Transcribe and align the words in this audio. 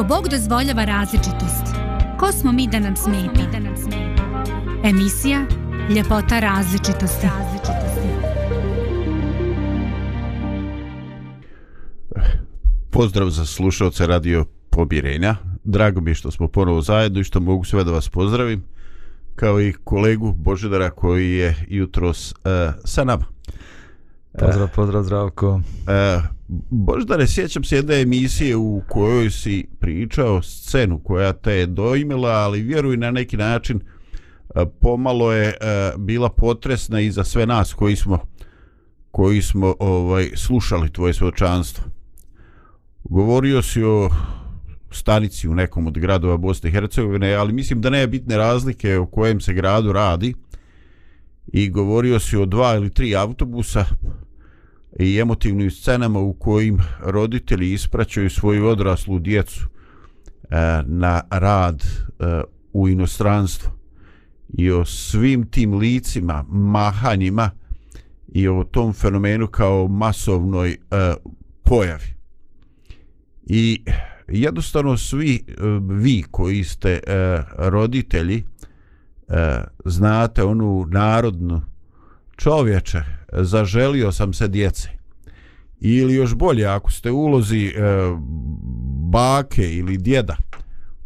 Ako 0.00 0.08
Bog 0.08 0.28
dozvoljava 0.28 0.84
različitost, 0.84 1.64
ko 2.18 2.32
smo 2.32 2.52
mi 2.52 2.68
da 2.68 2.78
nam 2.80 2.96
smeta? 2.96 3.40
Emisija 4.84 5.46
Ljepota 5.96 6.40
različitosti. 6.40 7.26
Pozdrav 12.90 13.30
za 13.30 13.46
slušalce 13.46 14.06
Radio 14.06 14.44
Pobjerenja. 14.70 15.36
Drago 15.64 16.00
mi 16.00 16.10
je 16.10 16.14
što 16.14 16.30
smo 16.30 16.48
ponovo 16.48 16.80
zajedno 16.80 17.20
i 17.20 17.24
što 17.24 17.40
mogu 17.40 17.64
sve 17.64 17.84
da 17.84 17.92
vas 17.92 18.08
pozdravim 18.08 18.64
kao 19.36 19.60
i 19.60 19.72
kolegu 19.84 20.32
Božedara 20.32 20.90
koji 20.90 21.32
je 21.32 21.66
jutros 21.68 22.32
uh, 22.32 22.38
sa 22.84 23.04
nama. 23.04 23.24
Pozdrav, 24.38 24.68
pozdrav, 24.74 25.02
zdravko. 25.02 25.54
Uh, 25.54 26.39
Boždare, 26.70 27.26
sjećam 27.26 27.64
se 27.64 27.76
jedne 27.76 28.00
emisije 28.00 28.56
u 28.56 28.82
kojoj 28.88 29.30
si 29.30 29.66
pričao 29.80 30.42
scenu 30.42 30.98
koja 30.98 31.32
te 31.32 31.52
je 31.52 31.66
doimila, 31.66 32.30
ali 32.30 32.62
vjeruj 32.62 32.96
na 32.96 33.10
neki 33.10 33.36
način 33.36 33.80
e, 33.80 34.66
pomalo 34.80 35.32
je 35.32 35.48
e, 35.48 35.54
bila 35.98 36.28
potresna 36.28 37.00
i 37.00 37.10
za 37.10 37.24
sve 37.24 37.46
nas 37.46 37.74
koji 37.74 37.96
smo 37.96 38.18
koji 39.10 39.42
smo 39.42 39.74
ovaj 39.78 40.30
slušali 40.36 40.92
tvoje 40.92 41.14
svedočanstvo. 41.14 41.84
Govorio 43.04 43.62
si 43.62 43.82
o 43.82 44.10
stanici 44.90 45.48
u 45.48 45.54
nekom 45.54 45.86
od 45.86 45.98
gradova 45.98 46.36
Bosne 46.36 46.70
i 46.70 46.72
Hercegovine, 46.72 47.34
ali 47.34 47.52
mislim 47.52 47.80
da 47.80 47.90
ne 47.90 47.98
je 47.98 48.06
bitne 48.06 48.36
razlike 48.36 48.98
o 48.98 49.06
kojem 49.06 49.40
se 49.40 49.54
gradu 49.54 49.92
radi. 49.92 50.34
I 51.46 51.70
govorio 51.70 52.20
si 52.20 52.36
o 52.36 52.46
dva 52.46 52.74
ili 52.74 52.90
tri 52.90 53.16
autobusa 53.16 53.84
i 54.98 55.18
emotivnim 55.18 55.70
scenama 55.70 56.20
u 56.20 56.32
kojim 56.32 56.78
roditelji 57.00 57.72
ispraćaju 57.72 58.30
svoju 58.30 58.66
odraslu 58.66 59.18
djecu 59.18 59.60
e, 59.62 60.56
na 60.86 61.20
rad 61.30 61.82
e, 61.82 62.42
u 62.72 62.88
inostranstvo 62.88 63.70
i 64.48 64.70
o 64.70 64.84
svim 64.84 65.46
tim 65.46 65.74
licima, 65.74 66.44
mahanjima 66.48 67.50
i 68.28 68.48
o 68.48 68.64
tom 68.64 68.92
fenomenu 68.92 69.46
kao 69.46 69.88
masovnoj 69.88 70.70
e, 70.70 70.76
pojavi. 71.62 72.14
I 73.46 73.82
jednostavno 74.28 74.96
svi 74.96 75.34
e, 75.34 75.52
vi 75.80 76.24
koji 76.30 76.64
ste 76.64 76.90
e, 76.90 77.00
roditelji 77.58 78.44
e, 79.28 79.60
znate 79.84 80.44
onu 80.44 80.86
narodnu 80.90 81.62
čovječe 82.36 83.19
zaželio 83.32 84.12
sam 84.12 84.32
se 84.32 84.48
djece. 84.48 84.88
Ili 85.80 86.14
još 86.14 86.34
bolje 86.34 86.66
ako 86.66 86.90
ste 86.90 87.10
ulozi 87.10 87.66
e, 87.66 87.72
bake 89.10 89.76
ili 89.76 89.98
djeda 89.98 90.36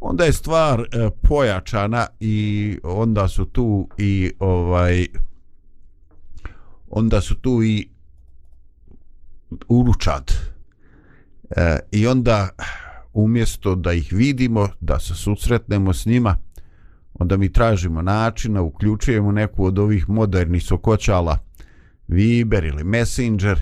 onda 0.00 0.24
je 0.24 0.32
stvar 0.32 0.80
e, 0.80 1.10
pojačana 1.22 2.06
i 2.20 2.78
onda 2.82 3.28
su 3.28 3.44
tu 3.44 3.88
i 3.98 4.32
ovaj 4.38 5.06
onda 6.90 7.20
su 7.20 7.34
tu 7.34 7.62
i 7.62 7.88
uručad 9.68 10.32
e, 11.50 11.78
i 11.92 12.06
onda 12.06 12.48
umjesto 13.12 13.74
da 13.74 13.92
ih 13.92 14.12
vidimo 14.12 14.68
da 14.80 15.00
se 15.00 15.14
susretnemo 15.14 15.92
s 15.92 16.06
njima 16.06 16.36
onda 17.14 17.36
mi 17.36 17.52
tražimo 17.52 18.02
načina 18.02 18.62
uključujemo 18.62 19.32
neku 19.32 19.64
od 19.64 19.78
ovih 19.78 20.08
modernih 20.08 20.64
sokoćala. 20.64 21.38
Viber 22.08 22.64
ili 22.64 22.84
Messenger 22.84 23.60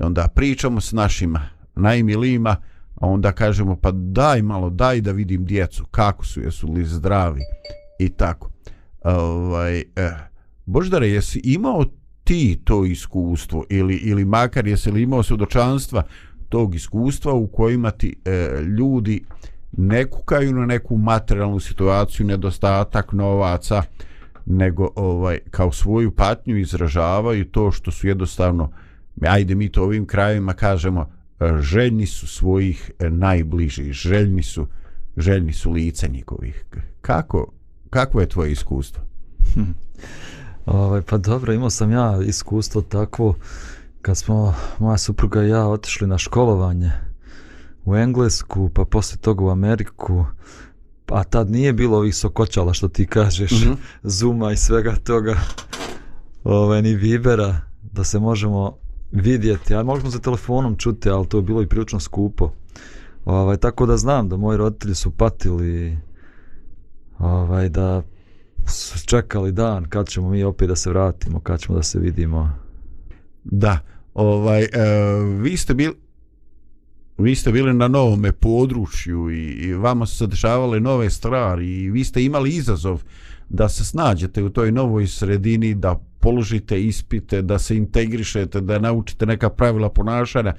i 0.00 0.02
onda 0.02 0.28
pričamo 0.34 0.80
s 0.80 0.92
našima 0.92 1.48
najmilijima 1.76 2.56
a 2.94 3.06
onda 3.06 3.32
kažemo 3.32 3.76
pa 3.76 3.90
daj 3.90 4.42
malo 4.42 4.70
daj 4.70 5.00
da 5.00 5.12
vidim 5.12 5.44
djecu 5.44 5.84
kako 5.90 6.26
su 6.26 6.40
jesu 6.40 6.72
li 6.72 6.84
zdravi? 6.84 7.40
I 7.98 8.08
tako. 8.08 8.50
Ovaj, 9.04 9.78
eh, 9.78 10.16
Boždare 10.66 11.08
jesi 11.08 11.40
imao 11.44 11.84
ti 12.24 12.60
to 12.64 12.84
iskustvo 12.84 13.64
ili, 13.68 13.94
ili 13.94 14.24
makar 14.24 14.66
jesi 14.66 14.90
li 14.90 15.02
imao 15.02 15.22
svjedočanstva 15.22 16.02
tog 16.48 16.74
iskustva 16.74 17.32
u 17.32 17.46
kojima 17.46 17.90
ti 17.90 18.16
eh, 18.24 18.62
ljudi 18.78 19.24
ne 19.72 20.04
kukaju 20.04 20.52
na 20.52 20.66
neku 20.66 20.96
materijalnu 20.96 21.60
situaciju 21.60 22.26
nedostatak 22.26 23.12
novaca 23.12 23.82
nego 24.50 24.90
ovaj 24.96 25.38
kao 25.50 25.72
svoju 25.72 26.10
patnju 26.10 26.56
izražavaju 26.56 27.44
to 27.44 27.70
što 27.72 27.90
su 27.90 28.08
jednostavno 28.08 28.70
ajde 29.20 29.54
mi 29.54 29.68
to 29.68 29.82
ovim 29.82 30.06
krajevima 30.06 30.52
kažemo 30.52 31.00
e, 31.40 31.58
željni 31.60 32.06
su 32.06 32.26
svojih 32.26 32.90
e, 32.98 33.10
najbližih 33.10 33.92
željni 33.92 34.42
su 34.42 34.66
željni 35.16 35.52
su 35.52 35.70
lica 35.70 36.06
njihovih. 36.06 36.64
Kako 37.00 37.52
kako 37.90 38.20
je 38.20 38.28
tvoje 38.28 38.52
iskustvo? 38.52 39.02
Hm. 39.54 39.70
Ovaj 40.66 41.02
pa 41.02 41.18
dobro 41.18 41.52
imao 41.52 41.70
sam 41.70 41.90
ja 41.92 42.18
iskustvo 42.26 42.82
takvo 42.82 43.34
kad 44.02 44.16
smo 44.16 44.54
moja 44.78 44.98
supruga 44.98 45.42
i 45.42 45.48
ja 45.48 45.66
otišli 45.66 46.06
na 46.06 46.18
školovanje 46.18 46.92
u 47.84 47.96
Englesku 47.96 48.70
pa 48.74 48.84
posle 48.84 49.18
toga 49.18 49.44
u 49.44 49.50
Ameriku 49.50 50.24
a 51.10 51.24
tad 51.24 51.50
nije 51.50 51.72
bilo 51.72 51.96
ovih 51.96 52.14
sokoćala 52.14 52.74
što 52.74 52.88
ti 52.88 53.06
kažeš, 53.06 53.50
mm 53.50 53.54
-hmm. 53.54 53.76
Zuma 54.02 54.52
i 54.52 54.56
svega 54.56 54.96
toga, 54.96 55.36
ove, 56.44 56.82
ni 56.82 56.94
Vibera, 56.94 57.60
da 57.82 58.04
se 58.04 58.18
možemo 58.18 58.76
vidjeti, 59.12 59.74
a 59.74 59.82
možemo 59.82 60.10
za 60.10 60.18
telefonom 60.18 60.76
čuti, 60.76 61.10
ali 61.10 61.26
to 61.26 61.38
je 61.38 61.42
bilo 61.42 61.62
i 61.62 61.66
prilično 61.66 62.00
skupo. 62.00 62.52
Ovaj, 63.24 63.56
tako 63.56 63.86
da 63.86 63.96
znam 63.96 64.28
da 64.28 64.36
moji 64.36 64.58
roditelji 64.58 64.94
su 64.94 65.10
patili 65.10 65.98
ovaj, 67.18 67.68
da 67.68 68.02
su 68.66 69.06
čekali 69.06 69.52
dan 69.52 69.84
kad 69.88 70.08
ćemo 70.08 70.30
mi 70.30 70.44
opet 70.44 70.68
da 70.68 70.76
se 70.76 70.90
vratimo, 70.90 71.40
kad 71.40 71.60
ćemo 71.60 71.76
da 71.76 71.82
se 71.82 71.98
vidimo. 71.98 72.50
Da, 73.44 73.78
ovaj, 74.14 74.62
uh, 74.62 75.42
vi 75.42 75.56
ste 75.56 75.74
bili 75.74 75.94
vi 77.20 77.34
ste 77.34 77.52
bili 77.52 77.74
na 77.74 77.88
novome 77.88 78.32
području 78.32 79.30
i, 79.30 79.42
i 79.42 79.74
vama 79.74 80.06
su 80.06 80.16
se 80.16 80.26
dešavale 80.26 80.80
nove 80.80 81.10
stvari 81.10 81.82
i 81.82 81.90
vi 81.90 82.04
ste 82.04 82.24
imali 82.24 82.50
izazov 82.50 83.02
da 83.48 83.68
se 83.68 83.84
snađete 83.84 84.42
u 84.42 84.50
toj 84.50 84.72
novoj 84.72 85.06
sredini, 85.06 85.74
da 85.74 86.00
položite 86.20 86.82
ispite, 86.84 87.42
da 87.42 87.58
se 87.58 87.76
integrišete, 87.76 88.60
da 88.60 88.78
naučite 88.78 89.26
neka 89.26 89.50
pravila 89.50 89.88
ponašanja 89.88 90.54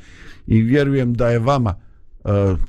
i 0.47 0.61
vjerujem 0.61 1.13
da 1.13 1.29
je 1.29 1.39
vama 1.39 1.75
uh, 2.23 2.59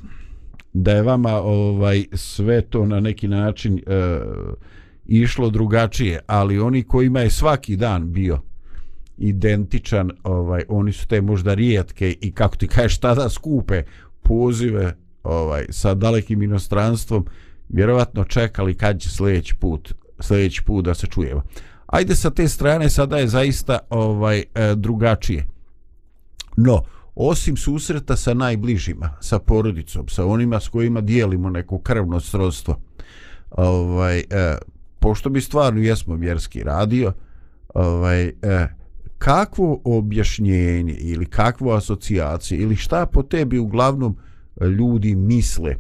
da 0.73 0.93
je 0.93 1.03
vama 1.03 1.33
ovaj 1.33 2.05
sve 2.13 2.61
to 2.61 2.87
na 2.87 3.01
neki 3.01 3.29
način 3.29 3.75
uh, 3.75 4.55
išlo 5.07 5.51
drugačije, 5.51 6.21
ali 6.27 6.61
oni 6.61 6.83
kojima 6.83 7.21
je 7.21 7.31
svaki 7.31 7.77
dan 7.77 8.13
bio 8.13 8.41
identičan, 9.19 10.11
ovaj 10.25 10.63
oni 10.69 10.93
su 10.93 11.07
te 11.07 11.21
možda 11.21 11.55
rijetke 11.55 12.17
i 12.21 12.33
kako 12.33 12.57
ti 12.57 12.69
kažeš 12.69 12.99
tada 12.99 13.29
skupe 13.29 13.83
pozive 14.23 14.97
ovaj 15.25 15.67
sa 15.71 15.95
dalekim 15.95 16.43
inostranstvom 16.43 17.27
vjerovatno 17.69 18.25
čekali 18.25 18.75
kad 18.75 19.01
će 19.01 19.11
sljedeći 19.11 19.55
put 19.55 19.95
sljedeći 20.23 20.63
put 20.65 20.85
da 20.85 20.95
se 20.95 21.07
čujemo. 21.07 21.43
Ajde 21.87 22.17
sa 22.17 22.31
te 22.31 22.49
strane 22.49 22.91
sada 22.91 23.19
je 23.19 23.29
zaista 23.29 23.79
ovaj 23.91 24.39
e, 24.39 24.75
drugačije. 24.75 25.47
No, 26.57 26.83
osim 27.15 27.57
susreta 27.57 28.17
sa 28.17 28.35
najbližima, 28.35 29.11
sa 29.21 29.39
porodicom, 29.39 30.09
sa 30.09 30.27
onima 30.27 30.61
s 30.61 30.69
kojima 30.69 31.01
dijelimo 31.01 31.51
neko 31.51 31.79
krvno 31.79 32.21
srodstvo, 32.21 32.81
ovaj, 33.51 34.19
e, 34.19 34.25
pošto 34.99 35.31
bi 35.31 35.41
stvarno 35.41 35.81
jesmo 35.81 36.15
vjerski 36.15 36.63
radio, 36.63 37.13
ovaj, 37.75 38.25
e, 38.25 38.69
kakvo 39.23 39.81
objašnjenje 39.85 40.95
ili 40.95 41.27
kakvo 41.27 41.73
asocijacije 41.73 42.61
ili 42.61 42.77
šta 42.77 43.07
po 43.07 43.23
tebi 43.23 43.59
uglavnom 43.59 44.17
e, 44.61 44.67
ljudi 44.67 45.15
misle 45.15 45.77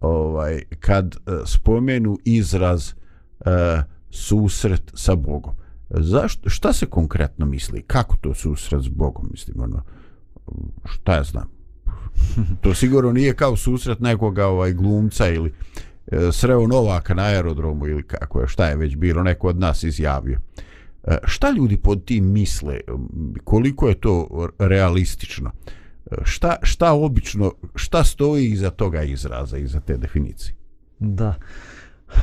ovaj 0.00 0.62
kad 0.80 1.16
e, 1.16 1.30
spomenu 1.46 2.18
izraz 2.24 2.92
eh, 3.40 3.82
susret 4.10 4.82
sa 4.94 5.14
Bogom. 5.14 5.54
Zašto 5.90 6.50
šta 6.50 6.72
se 6.72 6.86
konkretno 6.86 7.46
misli? 7.46 7.82
Kako 7.82 8.16
to 8.16 8.34
susret 8.34 8.82
s 8.82 8.88
Bogom 8.88 9.28
mislim 9.30 9.60
ono 9.60 9.82
šta 10.84 11.14
ja 11.14 11.22
znam? 11.22 11.50
To 12.62 12.74
sigurno 12.74 13.12
nije 13.12 13.34
kao 13.34 13.56
susret 13.56 14.00
nekoga 14.00 14.46
ovaj 14.46 14.72
glumca 14.72 15.28
ili 15.28 15.52
uh, 16.06 16.18
sreo 16.32 16.66
Novaka 16.66 17.14
na 17.14 17.22
aerodromu 17.22 17.86
ili 17.86 18.02
kako 18.02 18.40
je, 18.40 18.48
šta 18.48 18.66
je 18.66 18.76
već 18.76 18.96
bilo 18.96 19.22
neko 19.22 19.48
od 19.48 19.58
nas 19.58 19.82
izjavio. 19.82 20.38
E, 20.58 20.65
šta 21.24 21.50
ljudi 21.50 21.76
pod 21.76 22.04
tim 22.04 22.32
misle? 22.32 22.80
Koliko 23.44 23.88
je 23.88 24.00
to 24.00 24.48
realistično? 24.58 25.50
E, 26.10 26.14
šta, 26.24 26.56
šta 26.62 26.92
obično 26.92 27.52
šta 27.74 28.04
stoji 28.04 28.46
iza 28.46 28.70
toga 28.70 29.02
izraza 29.02 29.58
iza 29.58 29.80
te 29.80 29.96
definicije? 29.96 30.54
Da. 30.98 31.34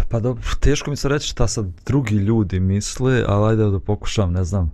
Pa 0.09 0.19
dobro 0.19 0.43
teško 0.59 0.89
mi 0.89 0.95
se 0.95 1.09
reći 1.09 1.27
šta 1.27 1.47
sad 1.47 1.65
drugi 1.85 2.15
ljudi 2.15 2.59
misle 2.59 3.23
ali 3.27 3.49
ajde 3.49 3.63
da 3.63 3.79
pokušam 3.79 4.33
ne 4.33 4.43
znam. 4.43 4.71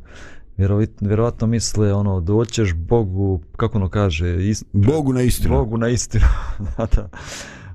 Vjerovatno 1.02 1.48
misle 1.48 1.94
ono 1.94 2.20
doćeš 2.20 2.74
Bogu 2.74 3.42
kako 3.58 3.78
ono 3.78 3.90
kaže 3.90 4.50
ist, 4.50 4.66
Bogu 4.74 5.14
na 5.14 5.22
istinu. 5.22 5.56
Bogu 5.56 5.78
na 5.78 5.90
istinu 5.90 6.26
da, 6.78 6.86
da. 6.96 7.10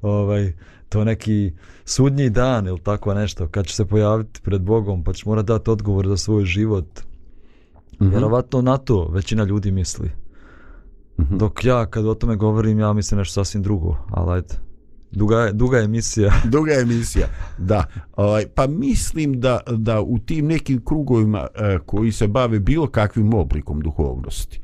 ovaj, 0.02 0.52
to 0.88 1.04
neki 1.04 1.52
sudnji 1.84 2.30
dan 2.30 2.66
ili 2.66 2.80
tako 2.80 3.14
nešto, 3.14 3.48
kad 3.48 3.66
će 3.66 3.74
se 3.74 3.84
pojaviti 3.84 4.40
pred 4.42 4.62
Bogom, 4.62 5.04
pa 5.04 5.12
će 5.12 5.22
mora 5.26 5.42
dati 5.42 5.70
odgovor 5.70 6.08
za 6.08 6.16
svoj 6.16 6.44
život. 6.44 7.00
Mm 8.00 8.04
-hmm. 8.04 8.10
Vjerovatno 8.10 8.62
na 8.62 8.76
to 8.76 9.08
većina 9.08 9.44
ljudi 9.44 9.70
misli. 9.70 10.10
Mm 11.18 11.22
-hmm. 11.22 11.36
Dok 11.38 11.64
ja, 11.64 11.86
kad 11.86 12.06
o 12.06 12.14
tome 12.14 12.36
govorim, 12.36 12.78
ja 12.78 12.92
mislim 12.92 13.18
nešto 13.18 13.32
sasvim 13.32 13.62
drugo, 13.62 13.96
ali 14.10 14.32
ajde. 14.32 14.54
Duga 15.10 15.50
duga 15.52 15.78
emisija. 15.78 16.32
duga 16.52 16.72
emisija, 16.72 17.26
da. 17.58 17.84
Ovaj, 18.16 18.46
pa 18.54 18.66
mislim 18.66 19.40
da, 19.40 19.60
da 19.76 20.00
u 20.00 20.18
tim 20.18 20.46
nekim 20.46 20.84
krugovima 20.84 21.46
eh, 21.54 21.78
koji 21.86 22.12
se 22.12 22.28
bave 22.28 22.60
bilo 22.60 22.86
kakvim 22.86 23.34
oblikom 23.34 23.80
duhovnosti, 23.80 24.60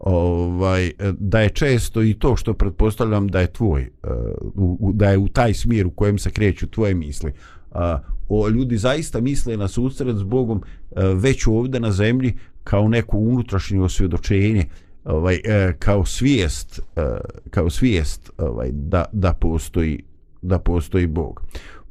ovaj, 0.00 0.86
e, 0.86 0.92
da 1.18 1.40
je 1.40 1.48
često 1.48 2.02
i 2.02 2.14
to 2.14 2.36
što 2.36 2.54
pretpostavljam 2.54 3.28
da 3.28 3.40
je 3.40 3.52
tvoj, 3.52 3.82
e, 3.82 3.88
da 4.92 5.10
je 5.10 5.18
u 5.18 5.28
taj 5.28 5.54
smjer 5.54 5.86
u 5.86 5.90
kojem 5.90 6.18
se 6.18 6.30
kreću 6.30 6.66
tvoje 6.66 6.94
misli, 6.94 7.32
o, 8.28 8.48
ljudi 8.48 8.76
zaista 8.76 9.20
misle 9.20 9.56
na 9.56 9.68
susret 9.68 10.16
s 10.16 10.22
Bogom 10.22 10.62
e, 10.90 11.02
već 11.14 11.46
ovdje 11.46 11.80
na 11.80 11.92
zemlji 11.92 12.34
kao 12.64 12.88
neko 12.88 13.16
unutrašnje 13.16 13.80
osvjedočenje 13.80 14.64
ovaj 15.04 15.40
kao 15.78 16.04
svijest 16.04 16.80
kao 17.50 17.70
svijest 17.70 18.30
ovaj 18.38 18.70
da 18.72 19.04
da 19.12 19.32
postoji 19.32 20.02
da 20.42 20.58
postoji 20.58 21.06
Bog. 21.06 21.42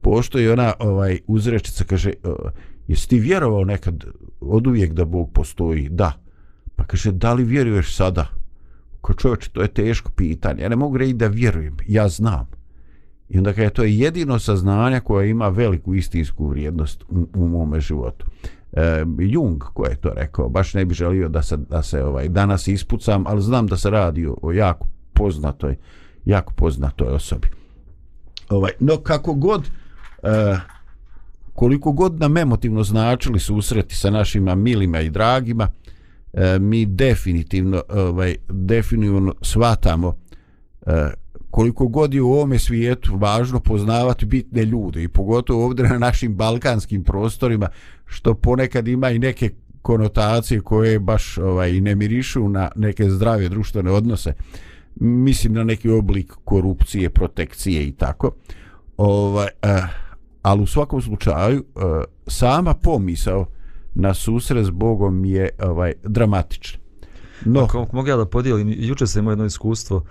Postoji 0.02 0.50
ona 0.50 0.74
ovaj 0.80 1.20
uzrečica 1.28 1.84
kaže 1.84 2.14
jesi 2.88 3.10
ti 3.10 3.20
vjerovao 3.20 3.64
nekad 3.64 4.06
od 4.40 4.68
uvijek 4.68 4.94
da 4.94 5.06
Bog 5.06 5.32
postoji? 5.34 5.90
Da. 5.90 6.29
Pa 6.80 6.86
kaže 6.86 7.12
da 7.12 7.34
li 7.34 7.44
vjeruješ 7.44 7.96
sada? 7.96 8.28
Ko 9.02 9.14
čovječ, 9.14 9.48
to 9.48 9.62
je 9.62 9.68
teško 9.68 10.12
pitanje. 10.12 10.64
Ja 10.64 10.70
ne 10.70 10.76
mogu 10.76 10.98
reći 10.98 11.14
da 11.14 11.28
vjerujem, 11.28 11.78
ja 11.88 12.08
znam. 12.10 12.48
I 13.30 13.38
onda 13.38 13.54
kaže, 13.54 13.70
to 13.70 13.84
je 13.84 13.98
jedino 13.98 14.40
saznanje 14.40 15.00
koje 15.00 15.30
ima 15.30 15.48
veliku 15.48 15.96
istinsku 15.96 16.48
vrijednost 16.48 17.04
u, 17.10 17.28
u 17.36 17.48
mome 17.48 17.80
životu 17.80 18.26
e, 18.74 19.06
Jung 19.20 19.64
ko 19.74 19.86
je 19.86 19.96
to 19.96 20.10
rekao 20.16 20.50
baš 20.50 20.74
ne 20.74 20.86
bi 20.86 20.94
želio 20.94 21.30
da 21.30 21.44
se, 21.44 21.58
da 21.58 21.84
se 21.84 22.04
ovaj 22.04 22.30
danas 22.30 22.68
ispucam 22.68 23.24
ali 23.28 23.42
znam 23.42 23.68
da 23.68 23.78
se 23.78 23.90
radi 23.90 24.28
o, 24.28 24.38
o 24.42 24.52
jako 24.52 24.88
poznatoj 25.14 25.76
jako 26.26 26.54
poznatoj 26.54 27.08
osobi 27.08 27.48
ovaj 28.50 28.72
no 28.80 28.98
kako 28.98 29.34
god 29.34 29.70
e, 30.24 30.58
koliko 31.54 31.92
god 31.92 32.20
nam 32.20 32.38
emotivno 32.38 32.84
značili 32.84 33.40
susreti 33.40 33.96
sa 33.96 34.10
našima 34.10 34.56
milima 34.56 35.02
i 35.02 35.10
dragima 35.10 35.68
e, 36.34 36.60
mi 36.60 36.86
definitivno 36.86 37.84
ovaj 37.90 38.36
definitivno 38.50 39.36
svatamo 39.42 40.18
e, 40.86 40.92
koliko 41.52 41.88
god 41.88 42.14
je 42.14 42.22
u 42.22 42.32
ovome 42.32 42.60
svijetu 42.60 43.18
važno 43.18 43.60
poznavati 43.60 44.26
bitne 44.26 44.66
ljude 44.66 45.04
i 45.04 45.08
pogotovo 45.08 45.66
ovdje 45.66 45.90
na 45.90 45.98
našim 45.98 46.36
balkanskim 46.36 47.04
prostorima 47.04 47.68
što 48.06 48.34
ponekad 48.34 48.88
ima 48.88 49.10
i 49.10 49.20
neke 49.20 49.50
konotacije 49.82 50.62
koje 50.62 51.00
baš 51.00 51.38
ovaj 51.38 51.82
ne 51.82 51.96
mirišu 51.96 52.50
na 52.50 52.72
neke 52.76 53.10
zdrave 53.10 53.50
društvene 53.50 53.92
odnose. 53.92 54.34
Mislim 54.96 55.54
na 55.54 55.64
neki 55.64 55.90
oblik 55.90 56.34
korupcije, 56.46 57.10
protekcije 57.10 57.88
i 57.88 57.92
tako. 57.92 58.32
Ovaj, 58.98 59.48
eh, 59.62 59.82
ali 60.42 60.64
u 60.64 60.68
svakom 60.68 61.02
slučaju 61.02 61.64
eh, 61.76 61.82
sama 62.28 62.74
pomisao 62.74 63.46
na 63.96 64.14
susret 64.14 64.66
s 64.66 64.70
Bogom 64.70 65.26
je 65.26 65.50
ovaj 65.64 65.94
dramatičan. 66.04 66.82
no, 67.46 67.62
Ako 67.62 67.88
mogu 67.94 68.08
ja 68.08 68.18
da 68.18 68.26
podijelim, 68.26 68.76
juče 68.78 69.08
sam 69.08 69.20
imao 69.20 69.32
jedno 69.32 69.46
iskustvo 69.46 70.04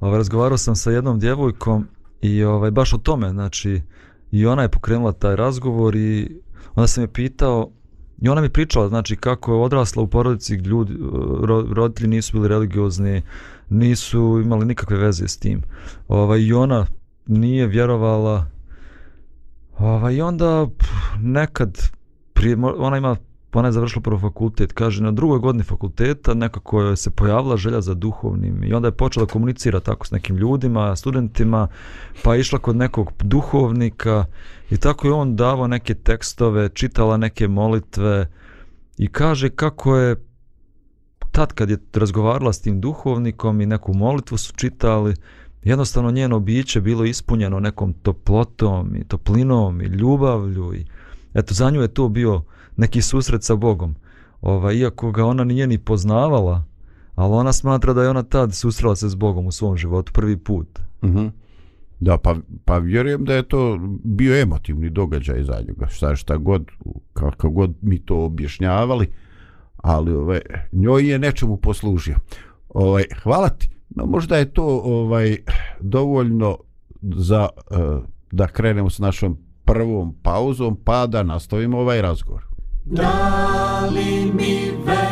ovaj, 0.00 0.18
razgovarao 0.18 0.58
sam 0.58 0.76
sa 0.76 0.90
jednom 0.90 1.18
djevojkom 1.18 1.86
i 2.22 2.44
ovaj, 2.44 2.70
baš 2.70 2.92
o 2.92 2.98
tome, 2.98 3.30
znači, 3.30 3.80
i 4.30 4.46
ona 4.46 4.62
je 4.62 4.68
pokrenula 4.68 5.12
taj 5.12 5.36
razgovor 5.36 5.96
i 5.96 6.40
onda 6.74 6.86
sam 6.86 7.04
je 7.04 7.12
pitao, 7.12 7.70
i 8.22 8.28
ona 8.28 8.40
mi 8.40 8.48
pričala, 8.48 8.88
znači, 8.88 9.16
kako 9.16 9.52
je 9.52 9.60
odrasla 9.60 10.02
u 10.02 10.06
porodici, 10.06 10.54
ljudi, 10.54 10.92
eh, 10.92 10.96
roditelji 11.74 12.08
nisu 12.08 12.32
bili 12.32 12.48
religiozni, 12.48 13.22
nisu 13.68 14.40
imali 14.44 14.66
nikakve 14.66 14.96
veze 14.96 15.28
s 15.28 15.36
tim. 15.36 15.62
Ovaj, 16.08 16.40
I 16.40 16.52
ona 16.52 16.86
nije 17.26 17.66
vjerovala, 17.66 18.46
ovaj, 19.78 20.14
i 20.14 20.20
onda 20.20 20.66
nekad, 21.20 21.78
prije, 22.34 22.56
ona 22.78 22.96
ima 22.96 23.16
ona 23.58 23.68
je 23.68 23.72
završila 23.72 24.02
prvo 24.02 24.18
fakultet, 24.18 24.72
kaže 24.72 25.02
na 25.02 25.10
drugoj 25.10 25.38
godini 25.38 25.64
fakulteta 25.64 26.34
nekako 26.34 26.82
je 26.82 26.96
se 26.96 27.10
pojavila 27.10 27.56
želja 27.56 27.80
za 27.80 27.94
duhovnim 27.94 28.64
i 28.64 28.74
onda 28.74 28.88
je 28.88 28.92
počela 28.92 29.26
komunicira 29.26 29.80
tako 29.80 30.06
s 30.06 30.10
nekim 30.10 30.36
ljudima, 30.36 30.96
studentima, 30.96 31.68
pa 32.22 32.34
je 32.34 32.40
išla 32.40 32.58
kod 32.58 32.76
nekog 32.76 33.12
duhovnika 33.22 34.24
i 34.70 34.76
tako 34.76 35.06
je 35.06 35.12
on 35.12 35.36
davao 35.36 35.66
neke 35.66 35.94
tekstove, 35.94 36.68
čitala 36.68 37.16
neke 37.16 37.48
molitve 37.48 38.30
i 38.98 39.08
kaže 39.08 39.50
kako 39.50 39.96
je 39.96 40.16
tad 41.32 41.52
kad 41.52 41.70
je 41.70 41.78
razgovarala 41.94 42.52
s 42.52 42.60
tim 42.60 42.80
duhovnikom 42.80 43.60
i 43.60 43.66
neku 43.66 43.94
molitvu 43.94 44.36
su 44.36 44.52
čitali, 44.56 45.14
jednostavno 45.62 46.10
njeno 46.10 46.40
biće 46.40 46.80
bilo 46.80 47.04
ispunjeno 47.04 47.60
nekom 47.60 47.92
toplotom 47.92 48.96
i 48.96 49.04
toplinom 49.04 49.80
i 49.80 49.84
ljubavlju 49.84 50.74
i 50.74 50.86
eto 51.34 51.54
za 51.54 51.70
nju 51.70 51.82
je 51.82 51.88
to 51.88 52.08
bio 52.08 52.42
neki 52.76 53.02
susret 53.02 53.42
sa 53.42 53.56
Bogom. 53.56 53.94
Ova, 54.40 54.72
iako 54.72 55.10
ga 55.12 55.24
ona 55.24 55.44
nije 55.44 55.66
ni 55.66 55.78
poznavala, 55.78 56.64
ali 57.14 57.34
ona 57.34 57.52
smatra 57.52 57.92
da 57.92 58.02
je 58.02 58.08
ona 58.08 58.22
tad 58.22 58.54
susrela 58.54 58.96
se 58.96 59.08
s 59.08 59.14
Bogom 59.14 59.46
u 59.46 59.52
svom 59.52 59.76
životu 59.76 60.12
prvi 60.12 60.36
put. 60.36 60.80
Uh 61.02 61.08
mhm. 61.08 61.18
-huh. 61.18 61.30
Da, 62.00 62.18
pa, 62.18 62.36
pa 62.64 62.78
vjerujem 62.78 63.24
da 63.24 63.34
je 63.34 63.48
to 63.48 63.78
bio 64.04 64.40
emotivni 64.40 64.90
događaj 64.90 65.42
za 65.42 65.62
njega. 65.68 65.86
Šta, 65.86 66.16
šta 66.16 66.36
god, 66.36 66.70
kako 67.12 67.50
god 67.50 67.74
mi 67.82 67.98
to 67.98 68.24
objašnjavali, 68.24 69.06
ali 69.76 70.12
ovaj, 70.12 70.40
njoj 70.72 71.10
je 71.10 71.18
nečemu 71.18 71.56
poslužio. 71.56 72.16
Ovaj, 72.68 73.04
hvala 73.22 73.48
ti. 73.48 73.70
No, 73.90 74.06
možda 74.06 74.36
je 74.36 74.52
to 74.52 74.64
ovaj 74.84 75.36
dovoljno 75.80 76.58
za 77.02 77.48
uh, 77.56 78.04
da 78.32 78.46
krenemo 78.46 78.90
s 78.90 78.98
našom 78.98 79.38
prvom 79.64 80.14
pauzom 80.22 80.76
pa 80.84 81.06
da 81.06 81.22
nastavimo 81.22 81.78
ovaj 81.78 82.02
razgovor. 82.02 82.42
Da 82.84 83.88
li 83.94 84.32
mi 84.34 84.70
ve 84.86 85.03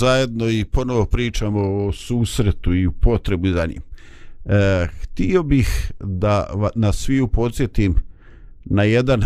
zajedno 0.00 0.48
i 0.48 0.64
ponovo 0.64 1.04
pričamo 1.04 1.60
o 1.60 1.92
susretu 1.92 2.74
i 2.74 2.90
potrebu 3.00 3.48
za 3.48 3.66
njim. 3.66 3.82
E, 4.44 4.86
htio 5.02 5.42
bih 5.42 5.92
da 6.00 6.46
nas 6.74 6.96
svi 6.96 7.26
podsjetim 7.32 7.94
na 8.64 8.82
jedan 8.82 9.22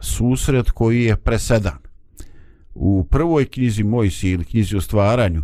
susret 0.00 0.70
koji 0.70 1.04
je 1.04 1.16
presedan. 1.16 1.78
U 2.74 3.06
prvoj 3.10 3.44
knjizi 3.44 3.84
Mojsi 3.84 4.30
ili 4.30 4.44
knjizi 4.44 4.76
o 4.76 4.80
stvaranju 4.80 5.42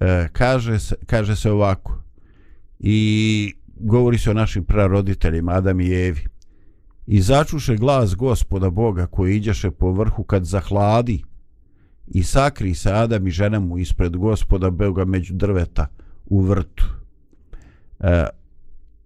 e, 0.00 0.28
kaže, 0.32 0.78
se, 0.78 0.94
kaže 1.06 1.36
se 1.36 1.50
ovako 1.50 2.02
i 2.78 3.52
govori 3.76 4.18
se 4.18 4.30
o 4.30 4.34
našim 4.34 4.64
praroditeljima 4.64 5.52
Adam 5.52 5.80
i 5.80 5.90
Evi. 5.90 6.26
I 7.06 7.20
začuše 7.20 7.76
glas 7.76 8.16
gospoda 8.16 8.70
Boga 8.70 9.06
koji 9.06 9.36
iđeše 9.36 9.70
po 9.70 9.92
vrhu 9.92 10.24
kad 10.24 10.44
zahladi 10.44 11.22
i 12.08 12.22
sakri 12.22 12.74
se 12.74 12.92
Adam 12.92 13.26
i 13.26 13.30
žena 13.30 13.60
mu 13.60 13.78
ispred 13.78 14.16
gospoda 14.16 14.70
Boga 14.70 15.04
među 15.04 15.34
drveta 15.34 15.86
u 16.26 16.40
vrtu. 16.40 16.84
E, 18.00 18.26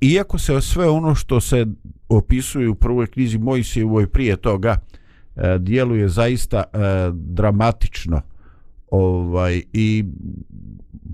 iako 0.00 0.38
se 0.38 0.60
sve 0.60 0.88
ono 0.88 1.14
što 1.14 1.40
se 1.40 1.66
opisuje 2.08 2.68
u 2.68 2.74
prvoj 2.74 3.06
knjizi 3.06 3.38
Mojsijevoj 3.38 4.06
prije 4.06 4.36
toga 4.36 4.76
e, 5.36 5.58
djeluje 5.58 6.08
zaista 6.08 6.64
e, 6.72 6.78
dramatično 7.14 8.20
ovaj 8.90 9.62
i 9.72 10.04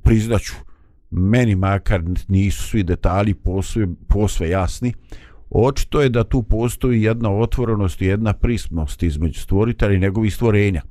priznaću 0.03 0.55
meni 1.11 1.55
makar 1.55 2.03
nisu 2.29 2.63
svi 2.63 2.83
detalji 2.83 3.35
posve, 3.35 3.87
posve 4.09 4.49
jasni 4.49 4.93
očito 5.51 6.01
je 6.01 6.09
da 6.09 6.25
tu 6.25 6.43
postoji 6.43 7.03
jedna 7.03 7.31
otvorenost 7.31 8.03
i 8.03 8.07
jedna 8.07 8.33
prisnost 8.33 9.03
između 9.03 9.41
stvoritelja 9.41 9.95
i 9.95 10.01
njegovih 10.01 10.35
stvorenja 10.35 10.83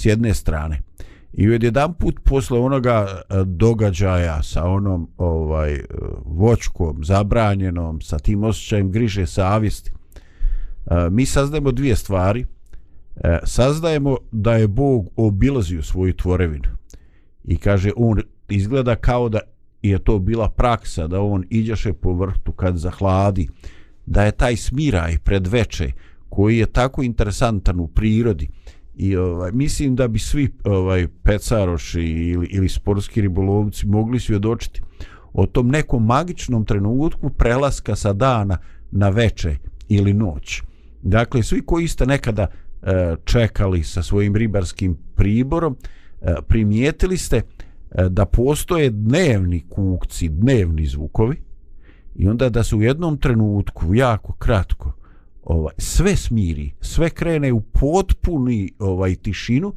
s 0.00 0.06
jedne 0.06 0.34
strane. 0.34 0.80
I 1.32 1.50
od 1.50 1.62
jedan 1.62 1.94
put 1.94 2.20
posle 2.24 2.58
onoga 2.58 3.06
e, 3.06 3.44
događaja 3.44 4.42
sa 4.42 4.64
onom 4.64 5.08
ovaj 5.16 5.74
e, 5.74 5.84
vočkom 6.24 7.04
zabranjenom, 7.04 8.00
sa 8.00 8.18
tim 8.18 8.44
osjećajem 8.44 8.90
griže 8.90 9.26
savjesti, 9.26 9.90
e, 9.90 11.10
mi 11.10 11.26
saznajemo 11.26 11.72
dvije 11.72 11.96
stvari. 11.96 12.46
Saznajemo 13.44 14.16
da 14.32 14.54
je 14.54 14.68
Bog 14.68 15.08
obilazio 15.16 15.82
svoju 15.82 16.16
tvorevinu 16.16 16.68
i 17.44 17.56
kaže 17.56 17.90
on 17.96 18.20
izgleda 18.48 18.96
kao 18.96 19.28
da 19.28 19.40
je 19.82 19.98
to 19.98 20.18
bila 20.18 20.48
praksa 20.48 21.06
da 21.06 21.20
on 21.20 21.44
iđaše 21.50 21.92
po 21.92 22.12
vrtu 22.12 22.52
kad 22.52 22.76
zahladi 22.76 23.48
da 24.06 24.24
je 24.24 24.32
taj 24.32 24.56
smiraj 24.56 25.18
pred 25.18 25.46
veče 25.46 25.92
koji 26.28 26.58
je 26.58 26.66
tako 26.66 27.02
interesantan 27.02 27.80
u 27.80 27.88
prirodi 27.88 28.48
i 28.94 29.16
ovaj 29.16 29.52
mislim 29.52 29.96
da 29.96 30.08
bi 30.08 30.18
svi 30.18 30.52
ovaj 30.64 31.08
pecaroši 31.22 32.02
ili 32.02 32.46
ili 32.46 32.68
sportski 32.68 33.20
ribolovci 33.20 33.86
mogli 33.86 34.20
svjedočiti 34.20 34.82
o 35.32 35.46
tom 35.46 35.68
nekom 35.68 36.06
magičnom 36.06 36.64
trenutku 36.64 37.30
prelaska 37.30 37.96
sa 37.96 38.12
dana 38.12 38.58
na 38.90 39.08
veče 39.08 39.56
ili 39.88 40.12
noć. 40.14 40.62
Dakle, 41.02 41.42
svi 41.42 41.62
koji 41.66 41.88
ste 41.88 42.06
nekada 42.06 42.46
e, 42.82 43.16
čekali 43.24 43.82
sa 43.84 44.02
svojim 44.02 44.36
ribarskim 44.36 44.96
priborom, 45.14 45.76
e, 46.20 46.34
primijetili 46.48 47.16
ste 47.16 47.36
e, 47.36 47.42
da 48.08 48.26
postoje 48.26 48.90
dnevni 48.90 49.64
kukci, 49.68 50.28
dnevni 50.28 50.86
zvukovi 50.86 51.36
i 52.14 52.28
onda 52.28 52.48
da 52.48 52.62
se 52.62 52.76
u 52.76 52.82
jednom 52.82 53.18
trenutku, 53.18 53.94
jako 53.94 54.32
kratko, 54.32 54.92
ovaj 55.42 55.74
sve 55.78 56.16
smiri, 56.16 56.70
sve 56.80 57.10
krene 57.10 57.52
u 57.52 57.60
potpuni 57.60 58.72
ovaj 58.78 59.14
tišinu 59.14 59.74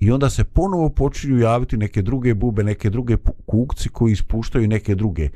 i 0.00 0.10
onda 0.10 0.30
se 0.30 0.44
ponovo 0.44 0.88
počinju 0.88 1.38
javiti 1.38 1.76
neke 1.76 2.02
druge 2.02 2.34
bube, 2.34 2.64
neke 2.64 2.90
druge 2.90 3.16
kukci 3.46 3.88
koji 3.88 4.12
ispuštaju 4.12 4.68
neke 4.68 4.94
druge 4.94 5.28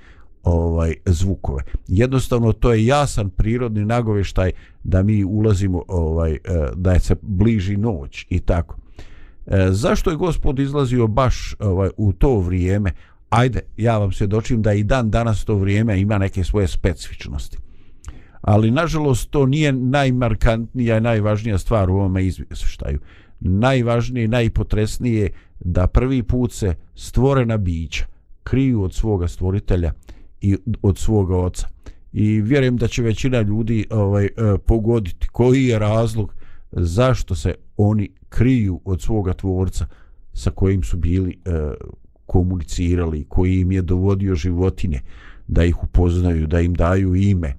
ovaj 0.42 0.94
zvukove. 1.04 1.62
Jednostavno 1.88 2.52
to 2.52 2.73
je 2.73 2.87
jasan 2.87 3.30
prirodni 3.30 3.85
nagoveštaj 3.85 4.52
da 4.85 5.02
mi 5.02 5.25
ulazimo 5.25 5.83
ovaj 5.88 6.33
eh, 6.33 6.38
da 6.76 6.92
je 6.92 7.00
se 7.00 7.16
bliži 7.23 7.76
noć 7.76 8.26
i 8.30 8.40
tako. 8.40 8.76
E, 9.47 9.68
zašto 9.71 10.11
je 10.11 10.16
gospod 10.16 10.59
izlazio 10.59 11.06
baš 11.06 11.56
ovaj 11.59 11.90
u 11.97 12.12
to 12.12 12.38
vrijeme? 12.38 12.92
Ajde, 13.30 13.61
ja 13.76 13.99
vam 13.99 14.12
se 14.12 14.26
dočim 14.26 14.62
da 14.62 14.73
i 14.73 14.83
dan 14.83 15.11
danas 15.11 15.44
to 15.44 15.54
vrijeme 15.54 16.00
ima 16.00 16.18
neke 16.18 16.44
svoje 16.44 16.68
specifičnosti 16.68 17.63
ali 18.44 18.70
nažalost 18.70 19.30
to 19.30 19.46
nije 19.46 19.72
najmarkantnija 19.72 20.98
i 20.98 21.00
najvažnija 21.00 21.58
stvar 21.58 21.90
u 21.90 21.94
ovome 21.94 22.26
izvještaju. 22.26 22.98
Najvažnije 23.40 24.24
i 24.24 24.28
najpotresnije 24.28 25.22
je 25.22 25.32
da 25.60 25.86
prvi 25.86 26.22
put 26.22 26.52
se 26.52 26.74
stvorena 26.94 27.56
bića 27.56 28.06
kriju 28.42 28.82
od 28.82 28.94
svoga 28.94 29.28
stvoritelja 29.28 29.92
i 30.40 30.56
od 30.82 30.98
svoga 30.98 31.36
oca. 31.36 31.68
I 32.12 32.40
vjerujem 32.40 32.76
da 32.76 32.88
će 32.88 33.02
većina 33.02 33.40
ljudi 33.40 33.86
ovaj, 33.90 34.24
e, 34.24 34.30
pogoditi 34.66 35.28
koji 35.32 35.64
je 35.64 35.78
razlog 35.78 36.34
zašto 36.72 37.34
se 37.34 37.54
oni 37.76 38.10
kriju 38.28 38.80
od 38.84 39.02
svoga 39.02 39.34
tvorca 39.34 39.86
sa 40.32 40.50
kojim 40.50 40.82
su 40.82 40.96
bili 40.96 41.38
e, 41.44 41.50
komunicirali, 42.26 43.24
koji 43.28 43.60
im 43.60 43.72
je 43.72 43.82
dovodio 43.82 44.34
životinje, 44.34 45.00
da 45.48 45.64
ih 45.64 45.82
upoznaju, 45.82 46.46
da 46.46 46.60
im 46.60 46.74
daju 46.74 47.14
ime, 47.14 47.48
e, 47.48 47.54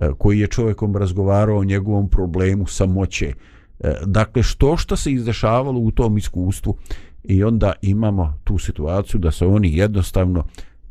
E, 0.00 0.10
koji 0.18 0.38
je 0.38 0.46
čovjekom 0.46 0.96
razgovarao 0.96 1.58
o 1.58 1.64
njegovom 1.64 2.08
problemu 2.08 2.66
samoće. 2.66 3.32
E, 3.80 3.94
dakle, 4.06 4.42
što 4.42 4.76
što 4.76 4.96
se 4.96 5.12
izdešavalo 5.12 5.80
u 5.80 5.90
tom 5.90 6.18
iskustvu 6.18 6.76
i 7.24 7.44
onda 7.44 7.72
imamo 7.82 8.38
tu 8.44 8.58
situaciju 8.58 9.20
da 9.20 9.30
se 9.30 9.46
oni 9.46 9.76
jednostavno 9.76 10.44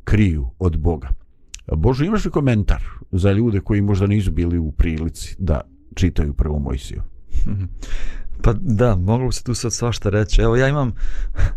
kriju 0.04 0.48
od 0.60 0.78
Boga. 0.78 1.10
Bože, 1.76 2.06
imaš 2.06 2.26
li 2.26 2.32
komentar 2.32 2.84
za 3.12 3.32
ljude 3.32 3.60
koji 3.60 3.82
možda 3.82 4.08
nisu 4.08 4.32
bili 4.32 4.58
u 4.58 4.72
prilici 4.72 5.36
da 5.40 5.62
čitaju 5.96 6.34
prvu 6.34 6.60
Mojsiju? 6.60 7.02
Pa 8.44 8.54
da, 8.54 8.96
moglo 8.96 9.32
se 9.32 9.44
tu 9.44 9.54
sad 9.54 9.74
svašta 9.74 10.10
reći. 10.10 10.42
Evo 10.42 10.56
ja 10.56 10.68
imam, 10.68 10.92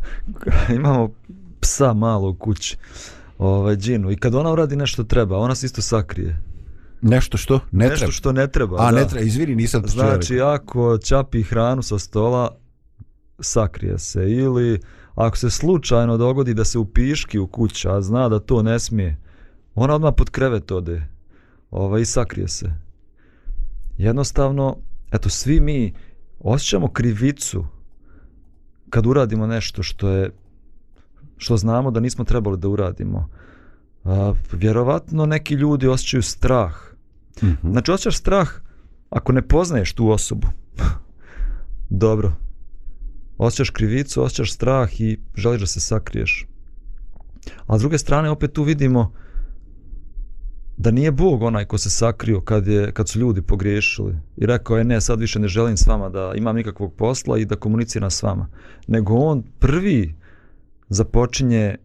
imamo 0.79 1.11
psa 1.61 1.93
malo 1.95 2.31
u 2.31 2.35
kući, 2.35 2.77
ovaj, 3.39 3.77
džinu, 3.77 4.11
i 4.11 4.17
kad 4.17 4.35
ona 4.35 4.53
uradi 4.53 4.77
nešto 4.77 5.05
treba, 5.05 5.39
ona 5.39 5.55
se 5.55 5.67
isto 5.67 5.83
sakrije. 5.83 6.50
Nešto 7.03 7.37
što 7.39 7.61
ne 7.71 7.85
nešto 7.85 7.99
treba? 7.99 8.13
što 8.13 8.33
ne 8.33 8.47
treba, 8.47 8.77
A, 8.79 8.93
da. 8.93 8.99
ne 8.99 9.09
treba, 9.09 9.27
izvini, 9.27 9.55
nisam 9.55 9.83
to 9.83 9.89
Znači, 9.89 10.41
ako 10.41 10.99
čapi 10.99 11.43
hranu 11.43 11.83
sa 11.83 11.99
stola, 11.99 12.57
sakrije 13.41 13.99
se. 13.99 14.31
Ili 14.31 14.81
ako 15.15 15.37
se 15.37 15.51
slučajno 15.51 16.17
dogodi 16.17 16.55
da 16.55 16.65
se 16.65 16.79
upiški 16.79 17.39
u 17.39 17.47
kući, 17.47 17.89
a 17.89 18.01
zna 18.01 18.29
da 18.29 18.39
to 18.39 18.63
ne 18.63 18.79
smije, 18.79 19.17
ona 19.75 19.95
odmah 19.95 20.13
pod 20.17 20.31
krevet 20.31 20.71
ode 20.71 21.07
ovaj, 21.71 22.01
i 22.01 22.05
sakrije 22.05 22.49
se. 22.49 22.73
Jednostavno, 23.99 24.77
eto, 25.13 25.29
svi 25.29 25.61
mi 25.61 25.95
osjećamo 26.41 26.89
krivicu 26.89 27.65
kad 28.91 29.07
uradimo 29.07 29.47
nešto 29.47 29.83
što 29.83 30.09
je 30.09 30.31
što 31.37 31.57
znamo 31.57 31.91
da 31.91 32.01
nismo 32.01 32.25
trebali 32.25 32.59
da 32.59 32.69
uradimo. 32.69 33.29
A, 34.05 34.33
vjerovatno 34.53 35.27
neki 35.27 35.55
ljudi 35.55 35.89
osjećaju 35.89 36.23
strah. 36.23 36.90
Mm 37.43 37.47
-hmm. 37.47 37.71
Znači, 37.71 37.91
osjećaš 37.91 38.17
strah 38.17 38.49
ako 39.11 39.33
ne 39.33 39.49
poznaješ 39.49 39.93
tu 39.93 40.11
osobu. 40.11 40.47
Dobro. 42.05 42.33
Osjećaš 43.39 43.71
krivicu, 43.71 44.23
osjećaš 44.23 44.53
strah 44.53 45.01
i 45.01 45.21
želiš 45.35 45.61
da 45.61 45.67
se 45.67 45.81
sakriješ. 45.81 46.47
A 47.67 47.79
s 47.79 47.81
druge 47.81 47.99
strane, 47.99 48.31
opet 48.31 48.53
tu 48.53 48.63
vidimo 48.63 49.13
da 50.77 50.91
nije 50.91 51.13
Bog 51.13 51.43
onaj 51.43 51.65
ko 51.65 51.79
se 51.79 51.91
sakrio 51.91 52.41
kad, 52.41 52.67
je, 52.67 52.93
kad 52.93 53.09
su 53.09 53.21
ljudi 53.21 53.43
pogriješili 53.43 54.17
i 54.37 54.47
rekao 54.47 54.79
je 54.79 54.85
ne, 54.85 55.01
sad 55.01 55.21
više 55.21 55.39
ne 55.39 55.49
želim 55.49 55.77
s 55.77 55.87
vama 55.87 56.09
da 56.09 56.33
imam 56.37 56.57
nikakvog 56.57 56.95
posla 56.95 57.39
i 57.39 57.45
da 57.45 57.57
komuniciram 57.57 58.11
s 58.11 58.23
vama. 58.23 58.47
Nego 58.87 59.15
on 59.15 59.43
prvi 59.59 60.15
započinje 60.89 61.77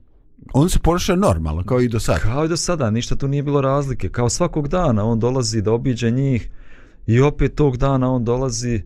On 0.53 0.69
se 0.69 0.79
ponaša 0.79 1.15
normalno, 1.15 1.63
kao 1.63 1.81
i 1.81 1.87
do 1.87 1.99
sada. 1.99 2.19
Kao 2.19 2.45
i 2.45 2.47
do 2.47 2.57
sada, 2.57 2.89
ništa 2.89 3.15
tu 3.15 3.27
nije 3.27 3.43
bilo 3.43 3.61
razlike. 3.61 4.09
Kao 4.09 4.29
svakog 4.29 4.67
dana 4.67 5.05
on 5.05 5.19
dolazi 5.19 5.61
da 5.61 5.71
obiđe 5.71 6.11
njih 6.11 6.49
i 7.07 7.21
opet 7.21 7.55
tog 7.55 7.77
dana 7.77 8.11
on 8.11 8.23
dolazi, 8.23 8.83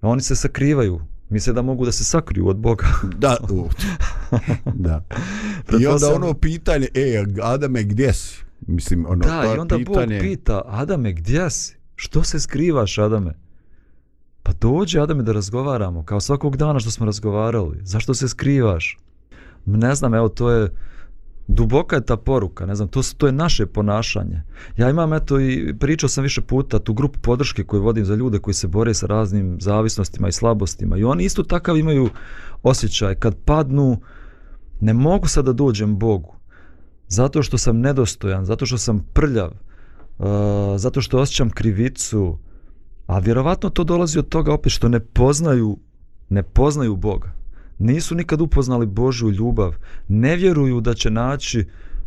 a 0.00 0.08
oni 0.08 0.20
se 0.20 0.36
sakrivaju. 0.36 1.00
Misle 1.28 1.52
da 1.52 1.62
mogu 1.62 1.84
da 1.84 1.92
se 1.92 2.04
sakriju 2.04 2.48
od 2.48 2.56
Boga. 2.56 2.86
Da, 3.18 3.36
u, 3.50 3.68
da. 4.74 5.04
I 5.80 5.86
onda 5.86 6.14
ono 6.14 6.34
pitanje, 6.34 6.88
e, 6.94 7.24
Adame, 7.42 7.82
gdje 7.82 8.12
si? 8.12 8.44
Mislim, 8.66 9.06
ono, 9.08 9.24
da, 9.24 9.54
i 9.56 9.58
onda 9.58 9.76
pitanje... 9.76 10.16
Bog 10.16 10.22
pita, 10.22 10.62
Adame, 10.66 11.12
gdje 11.12 11.50
si? 11.50 11.76
Što 11.96 12.22
se 12.22 12.40
skrivaš, 12.40 12.98
Adame? 12.98 13.34
Pa 14.42 14.52
dođe, 14.52 15.00
Adame, 15.00 15.22
da 15.22 15.32
razgovaramo, 15.32 16.04
kao 16.04 16.20
svakog 16.20 16.56
dana 16.56 16.80
što 16.80 16.90
smo 16.90 17.06
razgovarali. 17.06 17.78
Zašto 17.82 18.14
se 18.14 18.28
skrivaš? 18.28 18.98
Ne 19.66 19.94
znam, 19.94 20.14
evo, 20.14 20.28
to 20.28 20.50
je 20.50 20.70
duboka 21.46 21.96
je 21.96 22.06
ta 22.06 22.16
poruka, 22.16 22.66
ne 22.66 22.74
znam, 22.74 22.88
to, 22.88 23.00
to 23.16 23.26
je 23.26 23.32
naše 23.32 23.66
ponašanje. 23.66 24.42
Ja 24.76 24.90
imam, 24.90 25.12
eto, 25.12 25.40
i 25.40 25.74
pričao 25.78 26.08
sam 26.08 26.22
više 26.22 26.40
puta 26.40 26.78
tu 26.78 26.94
grupu 26.94 27.20
podrške 27.20 27.64
koju 27.64 27.82
vodim 27.82 28.04
za 28.04 28.14
ljude 28.14 28.38
koji 28.38 28.54
se 28.54 28.68
bore 28.68 28.94
sa 28.94 29.06
raznim 29.06 29.58
zavisnostima 29.60 30.28
i 30.28 30.32
slabostima 30.32 30.96
i 30.96 31.04
oni 31.04 31.24
isto 31.24 31.42
takav 31.42 31.76
imaju 31.76 32.08
osjećaj, 32.62 33.14
kad 33.14 33.36
padnu, 33.44 34.00
ne 34.80 34.92
mogu 34.92 35.28
sad 35.28 35.44
da 35.44 35.52
dođem 35.52 35.98
Bogu, 35.98 36.36
zato 37.08 37.42
što 37.42 37.58
sam 37.58 37.80
nedostojan, 37.80 38.44
zato 38.44 38.66
što 38.66 38.78
sam 38.78 39.06
prljav, 39.12 39.50
uh, 40.18 40.26
zato 40.76 41.00
što 41.00 41.18
osjećam 41.18 41.50
krivicu, 41.50 42.38
a 43.06 43.18
vjerovatno 43.18 43.70
to 43.70 43.84
dolazi 43.84 44.18
od 44.18 44.28
toga 44.28 44.52
opet 44.52 44.72
što 44.72 44.88
ne 44.88 45.00
poznaju, 45.00 45.78
ne 46.28 46.42
poznaju 46.42 46.96
Boga 46.96 47.43
nisu 47.78 48.14
nikad 48.14 48.40
upoznali 48.40 48.86
Božju 48.86 49.30
ljubav, 49.30 49.74
ne 50.08 50.36
vjeruju 50.36 50.80
da 50.80 50.94
će 50.94 51.10
naći 51.10 51.64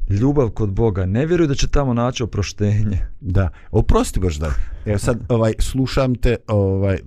ljubav 0.10 0.50
kod 0.50 0.72
Boga, 0.72 1.06
ne 1.06 1.26
vjeruju 1.26 1.48
da 1.48 1.56
će 1.56 1.68
tamo 1.68 1.94
naći 1.94 2.24
oproštenje. 2.24 3.00
Da, 3.22 3.50
oprosti 3.72 4.20
baš 4.20 4.36
da. 4.36 4.52
Sad 4.98 5.20
ovaj 5.30 5.54
slušam 5.60 6.16
te, 6.16 6.36
ovaj 6.48 6.96
e, 6.96 7.00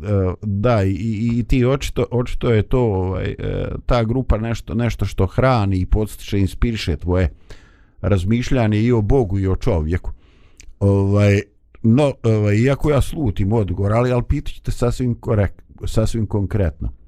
da 0.42 0.82
i, 0.82 1.30
i 1.38 1.44
ti 1.48 1.64
očito 1.64 2.06
očito 2.10 2.50
je 2.50 2.62
to 2.62 2.80
ovaj 2.80 3.34
e, 3.38 3.68
ta 3.86 4.04
grupa 4.04 4.38
nešto 4.38 4.74
nešto 4.74 5.04
što 5.04 5.26
hrani 5.26 5.76
i 5.76 5.86
podstiče 5.86 6.38
inspiriše 6.38 6.96
tvoje 6.96 7.30
razmišljanje 8.00 8.82
i 8.82 8.92
o 8.92 9.02
Bogu 9.02 9.38
i 9.38 9.46
o 9.46 9.56
čovjeku. 9.56 10.12
Ovaj 10.80 11.40
no, 11.82 12.12
ovaj, 12.22 12.56
iako 12.56 12.90
ja 12.90 13.00
slutim 13.00 13.52
odgovor, 13.52 13.92
ali, 13.92 14.12
al 14.12 14.22
pitajte 14.22 14.70
sasvim, 14.70 15.14
korekt, 15.14 15.62
sasvim 15.86 16.26
konkretno 16.26 16.99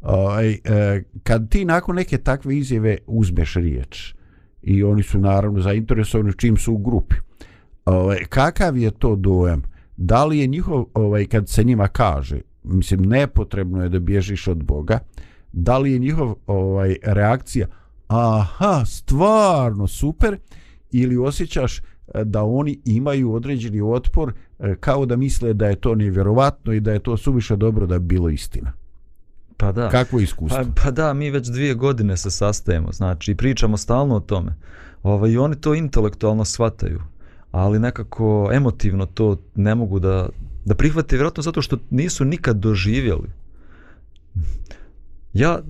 ovaj, 0.00 0.50
e, 0.50 1.02
kad 1.22 1.50
ti 1.50 1.64
nakon 1.64 1.96
neke 1.96 2.18
takve 2.18 2.56
izjave 2.58 2.98
uzmeš 3.06 3.54
riječ 3.54 4.14
i 4.62 4.82
oni 4.82 5.02
su 5.02 5.18
naravno 5.18 5.60
zainteresovani 5.60 6.32
čim 6.36 6.56
su 6.56 6.72
u 6.72 6.78
grupi 6.78 7.16
ovaj, 7.84 8.18
kakav 8.28 8.76
je 8.76 8.90
to 8.90 9.16
dojam? 9.16 9.62
Da 9.96 10.24
li 10.24 10.38
je 10.38 10.46
njihov 10.46 10.84
ovaj, 10.94 11.26
kad 11.26 11.48
se 11.48 11.64
njima 11.64 11.88
kaže 11.88 12.40
mislim 12.62 13.00
nepotrebno 13.00 13.82
je 13.82 13.88
da 13.88 13.98
bježiš 13.98 14.48
od 14.48 14.64
Boga 14.64 14.98
da 15.52 15.78
li 15.78 15.92
je 15.92 15.98
njihov 15.98 16.34
ovaj, 16.46 16.96
reakcija 17.02 17.66
aha 18.06 18.84
stvarno 18.84 19.86
super 19.86 20.36
ili 20.90 21.16
osjećaš 21.16 21.78
e, 21.78 21.82
da 22.24 22.44
oni 22.44 22.80
imaju 22.84 23.32
određeni 23.32 23.80
otpor 23.80 24.32
e, 24.58 24.74
kao 24.80 25.06
da 25.06 25.16
misle 25.16 25.54
da 25.54 25.66
je 25.66 25.76
to 25.76 25.94
nevjerovatno 25.94 26.72
i 26.72 26.80
da 26.80 26.92
je 26.92 26.98
to 26.98 27.16
suviše 27.16 27.56
dobro 27.56 27.86
da 27.86 27.98
bi 27.98 28.06
bilo 28.06 28.28
istina? 28.28 28.72
Pa 29.58 29.72
da. 29.72 29.88
Kakvo 29.88 30.20
iskustvo? 30.20 30.64
Pa, 30.64 30.82
pa 30.82 30.90
da, 30.90 31.14
mi 31.14 31.30
već 31.30 31.46
dvije 31.48 31.74
godine 31.74 32.16
se 32.16 32.30
sastajemo, 32.30 32.92
znači, 32.92 33.34
pričamo 33.34 33.76
stalno 33.76 34.16
o 34.16 34.20
tome. 34.20 34.54
Ovaj, 35.02 35.30
I 35.30 35.38
oni 35.38 35.56
to 35.56 35.74
intelektualno 35.74 36.44
shvataju, 36.44 37.00
ali 37.50 37.78
nekako 37.78 38.50
emotivno 38.52 39.06
to 39.06 39.36
ne 39.54 39.74
mogu 39.74 39.98
da, 39.98 40.28
da 40.64 40.74
prihvate, 40.74 41.16
vjerojatno 41.16 41.42
zato 41.42 41.62
što 41.62 41.78
nisu 41.90 42.24
nikad 42.24 42.56
doživjeli. 42.56 43.28
Ja, 45.32 45.60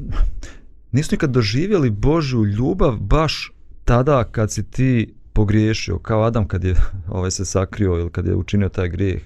nisu 0.92 1.08
nikad 1.12 1.30
doživjeli 1.30 1.90
Božju 1.90 2.44
ljubav 2.44 2.96
baš 2.96 3.52
tada 3.84 4.24
kad 4.24 4.52
si 4.52 4.62
ti 4.62 5.14
pogriješio, 5.32 5.98
kao 5.98 6.22
Adam 6.22 6.48
kad 6.48 6.64
je 6.64 6.74
ovaj 7.08 7.30
se 7.30 7.44
sakrio 7.44 7.98
ili 7.98 8.10
kad 8.10 8.26
je 8.26 8.34
učinio 8.34 8.68
taj 8.68 8.88
grijeh 8.88 9.22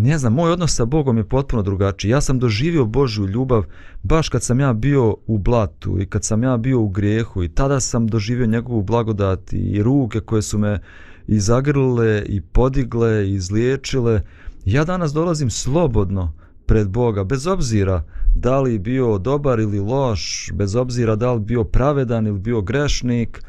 ne 0.00 0.18
znam, 0.18 0.32
moj 0.32 0.52
odnos 0.52 0.74
sa 0.74 0.84
Bogom 0.84 1.16
je 1.16 1.28
potpuno 1.28 1.62
drugačiji. 1.62 2.10
Ja 2.10 2.20
sam 2.20 2.38
doživio 2.38 2.84
Božju 2.84 3.26
ljubav 3.26 3.64
baš 4.02 4.28
kad 4.28 4.42
sam 4.42 4.60
ja 4.60 4.72
bio 4.72 5.16
u 5.26 5.38
blatu 5.38 6.00
i 6.00 6.06
kad 6.06 6.24
sam 6.24 6.42
ja 6.42 6.56
bio 6.56 6.80
u 6.80 6.88
grijehu 6.88 7.42
i 7.42 7.48
tada 7.48 7.80
sam 7.80 8.06
doživio 8.06 8.46
njegovu 8.46 8.82
blagodat 8.82 9.52
i 9.52 9.82
ruke 9.82 10.20
koje 10.20 10.42
su 10.42 10.58
me 10.58 10.78
i 11.26 11.40
zagrlile 11.40 12.22
i 12.26 12.40
podigle 12.40 13.28
i 13.28 13.34
izliječile. 13.34 14.22
Ja 14.64 14.84
danas 14.84 15.12
dolazim 15.12 15.50
slobodno 15.50 16.32
pred 16.66 16.88
Boga, 16.88 17.24
bez 17.24 17.46
obzira 17.46 18.02
da 18.34 18.60
li 18.60 18.78
bio 18.78 19.18
dobar 19.18 19.60
ili 19.60 19.80
loš, 19.80 20.50
bez 20.54 20.76
obzira 20.76 21.16
da 21.16 21.32
li 21.32 21.40
bio 21.40 21.64
pravedan 21.64 22.26
ili 22.26 22.38
bio 22.38 22.62
grešnik, 22.62 23.42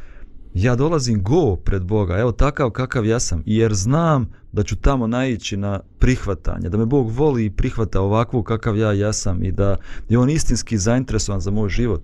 ja 0.53 0.75
dolazim 0.75 1.23
go 1.23 1.55
pred 1.55 1.83
Boga, 1.83 2.17
evo 2.17 2.31
takav 2.31 2.69
kakav 2.69 3.05
ja 3.05 3.19
sam, 3.19 3.43
jer 3.45 3.73
znam 3.73 4.29
da 4.51 4.63
ću 4.63 4.75
tamo 4.75 5.07
naići 5.07 5.57
na 5.57 5.79
prihvatanje, 5.99 6.69
da 6.69 6.77
me 6.77 6.85
Bog 6.85 7.11
voli 7.11 7.45
i 7.45 7.51
prihvata 7.51 8.01
ovakvu 8.01 8.43
kakav 8.43 8.77
ja 8.77 8.91
jesam 8.91 9.43
i 9.43 9.51
da 9.51 9.77
je 10.09 10.17
on 10.17 10.29
istinski 10.29 10.77
zainteresovan 10.77 11.41
za 11.41 11.51
moj 11.51 11.69
život. 11.69 12.01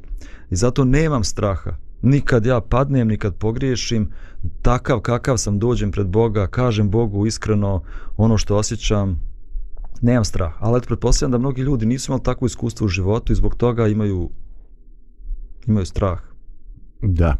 I 0.49 0.55
zato 0.55 0.85
nemam 0.85 1.23
straha. 1.23 1.75
Nikad 2.01 2.45
ja 2.45 2.61
padnem, 2.61 3.07
nikad 3.07 3.35
pogriješim, 3.35 4.11
takav 4.61 4.99
kakav 4.99 5.37
sam 5.37 5.59
dođem 5.59 5.91
pred 5.91 6.07
Boga, 6.07 6.47
kažem 6.47 6.89
Bogu 6.89 7.25
iskreno 7.25 7.81
ono 8.17 8.37
što 8.37 8.55
osjećam, 8.55 9.21
nemam 10.01 10.25
strah. 10.25 10.53
Ali 10.59 10.77
eto, 10.77 10.87
pretpostavljam 10.87 11.31
da 11.31 11.37
mnogi 11.37 11.61
ljudi 11.61 11.85
nisu 11.85 12.11
imali 12.11 12.23
takvo 12.23 12.45
iskustvo 12.45 12.85
u 12.85 12.87
životu 12.87 13.33
i 13.33 13.35
zbog 13.35 13.55
toga 13.55 13.87
imaju, 13.87 14.29
imaju 15.67 15.85
strah. 15.85 16.19
Da. 17.01 17.35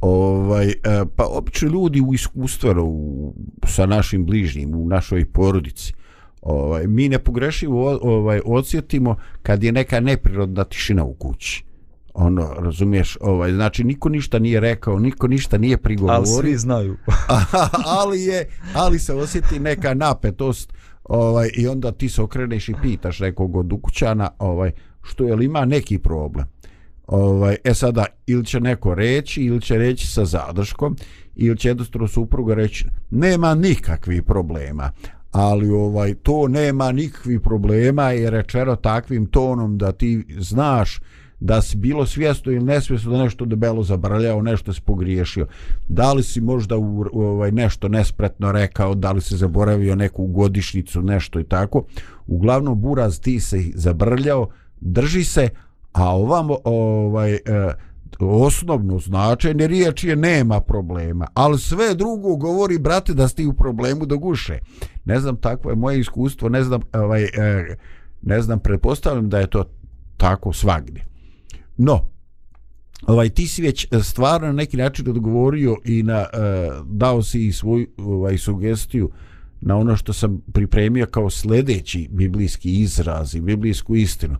Ovaj, 0.00 0.68
e, 0.68 0.74
pa 1.16 1.24
obično 1.30 1.68
ljudi 1.68 2.00
u 2.00 2.14
iskustvenu 2.14 3.32
sa 3.66 3.86
našim 3.86 4.26
bližnjim, 4.26 4.74
u 4.74 4.86
našoj 4.86 5.24
porodici, 5.24 5.94
ovaj, 6.42 6.86
mi 6.86 7.08
ne 7.08 7.18
pogrešivo 7.18 7.98
ovaj, 8.02 8.40
odsjetimo 8.44 9.16
kad 9.42 9.62
je 9.62 9.72
neka 9.72 10.00
neprirodna 10.00 10.64
tišina 10.64 11.04
u 11.04 11.14
kući. 11.14 11.64
ono 12.14 12.54
razumiješ 12.58 13.18
ovaj 13.20 13.52
znači 13.52 13.84
niko 13.84 14.08
ništa 14.08 14.38
nije 14.38 14.60
rekao 14.60 14.98
niko 14.98 15.28
ništa 15.28 15.58
nije 15.58 15.76
prigovorio 15.76 16.18
Ali 16.18 16.26
svi 16.26 16.56
znaju. 16.56 16.96
ali 18.00 18.22
je 18.22 18.48
ali 18.74 18.98
se 18.98 19.14
osjeti 19.14 19.58
neka 19.58 19.94
napetost 19.94 20.72
ovaj 21.04 21.50
i 21.56 21.68
onda 21.68 21.92
ti 21.92 22.08
se 22.08 22.22
okreneš 22.22 22.68
i 22.68 22.74
pitaš 22.82 23.20
nekog 23.20 23.56
od 23.56 23.72
ukućana 23.72 24.30
ovaj 24.38 24.72
što 25.02 25.24
je 25.24 25.36
li 25.36 25.44
ima 25.44 25.64
neki 25.64 25.98
problem 25.98 26.44
ovaj 27.10 27.56
e 27.64 27.74
sada 27.74 28.06
ili 28.26 28.44
će 28.44 28.60
neko 28.60 28.94
reći 28.94 29.42
ili 29.42 29.60
će 29.60 29.78
reći 29.78 30.06
sa 30.06 30.24
zadrškom 30.24 30.96
ili 31.36 31.58
će 31.58 31.68
jednostavno 31.68 32.08
supruga 32.08 32.54
reći 32.54 32.86
nema 33.10 33.54
nikakvih 33.54 34.22
problema 34.22 34.90
ali 35.30 35.70
ovaj 35.70 36.14
to 36.14 36.48
nema 36.48 36.92
nikakvih 36.92 37.40
problema 37.40 38.10
je 38.10 38.30
rečeno 38.30 38.76
takvim 38.76 39.26
tonom 39.26 39.78
da 39.78 39.92
ti 39.92 40.24
znaš 40.38 41.00
da 41.40 41.62
si 41.62 41.76
bilo 41.76 42.06
svjesno 42.06 42.52
ili 42.52 42.64
nesvjesno 42.64 43.12
da 43.12 43.22
nešto 43.22 43.44
debelo 43.44 43.82
zabrljao, 43.82 44.42
nešto 44.42 44.72
si 44.72 44.80
pogriješio. 44.80 45.46
Da 45.88 46.12
li 46.12 46.22
si 46.22 46.40
možda 46.40 46.76
u, 46.76 47.00
u, 47.12 47.22
ovaj 47.22 47.52
nešto 47.52 47.88
nespretno 47.88 48.52
rekao, 48.52 48.94
da 48.94 49.12
li 49.12 49.20
si 49.20 49.36
zaboravio 49.36 49.94
neku 49.94 50.26
godišnicu, 50.26 51.02
nešto 51.02 51.40
i 51.40 51.44
tako. 51.44 51.84
Uglavnom, 52.26 52.80
buraz 52.80 53.20
ti 53.20 53.40
se 53.40 53.64
zabrljao, 53.74 54.48
drži 54.80 55.24
se, 55.24 55.48
a 55.92 56.16
ovamo 56.16 56.58
ovaj, 56.64 57.34
e, 57.34 57.40
osnovno 58.20 58.98
značenje 58.98 59.66
riječi 59.66 60.08
je 60.08 60.16
nema 60.16 60.60
problema, 60.60 61.26
ali 61.34 61.58
sve 61.58 61.94
drugo 61.94 62.36
govori, 62.36 62.78
brate, 62.78 63.14
da 63.14 63.28
ste 63.28 63.46
u 63.46 63.52
problemu 63.52 64.06
do 64.06 64.18
guše. 64.18 64.58
Ne 65.04 65.20
znam, 65.20 65.36
takvo 65.36 65.70
je 65.70 65.76
moje 65.76 66.00
iskustvo, 66.00 66.48
ne 66.48 66.64
znam, 66.64 66.80
ovaj, 66.92 67.22
e, 67.24 67.76
ne 68.22 68.42
znam, 68.42 68.58
pretpostavljam 68.60 69.28
da 69.28 69.38
je 69.38 69.50
to 69.50 69.64
tako 70.16 70.52
svagdje. 70.52 71.06
No, 71.76 72.10
ovaj 73.06 73.28
ti 73.28 73.46
si 73.46 73.62
već 73.62 73.86
stvarno 74.02 74.46
na 74.46 74.52
neki 74.52 74.76
način 74.76 75.10
odgovorio 75.10 75.76
i 75.84 76.02
na 76.02 76.18
e, 76.18 76.26
dao 76.84 77.22
si 77.22 77.46
i 77.46 77.52
svoju 77.52 77.86
ovaj 77.98 78.38
sugestiju 78.38 79.10
na 79.60 79.76
ono 79.76 79.96
što 79.96 80.12
sam 80.12 80.40
pripremio 80.52 81.06
kao 81.06 81.30
sljedeći 81.30 82.08
biblijski 82.10 82.72
izraz 82.72 83.34
i 83.34 83.40
biblijsku 83.40 83.96
istinu. 83.96 84.36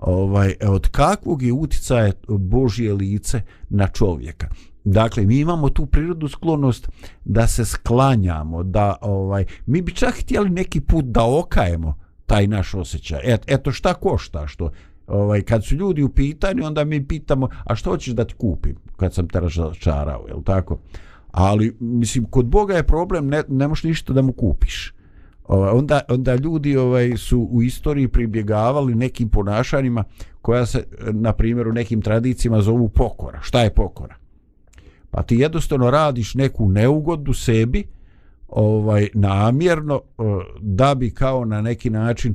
Ovaj 0.00 0.54
e, 0.60 0.68
od 0.68 0.88
kakvog 0.88 1.42
je 1.42 1.52
uticaja 1.52 2.12
Božje 2.28 2.94
lice 2.94 3.42
na 3.68 3.88
čovjeka? 3.88 4.48
Dakle, 4.84 5.24
mi 5.24 5.38
imamo 5.38 5.70
tu 5.70 5.86
prirodnu 5.86 6.28
sklonost 6.28 6.88
da 7.24 7.46
se 7.46 7.64
sklanjamo, 7.64 8.62
da 8.62 8.96
ovaj 9.00 9.44
mi 9.66 9.82
bi 9.82 9.92
čak 9.92 10.14
htjeli 10.20 10.50
neki 10.50 10.80
put 10.80 11.04
da 11.04 11.38
okajemo 11.38 11.98
taj 12.26 12.46
naš 12.46 12.74
osjećaj. 12.74 13.20
Et, 13.24 13.44
eto 13.46 13.72
šta 13.72 13.94
košta 13.94 14.46
što 14.46 14.70
ovaj, 15.06 15.42
kad 15.42 15.64
su 15.64 15.74
ljudi 15.74 16.02
u 16.02 16.08
pitanju, 16.08 16.66
onda 16.66 16.84
mi 16.84 17.06
pitamo, 17.06 17.48
a 17.64 17.74
što 17.76 17.90
hoćeš 17.90 18.14
da 18.14 18.24
ti 18.24 18.34
kupim 18.34 18.76
kad 18.96 19.14
sam 19.14 19.28
te 19.28 19.40
razočarao, 19.40 20.26
je 20.28 20.34
tako? 20.44 20.78
Ali, 21.30 21.76
mislim, 21.80 22.24
kod 22.24 22.46
Boga 22.46 22.74
je 22.74 22.86
problem, 22.86 23.28
ne, 23.28 23.42
ne 23.48 23.68
možeš 23.68 23.84
ništa 23.84 24.12
da 24.12 24.22
mu 24.22 24.32
kupiš. 24.32 24.94
Ovaj, 25.50 25.70
onda, 25.70 26.00
onda 26.08 26.34
ljudi 26.34 26.76
ovaj 26.76 27.16
su 27.16 27.48
u 27.50 27.62
istoriji 27.62 28.08
pribjegavali 28.08 28.94
nekim 28.94 29.28
ponašanjima 29.28 30.04
koja 30.42 30.66
se, 30.66 30.84
na 31.00 31.32
primjer, 31.32 31.68
u 31.68 31.72
nekim 31.72 32.02
tradicijama 32.02 32.60
zovu 32.62 32.88
pokora. 32.88 33.40
Šta 33.42 33.62
je 33.62 33.74
pokora? 33.74 34.14
Pa 35.10 35.22
ti 35.22 35.36
jednostavno 35.36 35.90
radiš 35.90 36.34
neku 36.34 36.68
neugodu 36.68 37.32
sebi, 37.32 37.84
ovaj 38.48 39.08
namjerno 39.14 39.94
eh, 39.94 40.22
da 40.60 40.94
bi 40.94 41.10
kao 41.10 41.44
na 41.44 41.60
neki 41.62 41.90
način 41.90 42.34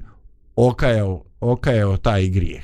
okajao 0.55 1.23
okajao 1.41 1.97
taj 1.97 2.29
grijeh. 2.29 2.63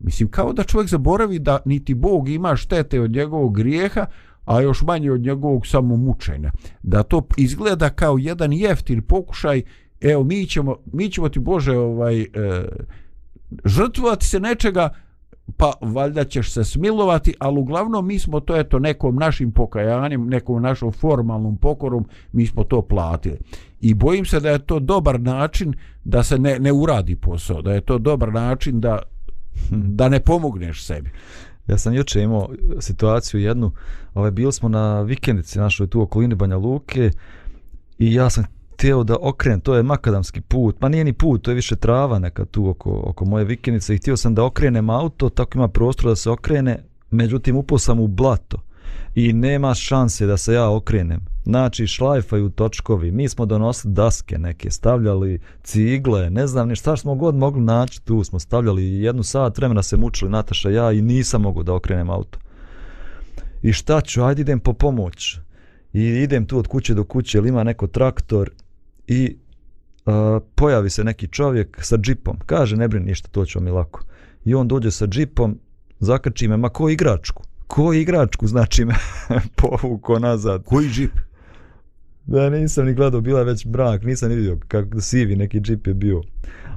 Mislim, 0.00 0.30
kao 0.30 0.52
da 0.52 0.64
čovjek 0.64 0.90
zaboravi 0.90 1.38
da 1.38 1.58
niti 1.64 1.94
Bog 1.94 2.28
ima 2.28 2.56
štete 2.56 3.00
od 3.00 3.10
njegovog 3.10 3.56
grijeha, 3.56 4.06
a 4.48 4.60
još 4.60 4.82
manje 4.82 5.12
od 5.12 5.20
njegovog 5.20 5.66
samomučenja. 5.66 6.50
Da 6.82 7.02
to 7.02 7.22
izgleda 7.36 7.90
kao 7.90 8.18
jedan 8.18 8.52
jeftin 8.52 9.02
pokušaj, 9.02 9.62
evo, 10.00 10.24
mi 10.24 10.46
ćemo, 10.46 10.76
mi 10.92 11.10
ćemo 11.10 11.28
ti 11.28 11.38
Bože 11.38 11.76
ovaj, 11.76 12.20
e, 12.20 12.26
žrtvovati 13.64 14.26
se 14.26 14.40
nečega, 14.40 14.88
pa 15.56 15.72
valjda 15.80 16.24
ćeš 16.24 16.52
se 16.52 16.64
smilovati, 16.64 17.34
ali 17.38 17.58
uglavnom 17.58 18.06
mi 18.06 18.18
smo 18.18 18.40
to 18.40 18.56
eto 18.56 18.78
nekom 18.78 19.16
našim 19.16 19.52
pokajanjem, 19.52 20.28
nekom 20.28 20.62
našom 20.62 20.92
formalnom 20.92 21.56
pokorom, 21.56 22.06
mi 22.32 22.46
smo 22.46 22.64
to 22.64 22.82
platili. 22.82 23.38
I 23.80 23.94
bojim 23.94 24.24
se 24.24 24.40
da 24.40 24.50
je 24.50 24.58
to 24.58 24.78
dobar 24.78 25.20
način 25.20 25.74
da 26.04 26.22
se 26.22 26.38
ne, 26.38 26.58
ne 26.58 26.72
uradi 26.72 27.16
posao, 27.16 27.62
da 27.62 27.72
je 27.72 27.80
to 27.80 27.98
dobar 27.98 28.32
način 28.32 28.80
da, 28.80 28.98
da 29.70 30.08
ne 30.08 30.20
pomogneš 30.20 30.84
sebi. 30.84 31.10
Ja 31.68 31.78
sam 31.78 31.94
juče 31.94 32.22
imao 32.22 32.48
situaciju 32.80 33.40
jednu, 33.40 33.72
ovaj, 34.14 34.30
bili 34.30 34.52
smo 34.52 34.68
na 34.68 35.00
vikendici 35.02 35.58
našoj 35.58 35.86
tu 35.86 36.02
okolini 36.02 36.34
Banja 36.34 36.56
Luke 36.56 37.10
i 37.98 38.14
ja 38.14 38.30
sam 38.30 38.44
htio 38.74 39.04
da 39.04 39.16
okrenem, 39.20 39.60
to 39.60 39.74
je 39.74 39.82
makadamski 39.82 40.40
put, 40.40 40.76
pa 40.78 40.88
nije 40.88 41.04
ni 41.04 41.12
put, 41.12 41.42
to 41.42 41.50
je 41.50 41.54
više 41.54 41.76
trava 41.76 42.18
neka 42.18 42.44
tu 42.44 42.68
oko, 42.68 43.02
oko 43.04 43.24
moje 43.24 43.44
vikendice 43.44 43.94
i 43.94 43.98
htio 43.98 44.16
sam 44.16 44.34
da 44.34 44.44
okrenem 44.44 44.90
auto, 44.90 45.28
tako 45.28 45.58
ima 45.58 45.68
prostor 45.68 46.10
da 46.10 46.16
se 46.16 46.30
okrene, 46.30 46.82
međutim 47.10 47.56
upao 47.56 47.78
sam 47.78 48.00
u 48.00 48.06
blato 48.06 48.62
i 49.14 49.32
nema 49.32 49.74
šanse 49.74 50.26
da 50.26 50.36
se 50.36 50.54
ja 50.54 50.70
okrenem. 50.70 51.20
Znači 51.48 51.86
šlajfaju 51.86 52.50
točkovi, 52.50 53.10
mi 53.10 53.28
smo 53.28 53.46
donosili 53.46 53.92
daske 53.92 54.38
neke, 54.38 54.70
stavljali 54.70 55.38
cigle, 55.62 56.30
ne 56.30 56.46
znam 56.46 56.68
ni 56.68 56.76
šta 56.76 56.96
smo 56.96 57.14
god 57.14 57.34
mogli 57.34 57.62
naći 57.62 58.04
tu, 58.04 58.24
smo 58.24 58.38
stavljali 58.38 59.00
jednu 59.00 59.22
sat 59.22 59.58
vremena 59.58 59.82
se 59.82 59.96
mučili 59.96 60.30
Nataša 60.30 60.70
ja 60.70 60.92
i 60.92 61.02
nisam 61.02 61.42
mogu 61.42 61.62
da 61.62 61.74
okrenem 61.74 62.10
auto. 62.10 62.38
I 63.62 63.72
šta 63.72 64.00
ću, 64.00 64.22
ajde 64.24 64.40
idem 64.40 64.60
po 64.60 64.72
pomoć. 64.72 65.38
I 65.92 66.02
idem 66.02 66.46
tu 66.46 66.58
od 66.58 66.66
kuće 66.66 66.94
do 66.94 67.04
kuće, 67.04 67.38
ili 67.38 67.48
ima 67.48 67.64
neko 67.64 67.86
traktor 67.86 68.50
i 69.06 69.36
uh, 70.06 70.12
pojavi 70.54 70.90
se 70.90 71.04
neki 71.04 71.28
čovjek 71.28 71.78
sa 71.82 71.96
džipom. 71.96 72.36
Kaže, 72.46 72.76
ne 72.76 72.88
brini 72.88 73.06
ništa, 73.06 73.28
to 73.28 73.44
ću 73.44 73.60
mi 73.60 73.70
lako. 73.70 74.00
I 74.44 74.54
on 74.54 74.68
dođe 74.68 74.90
sa 74.90 75.06
džipom, 75.06 75.58
zakači 76.00 76.48
me, 76.48 76.56
ma 76.56 76.68
ko 76.68 76.88
igračku? 76.88 77.42
Ko 77.66 77.92
igračku, 77.92 78.46
znači 78.46 78.84
me 78.84 78.94
povuko 79.56 80.18
nazad. 80.18 80.64
Koji 80.64 80.88
džip? 80.88 81.27
Da, 82.28 82.50
nisam 82.50 82.86
ni 82.86 82.94
gledao, 82.94 83.20
bila 83.20 83.42
već 83.42 83.66
brak, 83.66 84.02
nisam 84.02 84.28
ni 84.28 84.36
vidio 84.36 84.58
kako 84.68 85.00
sivi 85.00 85.36
neki 85.36 85.60
džip 85.60 85.86
je 85.86 85.94
bio. 85.94 86.22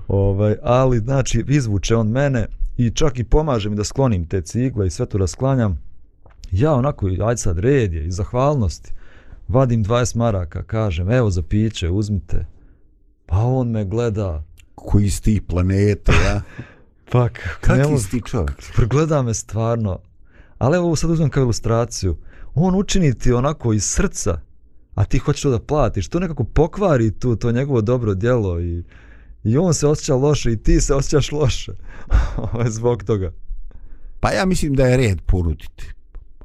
Ovaj, 0.07 0.55
ali, 0.63 0.99
znači, 0.99 1.43
izvuče 1.47 1.95
on 1.95 2.07
mene 2.07 2.47
i 2.77 2.89
čak 2.89 3.19
i 3.19 3.23
pomaže 3.23 3.69
mi 3.69 3.75
da 3.75 3.83
sklonim 3.83 4.27
te 4.27 4.41
cigle 4.41 4.87
i 4.87 4.89
sve 4.89 5.05
to 5.05 5.17
rasklanjam. 5.17 5.81
Ja 6.51 6.73
onako, 6.73 7.07
ajde 7.07 7.37
sad, 7.37 7.59
red 7.59 7.93
je 7.93 8.05
i 8.05 8.11
zahvalnosti 8.11 8.93
vadim 9.47 9.85
20 9.85 10.15
maraka, 10.15 10.63
kažem, 10.63 11.11
evo 11.11 11.29
za 11.29 11.41
piće, 11.41 11.89
uzmite. 11.89 12.45
Pa 13.25 13.37
on 13.37 13.71
me 13.71 13.85
gleda. 13.85 14.43
Koji 14.75 15.09
si 15.09 15.23
ti 15.23 15.41
planeta, 15.47 16.11
ja? 16.11 16.41
pa, 17.11 17.29
Kaki 17.61 17.97
si 17.97 18.11
ti 18.11 18.21
čovjek? 18.25 18.87
Gleda 18.89 19.21
me 19.21 19.33
stvarno. 19.33 19.99
Ali 20.57 20.77
evo 20.77 20.95
sad 20.95 21.09
uzmem 21.09 21.29
kao 21.29 21.43
ilustraciju. 21.43 22.17
On 22.55 22.75
učini 22.75 23.13
ti 23.13 23.33
onako 23.33 23.73
iz 23.73 23.83
srca, 23.83 24.39
a 24.95 25.05
ti 25.05 25.17
hoćeš 25.17 25.41
to 25.41 25.49
da 25.49 25.59
platiš. 25.59 26.07
To 26.07 26.19
nekako 26.19 26.43
pokvari 26.43 27.11
tu, 27.11 27.35
to 27.35 27.51
njegovo 27.51 27.81
dobro 27.81 28.13
djelo 28.13 28.59
i, 28.59 28.83
i 29.43 29.57
on 29.57 29.73
se 29.73 29.87
osjeća 29.87 30.15
loše 30.15 30.51
i 30.51 30.63
ti 30.63 30.81
se 30.81 30.93
osjećaš 30.95 31.31
loše. 31.31 31.71
Zbog 32.77 33.03
toga. 33.03 33.31
Pa 34.19 34.31
ja 34.31 34.45
mislim 34.45 34.73
da 34.73 34.87
je 34.87 34.97
red 34.97 35.21
poruditi 35.21 35.93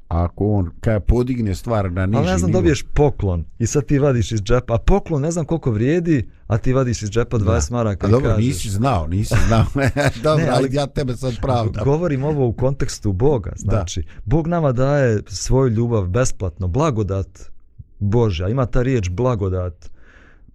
ako 0.09 0.47
on 0.47 0.71
kada 0.81 1.01
podigne 1.01 1.55
stvar 1.55 1.93
na 1.93 2.07
niži 2.07 2.19
Ali 2.19 2.27
ne 2.27 2.39
znam, 2.39 2.51
nivo. 2.51 2.61
dobiješ 2.61 2.85
poklon 2.95 3.45
i 3.59 3.67
sad 3.67 3.85
ti 3.85 3.99
vadiš 3.99 4.33
iz 4.33 4.43
džepa, 4.43 4.75
a 4.75 4.79
poklon 4.79 5.23
ne 5.23 5.31
znam 5.31 5.45
koliko 5.45 5.71
vrijedi, 5.71 6.31
a 6.47 6.59
ti 6.59 6.73
vadiš 6.73 7.03
iz 7.03 7.11
džepa 7.11 7.39
20 7.39 7.71
da. 7.71 7.77
maraka 7.77 8.07
a 8.07 8.09
i 8.09 8.13
dobro, 8.13 8.31
kažeš. 8.31 8.47
nisi 8.47 8.71
znao, 8.71 9.07
nisi 9.07 9.35
znao. 9.49 9.65
dobro, 10.23 10.45
ne, 10.45 10.51
ali, 10.51 10.67
ali 10.67 10.69
ja 10.73 10.87
tebe 10.87 11.17
sad 11.17 11.35
pravdam. 11.43 11.85
Govorim 11.85 12.25
ovo 12.25 12.47
u 12.47 12.53
kontekstu 12.53 13.13
Boga, 13.13 13.53
znači, 13.57 14.01
da. 14.01 14.09
Bog 14.25 14.47
nama 14.47 14.73
daje 14.73 15.23
svoju 15.27 15.69
ljubav 15.69 16.07
besplatno, 16.07 16.69
blagodat 16.69 17.56
Božja, 17.99 18.49
ima 18.49 18.67
ta 18.67 18.83
riječ 18.83 19.11
blagodat, 19.11 19.91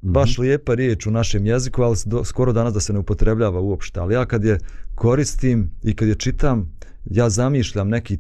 baš 0.02 0.38
mm 0.38 0.42
-hmm. 0.42 0.44
lijepa 0.44 0.74
riječ 0.74 1.06
u 1.06 1.12
našem 1.12 1.46
jeziku, 1.46 1.82
ali 1.82 1.98
do, 2.06 2.24
skoro 2.24 2.54
danas 2.54 2.74
da 2.74 2.80
se 2.80 2.94
ne 2.94 3.00
upotrebljava 3.00 3.60
uopšte, 3.60 4.00
ali 4.00 4.14
ja 4.14 4.26
kad 4.26 4.44
je 4.44 4.60
koristim 4.96 5.72
i 5.84 5.96
kad 5.96 6.08
je 6.08 6.16
čitam, 6.16 6.72
ja 7.06 7.30
zamišljam 7.30 7.90
neki 7.90 8.18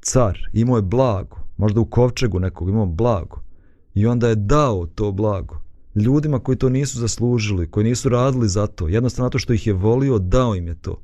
car, 0.00 0.38
imao 0.52 0.76
je 0.76 0.82
blago, 0.82 1.36
možda 1.56 1.80
u 1.80 1.84
kovčegu 1.84 2.38
nekog 2.38 2.68
imao 2.68 2.86
blago, 2.86 3.42
i 3.94 4.06
onda 4.06 4.28
je 4.28 4.34
dao 4.34 4.86
to 4.86 5.12
blago 5.12 5.60
ljudima 5.94 6.38
koji 6.38 6.58
to 6.58 6.68
nisu 6.68 6.98
zaslužili, 6.98 7.70
koji 7.70 7.84
nisu 7.84 8.08
radili 8.08 8.48
za 8.48 8.66
to, 8.66 8.88
jednostavno 8.88 9.30
to 9.30 9.38
što 9.38 9.52
ih 9.52 9.66
je 9.66 9.72
volio, 9.72 10.18
dao 10.18 10.54
im 10.54 10.66
je 10.66 10.74
to. 10.74 11.00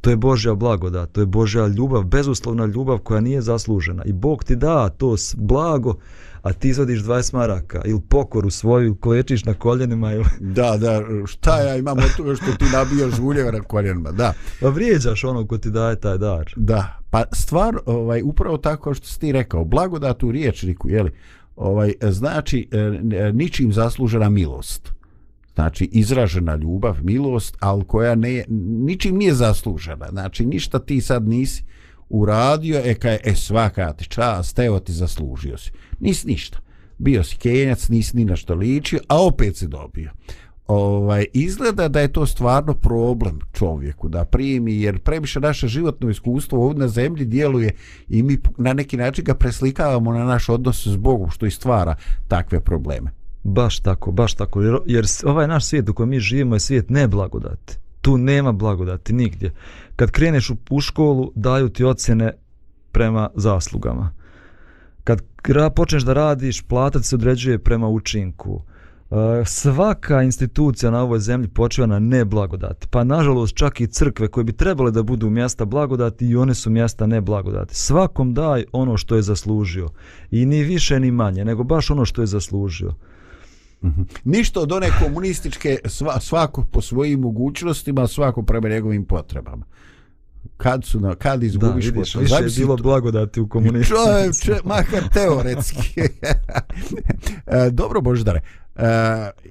To 0.00 0.10
je 0.10 0.16
Božja 0.16 0.54
blagodat, 0.54 1.12
to 1.12 1.20
je 1.20 1.26
Božja 1.26 1.66
ljubav, 1.66 2.04
bezuslovna 2.04 2.66
ljubav 2.66 2.98
koja 2.98 3.20
nije 3.20 3.42
zaslužena. 3.42 4.04
I 4.04 4.12
Bog 4.12 4.44
ti 4.44 4.56
da 4.56 4.88
to 4.88 5.14
blago, 5.36 5.94
a 6.46 6.52
ti 6.52 6.68
izvadiš 6.68 7.00
20 7.00 7.34
maraka 7.34 7.82
ili 7.84 8.00
pokoru 8.08 8.50
svoju, 8.50 8.94
klečiš 8.94 9.44
na 9.44 9.54
koljenima 9.54 10.12
ili... 10.12 10.24
Da, 10.56 10.76
da, 10.76 11.02
šta 11.26 11.60
ja 11.60 11.76
imam 11.76 11.98
od 11.98 12.16
toga 12.16 12.34
što 12.34 12.44
ti 12.58 12.64
nabijaš 12.72 13.16
žuljeva 13.16 13.50
na 13.50 13.60
koljenima, 13.60 14.12
da. 14.12 14.32
Pa 14.60 14.68
vrijeđaš 14.68 15.24
ono 15.24 15.46
ko 15.46 15.58
ti 15.58 15.70
daje 15.70 16.00
taj 16.00 16.18
dar. 16.18 16.52
Da, 16.56 16.98
pa 17.10 17.24
stvar, 17.32 17.76
ovaj, 17.86 18.22
upravo 18.24 18.56
tako 18.56 18.94
što 18.94 19.06
si 19.06 19.20
ti 19.20 19.32
rekao, 19.32 19.64
blagodat 19.64 20.22
u 20.22 20.32
riječniku, 20.32 20.88
jeli, 20.88 21.10
ovaj, 21.56 21.92
znači 22.02 22.68
e, 22.72 23.32
ničim 23.32 23.72
zaslužena 23.72 24.28
milost. 24.28 24.92
Znači, 25.54 25.84
izražena 25.84 26.56
ljubav, 26.56 26.96
milost, 27.02 27.56
ali 27.60 27.84
koja 27.84 28.14
ne, 28.14 28.44
ničim 28.84 29.16
nije 29.16 29.34
zaslužena. 29.34 30.06
Znači, 30.10 30.46
ništa 30.46 30.78
ti 30.78 31.00
sad 31.00 31.28
nisi 31.28 31.64
uradio, 32.08 32.80
e 32.84 32.94
kaj, 32.94 33.18
e 33.24 33.34
svaka 33.34 33.92
ti 33.92 34.04
čast, 34.04 34.58
evo 34.58 34.80
ti 34.80 34.92
zaslužio 34.92 35.58
si. 35.58 35.70
Nis 36.00 36.24
ništa. 36.24 36.58
Bio 36.98 37.24
si 37.24 37.36
kenjac, 37.36 37.88
nisi 37.88 38.16
ni 38.16 38.24
na 38.24 38.36
što 38.36 38.54
ličio, 38.54 39.00
a 39.08 39.22
opet 39.22 39.56
si 39.56 39.66
dobio. 39.66 40.10
Ovaj, 40.66 41.26
izgleda 41.32 41.88
da 41.88 42.00
je 42.00 42.12
to 42.12 42.26
stvarno 42.26 42.74
problem 42.74 43.38
čovjeku 43.52 44.08
da 44.08 44.24
primi, 44.24 44.80
jer 44.80 44.98
previše 44.98 45.40
naše 45.40 45.68
životno 45.68 46.10
iskustvo 46.10 46.66
ovdje 46.66 46.80
na 46.80 46.88
zemlji 46.88 47.24
djeluje 47.24 47.70
i 48.08 48.22
mi 48.22 48.38
na 48.58 48.72
neki 48.72 48.96
način 48.96 49.24
ga 49.24 49.34
preslikavamo 49.34 50.12
na 50.12 50.24
naš 50.24 50.48
odnos 50.48 50.86
s 50.86 50.96
Bogom, 50.96 51.30
što 51.30 51.46
i 51.46 51.50
stvara 51.50 51.94
takve 52.28 52.60
probleme. 52.60 53.10
Baš 53.44 53.80
tako, 53.80 54.12
baš 54.12 54.34
tako, 54.34 54.62
jer, 54.62 54.76
jer 54.86 55.04
ovaj 55.24 55.48
naš 55.48 55.64
svijet 55.64 55.88
u 55.88 55.94
kojem 55.94 56.10
mi 56.10 56.20
živimo 56.20 56.54
je 56.54 56.60
svijet 56.60 56.90
neblagodati. 56.90 57.78
Tu 58.06 58.18
nema 58.18 58.52
blagodati 58.52 59.12
nigdje. 59.12 59.52
Kad 59.96 60.10
kreneš 60.10 60.50
u, 60.50 60.56
u 60.70 60.80
školu, 60.80 61.32
daju 61.34 61.68
ti 61.68 61.84
ocjene 61.84 62.32
prema 62.92 63.30
zaslugama. 63.34 64.12
Kad 65.04 65.22
počneš 65.74 66.02
da 66.02 66.12
radiš, 66.12 66.62
plata 66.62 67.02
se 67.02 67.16
određuje 67.16 67.58
prema 67.58 67.88
učinku. 67.88 68.62
E, 69.10 69.44
svaka 69.44 70.22
institucija 70.22 70.90
na 70.90 71.02
ovoj 71.02 71.18
zemlji 71.18 71.48
počiva 71.48 71.86
na 71.86 71.98
neblagodati. 71.98 72.86
Pa 72.90 73.04
nažalost 73.04 73.54
čak 73.56 73.80
i 73.80 73.86
crkve 73.86 74.28
koje 74.28 74.44
bi 74.44 74.52
trebale 74.52 74.90
da 74.90 75.02
budu 75.02 75.30
mjesta 75.30 75.64
blagodati 75.64 76.26
i 76.26 76.36
one 76.36 76.54
su 76.54 76.70
mjesta 76.70 77.06
neblagodati. 77.06 77.74
Svakom 77.74 78.34
daj 78.34 78.64
ono 78.72 78.96
što 78.96 79.16
je 79.16 79.22
zaslužio. 79.22 79.88
I 80.30 80.46
ni 80.46 80.62
više 80.62 81.00
ni 81.00 81.10
manje, 81.10 81.44
nego 81.44 81.64
baš 81.64 81.90
ono 81.90 82.04
što 82.04 82.20
je 82.20 82.26
zaslužio. 82.26 82.94
Mhm. 83.84 84.02
Ništa 84.24 84.60
od 84.60 84.72
one 84.72 84.90
komunističke 85.04 85.78
sva, 85.84 86.20
svako 86.20 86.64
po 86.64 86.80
svojim 86.80 87.20
mogućnostima, 87.20 88.06
svako 88.06 88.42
prema 88.42 88.68
njegovim 88.68 89.04
potrebama. 89.04 89.64
Kad 90.56 90.84
su 90.84 91.00
na 91.00 91.14
kad 91.14 91.42
izgubiš 91.42 91.84
da, 91.84 91.90
vidiš, 91.90 92.14
više 92.14 92.34
je 92.34 92.50
bilo 92.56 92.76
blagodati 92.76 93.40
u 93.40 93.48
komunizmu. 93.48 93.96
Čovječe, 93.96 94.62
makar 94.64 95.08
teoretski. 95.12 96.00
E, 97.46 97.70
dobro, 97.70 98.00
Boždare. 98.00 98.40
E, 98.76 98.82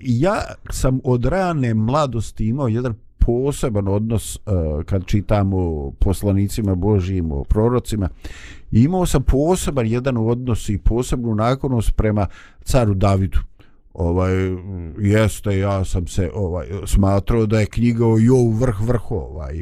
ja 0.01 0.41
sam 0.69 0.99
od 1.03 1.25
rane 1.25 1.73
mladosti 1.73 2.47
imao 2.47 2.67
jedan 2.67 2.93
poseban 3.25 3.87
odnos 3.87 4.35
uh, 4.35 4.83
kad 4.83 5.05
čitamo 5.05 5.91
poslanicima 5.99 6.75
Božijim, 6.75 7.31
o 7.31 7.43
prorocima. 7.43 8.09
Imao 8.71 9.05
sam 9.05 9.23
poseban 9.23 9.87
jedan 9.87 10.17
odnos 10.17 10.69
i 10.69 10.77
posebnu 10.77 11.35
naklonost 11.35 11.95
prema 11.95 12.27
caru 12.63 12.93
Davidu 12.93 13.39
ovaj 13.95 14.33
jeste 14.99 15.57
ja 15.57 15.85
sam 15.85 16.07
se 16.07 16.31
ovaj 16.33 16.67
smatrao 16.85 17.45
da 17.45 17.59
je 17.59 17.65
knjiga 17.65 18.07
o 18.07 18.17
Jovu 18.19 18.51
vrh 18.51 18.81
vrh 18.81 19.11
ovaj 19.11 19.61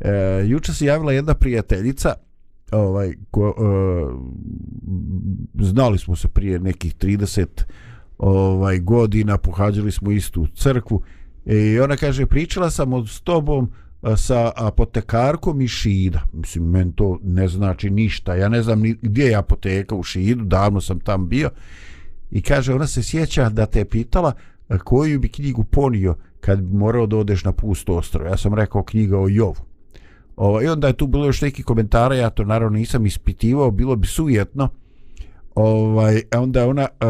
e, 0.00 0.44
juče 0.46 0.74
se 0.74 0.86
javila 0.86 1.12
jedna 1.12 1.34
prijateljica 1.34 2.14
ovaj 2.72 3.12
ko, 3.30 3.54
e, 3.58 3.62
znali 5.64 5.98
smo 5.98 6.16
se 6.16 6.28
prije 6.28 6.58
nekih 6.58 6.94
30 6.96 7.46
ovaj 8.18 8.78
godina 8.78 9.38
pohađali 9.38 9.92
smo 9.92 10.10
istu 10.10 10.46
crkvu 10.54 11.02
e, 11.46 11.56
i 11.56 11.80
ona 11.80 11.96
kaže 11.96 12.26
pričala 12.26 12.70
sam 12.70 12.92
od 12.92 13.08
s 13.08 13.20
tobom 13.20 13.70
e, 14.02 14.16
sa 14.16 14.52
apotekarkom 14.56 15.60
i 15.60 15.68
Šida. 15.68 16.22
Mislim, 16.32 16.64
meni 16.64 16.92
to 16.96 17.18
ne 17.22 17.48
znači 17.48 17.90
ništa. 17.90 18.34
Ja 18.34 18.48
ne 18.48 18.62
znam 18.62 18.80
ni 18.80 18.96
gdje 19.02 19.24
je 19.24 19.34
apoteka 19.34 19.94
u 19.94 20.02
Šidu, 20.02 20.44
davno 20.44 20.80
sam 20.80 21.00
tam 21.00 21.28
bio 21.28 21.50
i 22.30 22.42
kaže 22.42 22.74
ona 22.74 22.86
se 22.86 23.02
sjeća 23.02 23.48
da 23.48 23.66
te 23.66 23.78
je 23.78 23.84
pitala 23.84 24.32
e, 24.68 24.78
koju 24.78 25.20
bi 25.20 25.28
knjigu 25.28 25.64
ponio 25.64 26.14
kad 26.40 26.62
bi 26.62 26.76
morao 26.76 27.06
da 27.06 27.16
odeš 27.16 27.44
na 27.44 27.52
pust 27.52 27.88
ostrov. 27.88 28.26
Ja 28.26 28.36
sam 28.36 28.54
rekao 28.54 28.82
knjiga 28.82 29.18
o 29.18 29.28
Jovu. 29.28 29.68
Ovo, 30.36 30.62
I 30.62 30.66
onda 30.66 30.86
je 30.86 30.92
tu 30.92 31.06
bilo 31.06 31.26
još 31.26 31.40
neki 31.40 31.62
komentara, 31.62 32.14
ja 32.14 32.30
to 32.30 32.44
naravno 32.44 32.78
nisam 32.78 33.06
ispitivao, 33.06 33.70
bilo 33.70 33.96
bi 33.96 34.06
sujetno. 34.06 34.68
Ovaj, 35.54 36.22
onda 36.36 36.66
ona 36.68 36.82
e, 36.82 37.06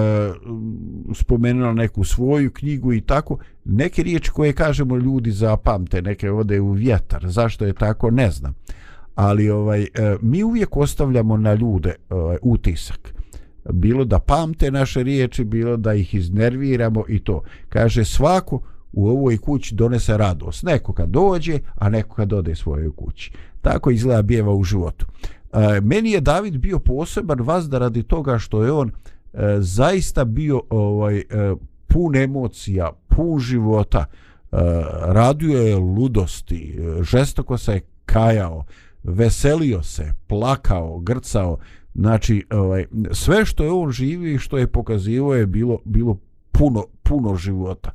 spomenula 1.14 1.72
neku 1.72 2.04
svoju 2.04 2.50
knjigu 2.50 2.92
i 2.92 3.00
tako. 3.00 3.38
Neke 3.64 4.02
riječi 4.02 4.31
koje 4.31 4.52
kažemo 4.52 4.96
ljudi 4.96 5.31
zapamte, 5.31 6.02
neke 6.02 6.31
ode 6.31 6.61
u 6.61 6.72
vjetar. 6.72 7.28
Zašto 7.28 7.64
je 7.64 7.72
tako, 7.72 8.11
ne 8.11 8.31
znam. 8.31 8.54
Ali 9.14 9.50
ovaj, 9.50 9.83
e, 9.83 9.88
mi 10.22 10.42
uvijek 10.42 10.76
ostavljamo 10.76 11.37
na 11.37 11.54
ljude 11.54 11.94
ovaj, 12.11 12.37
utisak 12.42 13.17
bilo 13.72 14.04
da 14.04 14.18
pamte 14.18 14.70
naše 14.70 15.02
riječi, 15.02 15.44
bilo 15.44 15.76
da 15.76 15.94
ih 15.94 16.14
iznerviramo 16.14 17.04
i 17.09 17.18
to. 17.18 17.42
Kaže, 17.68 18.04
svako 18.04 18.61
u 18.92 19.09
ovoj 19.09 19.38
kući 19.38 19.74
donese 19.74 20.16
radost. 20.16 20.62
Neko 20.62 20.92
kad 20.92 21.09
dođe, 21.09 21.59
a 21.74 21.88
neko 21.88 22.14
kad 22.14 22.33
ode 22.33 22.54
svojoj 22.54 22.90
kući. 22.96 23.33
Tako 23.62 23.90
izgleda 23.90 24.22
bijeva 24.22 24.52
u 24.52 24.64
životu. 24.64 25.07
E, 25.52 25.81
meni 25.81 26.11
je 26.11 26.20
David 26.20 26.59
bio 26.59 26.78
poseban 26.78 27.40
vas 27.40 27.68
da 27.68 27.78
radi 27.78 28.02
toga 28.02 28.38
što 28.38 28.64
je 28.64 28.72
on 28.72 28.88
e, 28.88 29.57
zaista 29.59 30.24
bio 30.24 30.62
ovaj 30.70 31.18
e, 31.18 31.24
pun 31.87 32.16
emocija, 32.16 32.92
pun 33.09 33.40
života, 33.40 33.98
e, 33.98 34.57
radio 35.02 35.59
je 35.59 35.76
ludosti, 35.76 36.78
e, 36.78 37.02
žestoko 37.02 37.59
se 37.59 37.81
kajao, 38.07 38.64
veselio 39.02 39.83
se, 39.83 40.12
plakao, 40.26 40.98
grcao, 40.98 41.59
Znači, 41.94 42.44
ovaj, 42.51 42.87
sve 43.12 43.44
što 43.44 43.64
je 43.64 43.72
on 43.72 43.90
živio 43.90 44.35
i 44.35 44.38
što 44.38 44.59
je 44.59 44.66
pokazivo 44.66 45.35
je 45.35 45.46
bilo, 45.46 45.79
bilo 45.85 46.18
puno, 46.53 46.85
puno 47.03 47.37
života. 47.37 47.90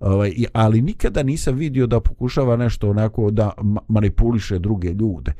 Ovaj, 0.00 0.34
ali 0.52 0.82
nikada 0.82 1.22
nisam 1.22 1.54
vidio 1.54 1.86
da 1.86 2.00
pokušava 2.00 2.56
nešto 2.56 2.90
onako 2.90 3.30
da 3.30 3.52
manipuliše 3.88 4.58
druge 4.58 4.88
ljude. 4.88 5.32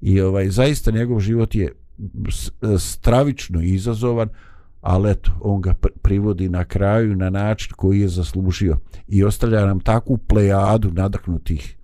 I 0.00 0.20
ovaj, 0.20 0.50
zaista 0.50 0.90
njegov 0.90 1.20
život 1.20 1.54
je 1.54 1.72
stravično 2.78 3.62
izazovan, 3.62 4.28
ali 4.80 5.10
eto, 5.10 5.32
on 5.40 5.60
ga 5.60 5.74
privodi 6.02 6.48
na 6.48 6.64
kraju 6.64 7.16
na 7.16 7.30
način 7.30 7.72
koji 7.76 8.00
je 8.00 8.08
zaslužio 8.08 8.78
i 9.08 9.24
ostavlja 9.24 9.66
nam 9.66 9.80
takvu 9.80 10.16
plejadu 10.16 10.90
nadahnutih 10.92 11.76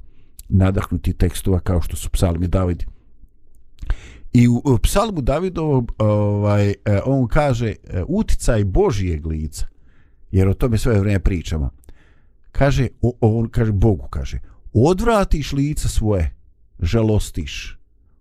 nadahnutih 0.49 1.15
tekstova 1.15 1.61
kao 1.61 1.81
što 1.81 1.97
su 1.97 2.11
psalmi 2.11 2.49
Davidi. 2.49 2.87
I 4.37 4.49
u, 4.49 4.79
psalmu 4.83 5.21
Davidovom 5.21 5.87
ovaj, 5.99 6.69
e, 6.69 6.75
on 7.05 7.29
kaže 7.29 7.69
e, 7.69 8.03
uticaj 8.09 8.65
Božijeg 8.65 9.27
lica, 9.27 9.67
jer 10.31 10.49
o 10.49 10.55
tome 10.55 10.79
sve 10.79 11.01
vrijeme 11.01 11.21
pričamo. 11.21 11.71
Kaže, 12.53 12.89
on 13.21 13.49
kaže 13.49 13.73
Bogu, 13.73 14.09
kaže, 14.11 14.39
odvratiš 14.73 15.53
lica 15.53 15.89
svoje, 15.89 16.35
žalostiš, 16.81 17.79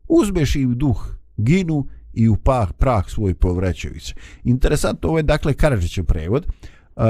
uzmeš 0.08 0.56
im 0.56 0.78
duh, 0.78 1.18
ginu 1.38 1.88
i 2.14 2.30
u 2.30 2.36
pah, 2.36 2.74
prah 2.78 3.10
svoj 3.10 3.34
povrećaju 3.34 4.00
se. 4.00 4.14
Interesantno, 4.44 5.10
ovo 5.10 5.18
je 5.20 5.24
dakle 5.24 5.54
Karadžićev 5.54 6.06
prevod. 6.06 6.46
Uh, 6.46 7.04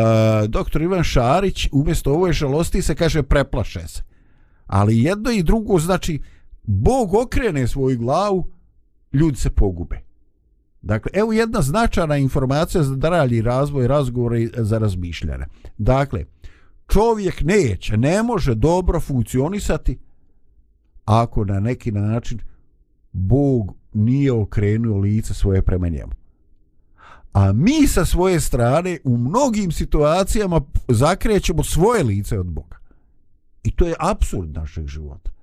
doktor 0.48 0.82
Ivan 0.82 1.04
Šarić 1.04 1.70
umjesto 1.72 2.14
ovoj 2.14 2.34
žalosti 2.34 2.82
se 2.82 2.96
kaže 2.96 3.24
preplaše 3.24 3.88
se. 3.88 4.04
Ali 4.66 5.04
jedno 5.04 5.32
i 5.32 5.44
drugo 5.44 5.80
znači 5.80 6.22
Bog 6.64 7.14
okrene 7.14 7.68
svoju 7.68 7.98
glavu 7.98 8.55
ljudi 9.16 9.38
se 9.38 9.50
pogube. 9.50 10.02
Dakle, 10.82 11.12
evo 11.14 11.34
jedna 11.34 11.62
značajna 11.62 12.18
informacija 12.18 12.84
za 12.84 12.96
dalji 12.96 13.42
razvoj 13.42 13.88
razgovora 13.88 14.38
i 14.38 14.50
za 14.58 14.78
razmišljanje. 14.78 15.46
Dakle, 15.78 16.26
čovjek 16.88 17.42
neće, 17.42 17.98
ne 17.98 18.24
može 18.24 18.56
dobro 18.56 19.00
funkcionisati 19.00 19.98
ako 21.06 21.46
na 21.46 21.60
neki 21.60 21.92
način 21.92 22.40
Bog 23.12 23.76
nije 23.94 24.32
okrenuo 24.32 24.98
lice 24.98 25.34
svoje 25.34 25.62
prema 25.62 25.90
njemu. 25.90 26.12
A 27.34 27.54
mi 27.54 27.88
sa 27.88 28.06
svoje 28.06 28.40
strane 28.40 29.00
u 29.04 29.18
mnogim 29.18 29.72
situacijama 29.72 30.62
zakrećemo 30.88 31.64
svoje 31.64 32.04
lice 32.04 32.40
od 32.40 32.46
Boga. 32.46 32.78
I 33.64 33.72
to 33.72 33.88
je 33.88 33.96
absurd 34.00 34.54
našeg 34.54 34.88
života 34.88 35.35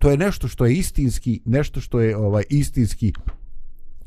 to 0.00 0.10
je 0.10 0.16
nešto 0.16 0.48
što 0.48 0.66
je 0.66 0.74
istinski 0.74 1.40
nešto 1.44 1.80
što 1.80 2.00
je 2.00 2.16
ovaj 2.16 2.44
istinski 2.50 3.12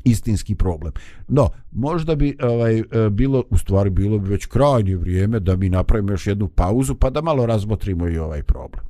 istinski 0.04 0.54
problem. 0.54 0.92
No, 1.28 1.50
možda 1.72 2.14
bi 2.14 2.36
ovaj 2.42 2.82
bilo 3.10 3.44
u 3.50 3.58
stvari 3.58 3.90
bilo 3.90 4.18
bi 4.18 4.30
već 4.30 4.46
krajnje 4.46 4.96
vrijeme 4.96 5.40
da 5.40 5.56
mi 5.56 5.68
napravimo 5.68 6.12
još 6.12 6.26
jednu 6.26 6.48
pauzu 6.48 6.94
pa 6.94 7.10
da 7.10 7.22
malo 7.22 7.46
razmotrimo 7.46 8.08
i 8.08 8.18
ovaj 8.18 8.42
problem. 8.42 8.84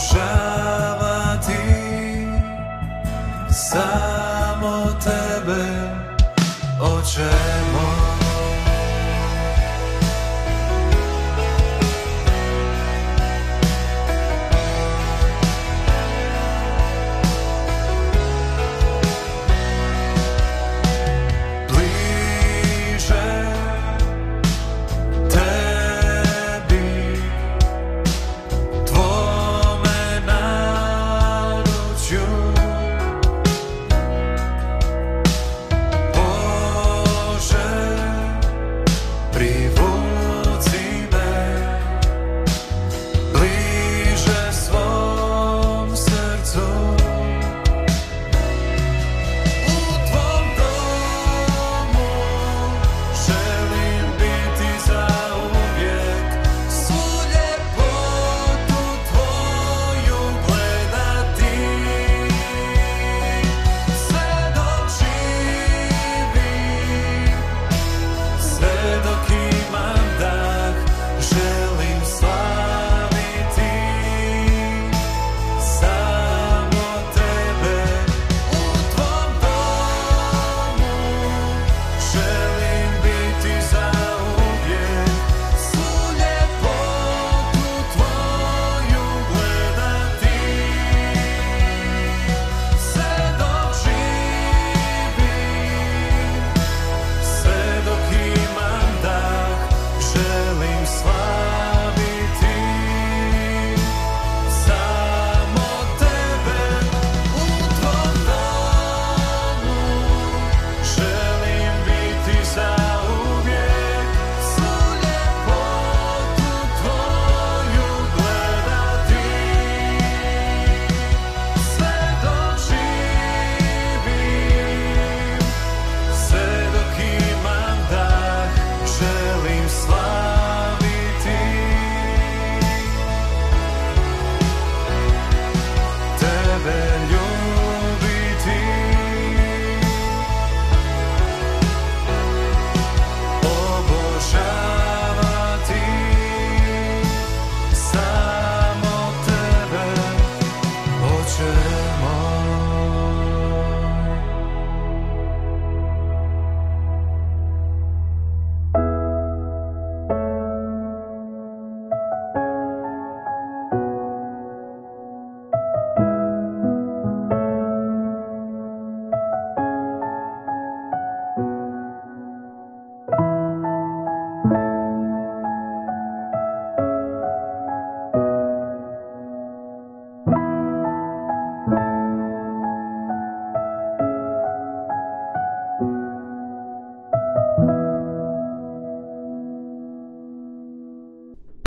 山。 0.00 0.49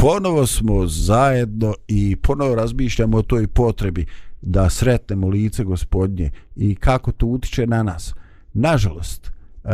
Ponovo 0.04 0.47
smo 0.47 0.88
zajedno 0.88 1.74
i 1.88 2.16
ponovo 2.16 2.56
razmišljamo 2.56 3.18
o 3.18 3.22
toj 3.22 3.47
potrebi 3.47 4.06
da 4.41 4.70
sretnemo 4.70 5.28
lice 5.28 5.64
gospodnje 5.64 6.32
i 6.56 6.76
kako 6.76 7.12
to 7.12 7.26
utiče 7.26 7.68
na 7.68 7.84
nas. 7.84 8.14
Nažalost, 8.54 9.28
e, 9.28 9.70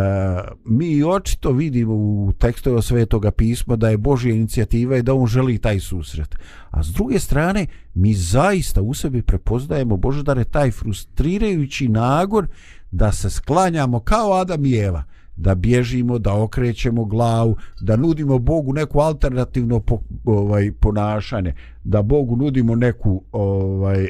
mi 0.65 1.03
očito 1.03 1.51
vidimo 1.51 1.93
u 1.93 2.34
tekstove 2.39 2.82
svetoga 2.82 3.32
pisma 3.32 3.75
da 3.75 3.89
je 3.89 3.97
Božja 3.97 4.36
inicijativa 4.36 4.97
i 4.97 5.01
da 5.01 5.13
on 5.13 5.27
želi 5.27 5.57
taj 5.57 5.80
susret. 5.80 6.36
A 6.69 6.84
s 6.84 6.88
druge 6.88 7.19
strane, 7.19 7.67
mi 7.93 8.13
zaista 8.13 8.82
u 8.82 8.93
sebi 8.93 9.21
prepoznajemo 9.21 9.97
Bože 9.97 10.23
taj 10.51 10.71
frustrirajući 10.71 11.88
nagor 11.88 12.47
da 12.91 13.11
se 13.11 13.30
sklanjamo 13.30 13.99
kao 13.99 14.34
Adam 14.34 14.65
i 14.65 14.75
Eva 14.75 15.03
da 15.39 15.55
bježimo, 15.55 16.19
da 16.19 16.33
okrećemo 16.33 17.05
glavu, 17.05 17.57
da 17.81 17.95
nudimo 17.95 18.39
Bogu 18.39 18.73
neku 18.73 18.99
alternativno 18.99 19.79
po, 19.79 19.99
ovaj 20.25 20.71
ponašanje, 20.71 21.53
da 21.83 22.01
Bogu 22.01 22.35
nudimo 22.35 22.75
neku 22.75 23.23
ovaj 23.31 24.03
eh, 24.03 24.09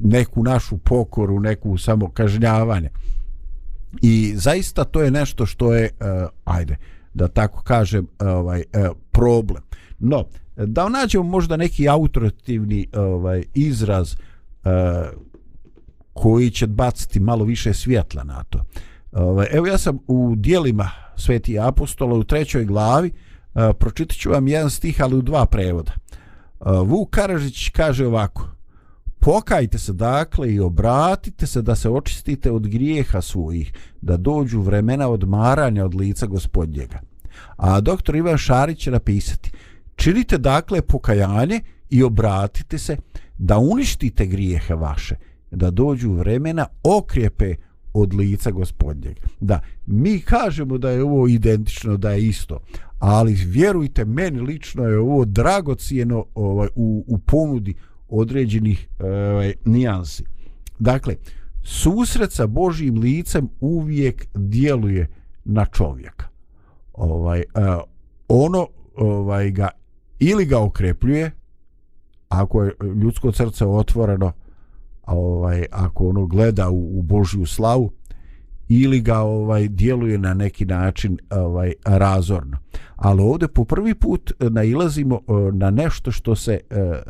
neku 0.00 0.42
našu 0.42 0.78
pokoru, 0.78 1.40
neku 1.40 1.78
samokažnjavanje. 1.78 2.88
I 4.02 4.32
zaista 4.36 4.84
to 4.84 5.02
je 5.02 5.10
nešto 5.10 5.46
što 5.46 5.74
je 5.74 5.84
eh, 5.84 6.26
ajde 6.44 6.76
da 7.14 7.28
tako 7.28 7.62
kažem 7.62 8.06
eh, 8.20 8.26
ovaj 8.26 8.62
problem. 9.10 9.62
No, 9.98 10.24
da 10.56 10.88
nađemo 10.88 11.24
možda 11.24 11.56
neki 11.56 11.88
autoritativni 11.88 12.88
ovaj, 12.94 13.42
izraz 13.54 14.16
koji 16.12 16.50
će 16.50 16.66
baciti 16.66 17.20
malo 17.20 17.44
više 17.44 17.74
svjetla 17.74 18.24
na 18.24 18.44
to. 18.44 18.64
Ovaj, 19.12 19.46
evo 19.50 19.66
ja 19.66 19.78
sam 19.78 19.98
u 20.06 20.34
dijelima 20.36 20.90
Sveti 21.16 21.58
apostola 21.58 22.14
u 22.14 22.24
trećoj 22.24 22.64
glavi 22.64 23.10
uh, 23.54 23.62
pročitat 23.78 24.16
ću 24.16 24.30
vam 24.30 24.48
jedan 24.48 24.70
stih, 24.70 25.02
ali 25.02 25.16
u 25.16 25.22
dva 25.22 25.46
prevoda. 25.46 25.92
Uh, 26.60 26.88
Vuk 26.88 27.10
Karažić 27.10 27.68
kaže 27.68 28.06
ovako 28.06 28.48
Pokajte 29.20 29.78
se 29.78 29.92
dakle 29.92 30.54
i 30.54 30.60
obratite 30.60 31.46
se 31.46 31.62
da 31.62 31.74
se 31.74 31.88
očistite 31.88 32.50
od 32.50 32.68
grijeha 32.68 33.20
svojih, 33.20 33.72
da 34.00 34.16
dođu 34.16 34.60
vremena 34.60 35.08
odmaranja 35.08 35.84
od 35.84 35.94
lica 35.94 36.26
gospodnjega. 36.26 37.00
A 37.56 37.80
doktor 37.80 38.16
Ivan 38.16 38.38
Šarić 38.38 38.78
će 38.78 38.90
napisati 38.90 39.52
Činite 39.98 40.38
dakle 40.38 40.82
pokajanje 40.82 41.60
i 41.90 42.02
obratite 42.02 42.78
se 42.78 42.96
da 43.38 43.58
uništite 43.58 44.26
grijehe 44.26 44.74
vaše, 44.74 45.16
da 45.50 45.70
dođu 45.70 46.12
vremena 46.12 46.66
okrijepe 46.82 47.54
od 48.00 48.14
lica 48.14 48.50
gospodnjeg. 48.50 49.16
Da, 49.40 49.60
mi 49.86 50.20
kažemo 50.20 50.78
da 50.78 50.90
je 50.90 51.02
ovo 51.02 51.28
identično, 51.28 51.96
da 51.96 52.10
je 52.10 52.28
isto, 52.28 52.58
ali 52.98 53.34
vjerujte, 53.34 54.04
meni 54.04 54.40
lično 54.40 54.84
je 54.84 54.98
ovo 54.98 55.24
dragocijeno 55.24 56.24
ovaj, 56.34 56.68
u, 56.74 57.04
u 57.06 57.18
ponudi 57.18 57.74
određenih 58.08 58.88
ovaj, 58.98 59.54
nijansi. 59.64 60.24
Dakle, 60.78 61.16
susret 61.62 62.32
sa 62.32 62.46
Božijim 62.46 62.98
licem 62.98 63.48
uvijek 63.60 64.26
djeluje 64.34 65.08
na 65.44 65.66
čovjeka. 65.66 66.26
Ovaj, 66.92 67.38
eh, 67.40 67.44
ono 68.28 68.68
ovaj 68.96 69.50
ga 69.50 69.68
ili 70.18 70.46
ga 70.46 70.60
okrepljuje 70.60 71.30
ako 72.28 72.64
je 72.64 72.72
ljudsko 73.02 73.32
srce 73.32 73.66
otvoreno 73.66 74.32
ovaj 75.08 75.64
ako 75.72 76.08
ono 76.08 76.26
gleda 76.26 76.70
u, 76.70 76.98
u 76.98 77.02
Božju 77.02 77.46
slavu 77.46 77.92
ili 78.68 79.00
ga 79.00 79.18
ovaj 79.18 79.68
djeluje 79.68 80.18
na 80.18 80.34
neki 80.34 80.64
način 80.64 81.18
ovaj 81.30 81.72
razorno. 81.84 82.58
Ali 82.96 83.22
ovdje 83.22 83.48
po 83.48 83.64
prvi 83.64 83.94
put 83.94 84.30
e, 84.30 84.50
nailazimo 84.50 85.16
e, 85.16 85.52
na 85.52 85.70
nešto 85.70 86.12
što 86.12 86.36
se 86.36 86.60
e, 86.70 87.02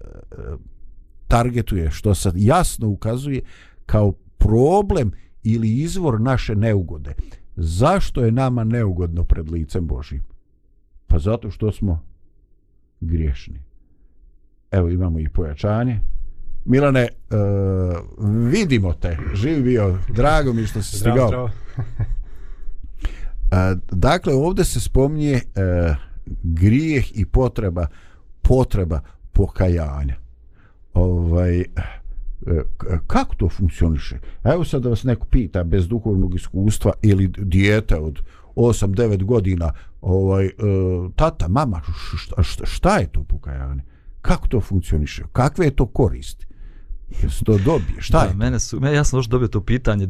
targetuje, 1.28 1.90
što 1.90 2.14
se 2.14 2.32
jasno 2.34 2.88
ukazuje 2.88 3.40
kao 3.86 4.12
problem 4.38 5.12
ili 5.42 5.76
izvor 5.76 6.20
naše 6.20 6.54
neugode. 6.54 7.14
Zašto 7.56 8.24
je 8.24 8.32
nama 8.32 8.64
neugodno 8.64 9.24
pred 9.24 9.50
licem 9.50 9.86
Božim? 9.86 10.22
Pa 11.06 11.18
zato 11.18 11.50
što 11.50 11.72
smo 11.72 12.02
griješni. 13.00 13.60
Evo 14.70 14.88
imamo 14.88 15.18
i 15.18 15.28
pojačanje. 15.28 16.00
Milane, 16.68 17.08
uh, 17.30 17.38
vidimo 18.50 18.92
te, 18.92 19.18
živi 19.34 19.62
bio, 19.62 19.98
drago 20.08 20.52
mi 20.52 20.66
što 20.66 20.82
si 20.82 20.98
stigao. 20.98 21.44
uh, 21.44 21.50
dakle, 23.90 24.34
ovdje 24.34 24.64
se 24.64 24.80
spominje 24.80 25.34
uh, 25.34 25.40
grijeh 26.42 27.18
i 27.18 27.24
potreba, 27.26 27.86
potreba 28.42 29.00
pokajanja. 29.32 30.16
Ovaj, 30.94 31.64
kako 33.06 33.34
to 33.34 33.48
funkcioniše? 33.48 34.18
Evo 34.44 34.64
sad 34.64 34.82
da 34.82 34.88
vas 34.88 35.04
neko 35.04 35.26
pita 35.26 35.64
bez 35.64 35.88
duhovnog 35.88 36.34
iskustva 36.34 36.92
ili 37.02 37.28
dijete 37.36 37.96
od 37.96 38.20
8-9 38.56 39.24
godina, 39.24 39.72
ovaj, 40.00 40.50
tata, 41.16 41.48
mama, 41.48 41.80
šta, 42.16 42.42
šta, 42.42 42.66
šta 42.66 42.98
je 42.98 43.06
to 43.06 43.24
pokajanje? 43.24 43.82
Kako 44.20 44.48
to 44.48 44.60
funkcioniše? 44.60 45.22
Kakve 45.32 45.66
je 45.66 45.76
to 45.76 45.86
koristi? 45.86 46.47
Jesu 47.22 47.44
to 47.44 47.58
dobije? 47.58 48.00
Šta 48.00 48.18
da, 48.18 48.24
je? 48.24 48.34
Mene 48.34 48.60
su, 48.60 48.80
ja 48.94 49.04
sam 49.04 49.18
još 49.18 49.26
dobio 49.26 49.48
to 49.48 49.60
pitanje. 49.60 50.08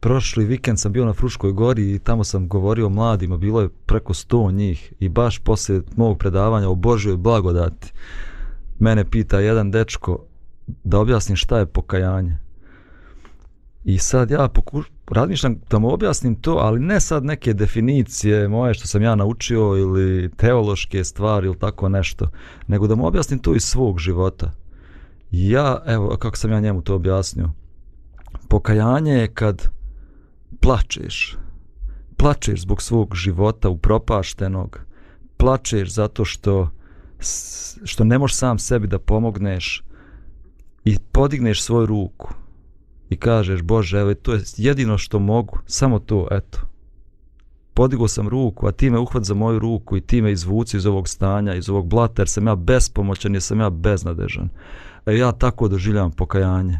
Prošli 0.00 0.44
vikend 0.44 0.80
sam 0.80 0.92
bio 0.92 1.04
na 1.04 1.12
Fruškoj 1.12 1.52
gori 1.52 1.94
i 1.94 1.98
tamo 1.98 2.24
sam 2.24 2.48
govorio 2.48 2.88
mladima, 2.88 3.36
bilo 3.36 3.60
je 3.60 3.68
preko 3.68 4.14
100 4.14 4.52
njih 4.52 4.92
i 5.00 5.08
baš 5.08 5.38
poslije 5.38 5.82
mog 5.96 6.18
predavanja 6.18 6.68
o 6.68 6.74
Božjoj 6.74 7.16
blagodati 7.16 7.92
mene 8.78 9.04
pita 9.04 9.40
jedan 9.40 9.70
dečko 9.70 10.24
da 10.84 10.98
objasnim 10.98 11.36
šta 11.36 11.58
je 11.58 11.66
pokajanje. 11.66 12.38
I 13.84 13.98
sad 13.98 14.30
ja 14.30 14.48
pokuš, 14.48 14.86
razmišljam 15.10 15.60
da 15.70 15.78
mu 15.78 15.92
objasnim 15.92 16.34
to, 16.34 16.52
ali 16.52 16.80
ne 16.80 17.00
sad 17.00 17.24
neke 17.24 17.54
definicije 17.54 18.48
moje 18.48 18.74
što 18.74 18.86
sam 18.86 19.02
ja 19.02 19.14
naučio 19.14 19.76
ili 19.76 20.30
teološke 20.36 21.04
stvari 21.04 21.46
ili 21.46 21.58
tako 21.58 21.88
nešto, 21.88 22.28
nego 22.66 22.86
da 22.86 22.94
mu 22.94 23.06
objasnim 23.06 23.38
to 23.38 23.54
iz 23.54 23.62
svog 23.62 23.98
života. 23.98 24.52
Ja, 25.38 25.82
evo, 25.86 26.16
kako 26.16 26.36
sam 26.36 26.52
ja 26.52 26.60
njemu 26.60 26.82
to 26.82 26.94
objasnio, 26.94 27.50
pokajanje 28.48 29.12
je 29.12 29.34
kad 29.34 29.68
plačeš, 30.60 31.36
plačeš 32.16 32.60
zbog 32.60 32.82
svog 32.82 33.14
života 33.14 33.68
upropaštenog, 33.68 34.80
plačeš 35.36 35.92
zato 35.92 36.24
što 36.24 36.70
što 37.84 38.04
ne 38.04 38.18
možeš 38.18 38.36
sam 38.36 38.58
sebi 38.58 38.86
da 38.86 38.98
pomogneš 38.98 39.84
i 40.84 40.98
podigneš 41.12 41.62
svoju 41.62 41.86
ruku 41.86 42.28
i 43.08 43.16
kažeš 43.16 43.62
Bože, 43.62 43.98
evo 43.98 44.14
to 44.14 44.32
je 44.34 44.40
jedino 44.56 44.98
što 44.98 45.18
mogu, 45.18 45.58
samo 45.66 45.98
to, 45.98 46.28
eto. 46.30 46.58
Podigao 47.74 48.08
sam 48.08 48.28
ruku, 48.28 48.66
a 48.66 48.72
ti 48.72 48.90
me 48.90 48.98
uhvat 48.98 49.24
za 49.24 49.34
moju 49.34 49.58
ruku 49.58 49.96
i 49.96 50.00
ti 50.00 50.22
me 50.22 50.32
izvuci 50.32 50.76
iz 50.76 50.86
ovog 50.86 51.08
stanja, 51.08 51.54
iz 51.54 51.68
ovog 51.68 51.86
blata, 51.86 52.22
jer 52.22 52.28
sam 52.28 52.46
ja 52.46 52.54
bespomoćan, 52.54 53.34
jer 53.34 53.42
sam 53.42 53.60
ja 53.60 53.70
beznadežan. 53.70 54.48
E, 55.06 55.16
ja 55.16 55.32
tako 55.32 55.68
doživljam 55.68 56.10
pokajanje. 56.10 56.78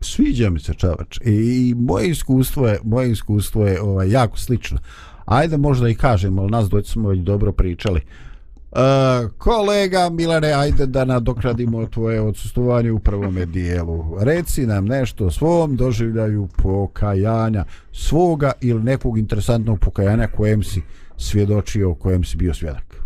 Sviđa 0.00 0.50
mi 0.50 0.60
se 0.60 0.74
čavač. 0.74 1.18
I, 1.24 1.30
i 1.30 1.74
moje 1.74 2.10
iskustvo 2.10 2.68
je, 2.68 2.78
moje 2.84 3.10
iskustvo 3.10 3.66
je 3.66 3.82
ovaj, 3.82 4.10
jako 4.10 4.38
slično. 4.38 4.78
Ajde 5.24 5.56
možda 5.56 5.88
i 5.88 5.94
kažem, 5.94 6.38
ali 6.38 6.50
nas 6.50 6.68
doći 6.68 6.90
smo 6.90 7.08
već 7.08 7.20
dobro 7.20 7.52
pričali. 7.52 8.00
Uh, 8.00 8.28
Uh, 8.70 9.30
kolega 9.38 10.10
Milane, 10.10 10.52
ajde 10.52 10.86
da 10.86 11.04
nadokradimo 11.04 11.86
tvoje 11.94 12.20
odsustovanje 12.20 12.92
u 12.92 12.98
prvom 12.98 13.36
dijelu. 13.46 14.16
Reci 14.20 14.66
nam 14.66 14.84
nešto 14.84 15.26
o 15.26 15.30
svom 15.30 15.76
doživljaju 15.76 16.48
pokajanja 16.56 17.64
svoga 17.92 18.52
ili 18.60 18.82
nekog 18.82 19.18
interesantnog 19.18 19.78
pokajanja 19.78 20.26
kojem 20.26 20.62
si 20.62 20.82
svjedočio, 21.16 21.94
kojem 21.94 22.24
si 22.24 22.36
bio 22.36 22.54
svjedak. 22.54 23.02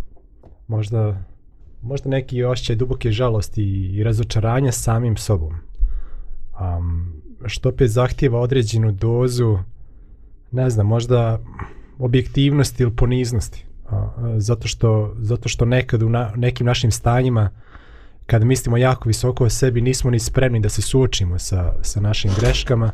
Možda, 0.69 1.25
možda 1.83 2.11
neki 2.11 2.45
ošće 2.45 2.75
duboke 2.75 3.11
žalosti 3.11 3.63
i 3.65 4.03
razočaranja 4.03 4.73
samim 4.73 5.17
sobom. 5.17 5.55
Um, 6.61 7.23
što 7.47 7.69
opet 7.69 7.91
zahtjeva 7.91 8.41
određenu 8.41 8.93
dozu, 8.93 9.59
ne 10.51 10.71
znam, 10.71 10.87
možda 10.87 11.41
objektivnosti 11.99 12.83
ili 12.83 12.97
poniznosti 12.97 13.67
zato 14.37 14.69
što 14.69 15.15
zato 15.19 15.49
što 15.49 15.65
nekad 15.65 16.03
u 16.03 16.09
na, 16.09 16.33
nekim 16.37 16.67
našim 16.67 16.91
stanjima 16.91 17.51
kad 18.27 18.45
mislimo 18.45 18.77
jako 18.77 19.09
visoko 19.09 19.45
o 19.45 19.49
sebi 19.51 19.81
nismo 19.81 20.11
ni 20.11 20.19
spremni 20.19 20.61
da 20.61 20.69
se 20.69 20.83
suočimo 20.83 21.39
sa, 21.39 21.75
sa 21.83 22.01
našim 22.01 22.31
greškama 22.41 22.91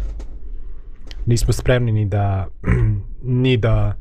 nismo 1.27 1.53
spremni 1.53 1.93
ni 1.93 2.07
da 2.07 2.47
ni 3.43 3.57
da 3.57 3.95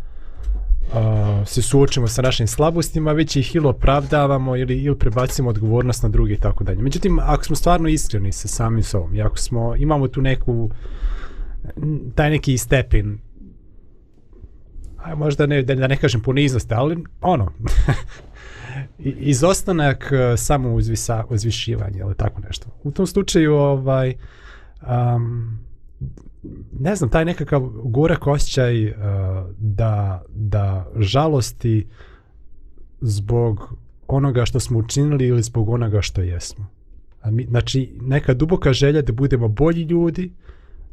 uh, 0.94 1.48
se 1.48 1.62
suočimo 1.62 2.08
sa 2.08 2.22
našim 2.22 2.48
slabostima 2.48 3.12
već 3.12 3.36
ih 3.36 3.56
ili 3.56 3.68
opravdavamo 3.68 4.56
ili, 4.56 4.84
ili 4.84 4.98
prebacimo 4.98 5.50
odgovornost 5.50 6.04
na 6.04 6.10
druge 6.10 6.34
i 6.34 6.40
tako 6.40 6.64
dalje 6.64 6.82
međutim 6.82 7.20
ako 7.20 7.44
smo 7.44 7.56
stvarno 7.56 7.90
iskreni 7.90 8.32
sa 8.32 8.48
samim 8.48 8.84
sobom 8.84 9.16
i 9.16 9.22
ako 9.22 9.38
smo 9.38 9.76
imamo 9.76 10.08
tu 10.08 10.22
neku 10.22 10.70
taj 12.16 12.30
neki 12.30 12.58
stepen 12.58 13.20
aj 15.08 15.16
možda 15.16 15.46
ne, 15.46 15.62
da 15.62 15.88
ne 15.88 15.98
kažem 15.98 16.22
poniznosti, 16.22 16.74
ali 16.74 17.04
ono, 17.22 17.52
izostanak 19.34 20.12
e, 20.12 20.38
samo 20.38 20.74
uzvisa, 20.74 21.24
uzvišivanje 21.30 22.00
ili 22.00 22.16
tako 22.16 22.42
nešto. 22.42 22.68
U 22.84 22.92
tom 22.92 23.08
slučaju, 23.08 23.56
ovaj, 23.56 24.14
um, 24.82 25.60
ne 26.80 26.96
znam, 26.96 27.10
taj 27.10 27.26
nekakav 27.26 27.62
gorak 27.84 28.28
osjećaj 28.28 28.90
uh, 28.90 28.96
da, 29.58 30.24
da 30.36 30.92
žalosti 30.96 31.88
zbog 33.02 33.74
onoga 34.08 34.46
što 34.46 34.60
smo 34.60 34.80
učinili 34.80 35.28
ili 35.28 35.44
zbog 35.44 35.70
onoga 35.70 36.02
što 36.02 36.22
jesmo. 36.22 36.68
A 37.22 37.32
mi, 37.32 37.46
znači, 37.46 37.94
neka 38.02 38.34
duboka 38.34 38.74
želja 38.74 39.02
da 39.02 39.14
budemo 39.14 39.48
bolji 39.48 39.82
ljudi 39.82 40.32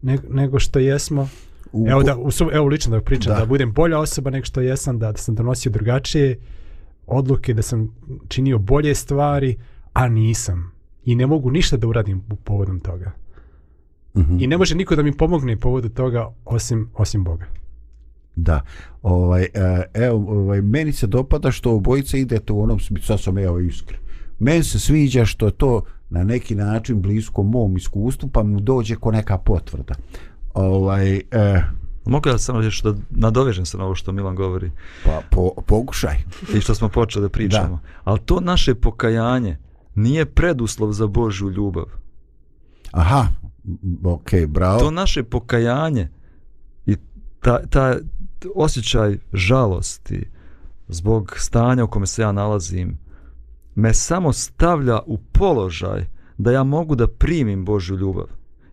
ne, 0.03 0.18
nego 0.28 0.59
što 0.59 0.78
jesmo, 0.78 1.28
U... 1.74 1.86
Evo, 1.88 2.03
da, 2.03 2.16
u, 2.16 2.30
evo 2.53 2.66
lično 2.66 2.97
da 2.97 3.03
pričam, 3.03 3.32
da. 3.32 3.40
da 3.40 3.47
budem 3.47 3.72
bolja 3.72 3.99
osoba 3.99 4.30
nego 4.30 4.45
što 4.45 4.61
jesam, 4.61 4.99
da, 4.99 5.12
da 5.12 5.18
sam 5.18 5.34
donosio 5.34 5.72
drugačije 5.72 6.38
odluke, 7.07 7.55
da 7.55 7.62
sam 7.62 7.97
činio 8.28 8.59
bolje 8.59 8.95
stvari, 8.95 9.57
a 9.92 10.09
nisam. 10.09 10.72
I 11.05 11.14
ne 11.14 11.26
mogu 11.26 11.51
ništa 11.51 11.76
da 11.76 11.86
uradim 11.86 12.22
u 12.30 12.36
povodom 12.36 12.80
toga. 12.80 13.12
Mm 14.15 14.21
-hmm. 14.21 14.45
I 14.45 14.47
ne 14.47 14.59
može 14.59 14.75
niko 14.75 14.97
da 14.97 15.03
mi 15.03 15.17
pomogne 15.17 15.57
povodu 15.57 15.89
toga 15.89 16.29
osim, 16.45 16.89
osim 16.95 17.25
Boga. 17.25 17.47
Da. 18.37 18.61
Ovaj, 19.03 19.43
e, 19.43 19.83
evo, 19.95 20.17
ovaj, 20.29 20.61
meni 20.61 20.93
se 20.93 21.07
dopada 21.07 21.51
što 21.51 21.73
obojice 21.75 22.21
idete 22.21 22.53
u 22.53 22.62
onom 22.62 22.81
smislu, 22.81 23.07
sad 23.07 23.21
sam 23.21 23.39
evo 23.39 23.61
iskren. 23.61 24.01
Meni 24.39 24.65
se 24.65 24.81
sviđa 24.81 25.25
što 25.25 25.47
je 25.47 25.53
to 25.53 25.83
na 26.11 26.25
neki 26.25 26.55
način 26.55 27.03
blisko 27.03 27.43
mom 27.43 27.77
iskustvu, 27.77 28.29
pa 28.29 28.43
mu 28.43 28.61
dođe 28.61 28.97
ko 28.97 29.11
neka 29.11 29.39
potvrda. 29.39 29.95
Ovaj, 30.55 31.17
e, 31.17 31.62
Mogu 32.07 32.29
ja 32.29 32.39
samo 32.39 32.62
još 32.62 32.83
da 32.83 32.95
nadovežem 33.11 33.67
se 33.67 33.79
na 33.79 33.85
ovo 33.85 33.95
što 33.95 34.12
Milan 34.12 34.37
govori 34.37 34.71
pa 35.05 35.21
po, 35.31 35.51
pokušaj. 35.67 36.17
i 36.55 36.61
što 36.61 36.75
smo 36.75 36.89
počeli 36.89 37.23
da 37.23 37.29
pričamo. 37.29 37.81
Ali 38.05 38.21
to 38.21 38.41
naše 38.41 38.75
pokajanje 38.75 39.57
nije 39.95 40.27
preduslov 40.27 40.93
za 40.93 41.07
Božju 41.07 41.51
ljubav. 41.51 41.85
Aha, 42.91 43.27
ok, 44.05 44.31
bravo. 44.49 44.79
To 44.81 44.91
naše 44.91 45.23
pokajanje 45.23 46.09
i 46.87 46.97
ta, 47.41 47.67
ta 47.67 47.97
osjećaj 48.55 49.19
žalosti 49.33 50.29
zbog 50.89 51.35
stanja 51.37 51.85
u 51.85 51.89
kome 51.89 52.07
se 52.07 52.23
ja 52.23 52.33
nalazim 52.33 52.99
me 53.75 53.95
samo 53.95 54.33
stavlja 54.33 55.01
u 55.07 55.19
položaj 55.19 56.07
da 56.39 56.53
ja 56.53 56.65
mogu 56.65 56.95
da 56.95 57.09
primim 57.09 57.65
Božju 57.65 57.97
ljubav. 57.97 58.27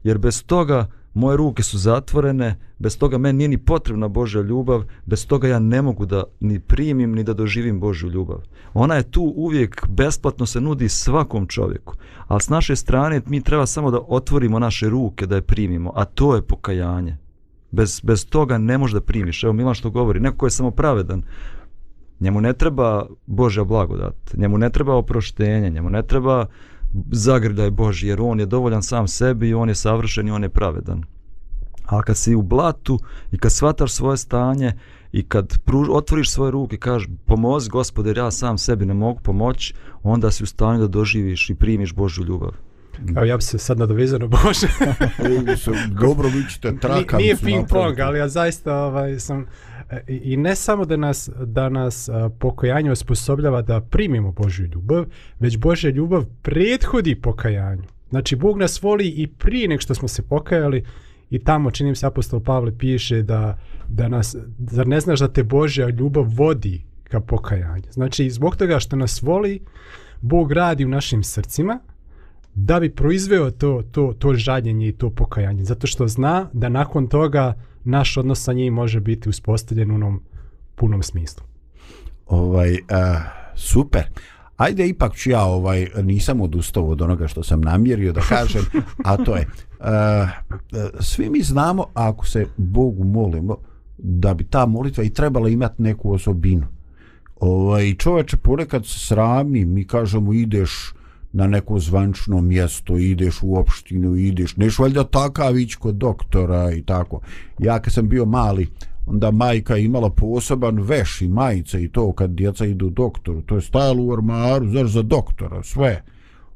Jer 0.03 0.17
bez 0.17 0.43
toga 0.43 0.87
moje 1.13 1.37
ruke 1.37 1.63
su 1.63 1.77
zatvorene, 1.77 2.55
bez 2.79 2.97
toga 2.97 3.17
meni 3.17 3.37
nije 3.37 3.47
ni 3.47 3.57
potrebna 3.57 4.07
Božja 4.07 4.41
ljubav, 4.41 4.83
bez 5.05 5.27
toga 5.27 5.47
ja 5.47 5.59
ne 5.59 5.81
mogu 5.81 6.05
da 6.05 6.23
ni 6.39 6.59
primim 6.59 7.11
ni 7.11 7.23
da 7.23 7.33
doživim 7.33 7.79
Božju 7.79 8.09
ljubav. 8.09 8.41
Ona 8.73 8.95
je 8.95 9.11
tu 9.11 9.33
uvijek 9.35 9.87
besplatno 9.89 10.45
se 10.45 10.61
nudi 10.61 10.89
svakom 10.89 11.47
čovjeku, 11.47 11.93
ali 12.27 12.41
s 12.41 12.49
naše 12.49 12.75
strane 12.75 13.21
mi 13.25 13.41
treba 13.41 13.65
samo 13.65 13.91
da 13.91 13.99
otvorimo 14.07 14.59
naše 14.59 14.89
ruke 14.89 15.25
da 15.25 15.35
je 15.35 15.41
primimo, 15.41 15.91
a 15.95 16.05
to 16.05 16.35
je 16.35 16.41
pokajanje. 16.41 17.17
Bez, 17.71 18.01
bez 18.03 18.25
toga 18.25 18.57
ne 18.57 18.77
možeš 18.77 18.93
da 18.93 19.01
primiš. 19.01 19.43
Evo 19.43 19.53
Milan 19.53 19.73
što 19.73 19.89
govori, 19.89 20.19
neko 20.19 20.37
ko 20.37 20.45
je 20.45 20.51
samo 20.51 20.71
pravedan, 20.71 21.23
njemu 22.19 22.41
ne 22.41 22.53
treba 22.53 23.05
Božja 23.25 23.63
blagodat, 23.63 24.15
njemu 24.37 24.57
ne 24.57 24.69
treba 24.69 24.95
oproštenje, 24.95 25.69
njemu 25.69 25.89
ne 25.89 26.03
treba 26.03 26.45
zagrljaj 27.11 27.71
Boži, 27.71 28.07
jer 28.07 28.21
on 28.21 28.39
je 28.39 28.45
dovoljan 28.45 28.83
sam 28.83 29.07
sebi 29.07 29.49
i 29.49 29.53
on 29.53 29.69
je 29.69 29.75
savršen 29.75 30.27
i 30.27 30.31
on 30.31 30.43
je 30.43 30.49
pravedan. 30.49 31.03
Ali 31.85 32.03
kad 32.03 32.17
si 32.17 32.35
u 32.35 32.41
blatu 32.41 32.99
i 33.31 33.37
kad 33.37 33.51
shvataš 33.51 33.91
svoje 33.91 34.17
stanje 34.17 34.73
i 35.11 35.23
kad 35.23 35.59
pruž, 35.65 35.87
otvoriš 35.89 36.31
svoje 36.31 36.51
ruke 36.51 36.75
i 36.75 36.79
kažeš 36.79 37.09
pomozi 37.25 37.69
gospode 37.69 38.09
jer 38.09 38.17
ja 38.17 38.31
sam 38.31 38.57
sebi 38.57 38.85
ne 38.85 38.93
mogu 38.93 39.19
pomoći, 39.23 39.73
onda 40.03 40.31
si 40.31 40.43
u 40.43 40.47
stanju 40.47 40.79
da 40.79 40.87
doživiš 40.87 41.49
i 41.49 41.55
primiš 41.55 41.93
Božju 41.93 42.25
ljubav. 42.25 42.51
Evo 43.15 43.25
ja 43.25 43.37
bi 43.37 43.43
se 43.43 43.57
sad 43.57 43.77
nadovezao 43.79 44.19
na 44.19 44.27
Bože. 44.43 44.67
Dobro, 46.01 46.29
vi 46.29 46.49
ćete 46.49 46.77
trakavicu 46.81 47.17
Nije 47.17 47.35
ping 47.35 47.67
pong, 47.69 47.99
ali 47.99 48.19
ja 48.19 48.27
zaista 48.27 48.75
ovaj, 48.75 49.19
sam... 49.19 49.45
e, 49.89 50.01
I 50.07 50.37
ne 50.37 50.55
samo 50.55 50.85
da 50.85 50.97
nas, 50.97 51.29
da 51.45 51.69
nas 51.69 52.09
a, 52.09 52.29
pokajanje 52.39 52.91
osposobljava 52.91 53.61
da 53.61 53.81
primimo 53.81 54.31
Božju 54.31 54.65
ljubav, 54.65 55.05
već 55.39 55.57
Božja 55.57 55.91
ljubav 55.91 56.25
prethodi 56.41 57.15
pokajanju. 57.15 57.83
Znači, 58.09 58.35
Bog 58.35 58.57
nas 58.57 58.81
voli 58.81 59.07
i 59.07 59.27
prije 59.27 59.67
nek 59.67 59.81
što 59.81 59.95
smo 59.95 60.07
se 60.07 60.21
pokajali 60.21 60.85
i 61.29 61.39
tamo, 61.39 61.71
činim 61.71 61.95
se, 61.95 62.05
apostol 62.05 62.39
Pavle 62.39 62.77
piše 62.77 63.23
da, 63.23 63.59
da 63.87 64.07
nas, 64.07 64.35
zar 64.59 64.87
ne 64.87 64.99
znaš 64.99 65.19
da 65.19 65.27
te 65.27 65.43
Božja 65.43 65.89
ljubav 65.89 66.25
vodi 66.27 66.83
ka 67.03 67.19
pokajanju. 67.19 67.83
Znači, 67.91 68.29
zbog 68.29 68.55
toga 68.55 68.79
što 68.79 68.95
nas 68.95 69.21
voli, 69.21 69.59
Bog 70.21 70.51
radi 70.51 70.85
u 70.85 70.89
našim 70.89 71.23
srcima, 71.23 71.79
da 72.55 72.79
bi 72.79 72.89
proizveo 72.89 73.51
to, 73.51 73.83
to, 73.91 74.13
to 74.19 74.33
žaljenje 74.33 74.87
i 74.87 74.91
to 74.91 75.09
pokajanje. 75.09 75.63
Zato 75.63 75.87
što 75.87 76.07
zna 76.07 76.49
da 76.53 76.69
nakon 76.69 77.07
toga 77.07 77.53
naš 77.83 78.17
odnos 78.17 78.43
sa 78.43 78.53
njim 78.53 78.73
može 78.73 78.99
biti 78.99 79.29
uspostavljen 79.29 79.91
u 79.91 79.95
onom 79.95 80.21
punom 80.75 81.03
smislu. 81.03 81.43
Ovaj, 82.27 82.77
a, 82.89 83.19
super. 83.55 84.03
Ajde, 84.57 84.87
ipak 84.87 85.15
ću 85.15 85.29
ja 85.29 85.43
ovaj, 85.43 85.87
nisam 86.03 86.41
odustao 86.41 86.87
od 86.87 87.01
onoga 87.01 87.27
što 87.27 87.43
sam 87.43 87.61
namjerio 87.61 88.13
da 88.13 88.21
kažem, 88.21 88.61
a 89.05 89.17
to 89.17 89.35
je, 89.35 89.47
a, 89.79 90.27
svi 90.99 91.29
mi 91.29 91.41
znamo 91.41 91.85
ako 91.93 92.25
se 92.25 92.45
Bogu 92.57 93.03
molimo, 93.03 93.57
da 93.97 94.33
bi 94.33 94.43
ta 94.43 94.65
molitva 94.65 95.03
i 95.03 95.09
trebala 95.09 95.49
imati 95.49 95.81
neku 95.81 96.13
osobinu. 96.13 96.67
Ovaj, 97.39 97.93
čoveče 97.93 98.37
ponekad 98.37 98.85
se 98.85 98.99
srami, 98.99 99.65
mi 99.65 99.87
kažemo 99.87 100.33
ideš 100.33 100.93
na 101.33 101.47
neko 101.47 101.79
zvančno 101.79 102.41
mjesto, 102.41 102.97
ideš 102.97 103.39
u 103.41 103.55
opštinu, 103.55 104.15
ideš, 104.15 104.55
neš 104.55 104.79
valjda 104.79 105.03
takav 105.03 105.57
ići 105.57 105.77
kod 105.77 105.95
doktora 105.95 106.71
i 106.71 106.81
tako. 106.81 107.21
Ja 107.59 107.79
kad 107.79 107.93
sam 107.93 108.09
bio 108.09 108.25
mali, 108.25 108.67
onda 109.05 109.31
majka 109.31 109.75
je 109.75 109.85
imala 109.85 110.09
poseban 110.09 110.79
veš 110.79 111.21
i 111.21 111.27
majice 111.27 111.83
i 111.83 111.87
to 111.87 112.13
kad 112.13 112.29
djeca 112.29 112.65
idu 112.65 112.89
doktoru, 112.89 113.41
to 113.41 113.55
je 113.55 113.61
stajalo 113.61 114.03
u 114.03 114.09
ormaru, 114.09 114.69
znaš, 114.69 114.89
za 114.91 115.01
doktora, 115.01 115.63
sve. 115.63 116.03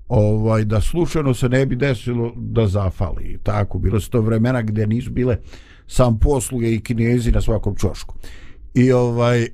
Ovaj, 0.08 0.66
da 0.66 0.82
slučajno 0.82 1.34
se 1.34 1.50
ne 1.50 1.66
bi 1.66 1.76
desilo 1.76 2.34
da 2.36 2.68
zafali. 2.68 3.40
Tako, 3.44 3.80
bilo 3.80 4.00
su 4.00 4.10
to 4.10 4.22
vremena 4.22 4.62
gdje 4.62 4.88
nisu 4.88 5.12
bile 5.12 5.38
sam 5.88 6.20
posluge 6.20 6.74
i 6.74 6.82
kinezi 6.82 7.32
na 7.32 7.42
svakom 7.42 7.76
čošku. 7.76 8.16
I 8.76 8.92
ovaj, 8.92 9.44
e, 9.44 9.50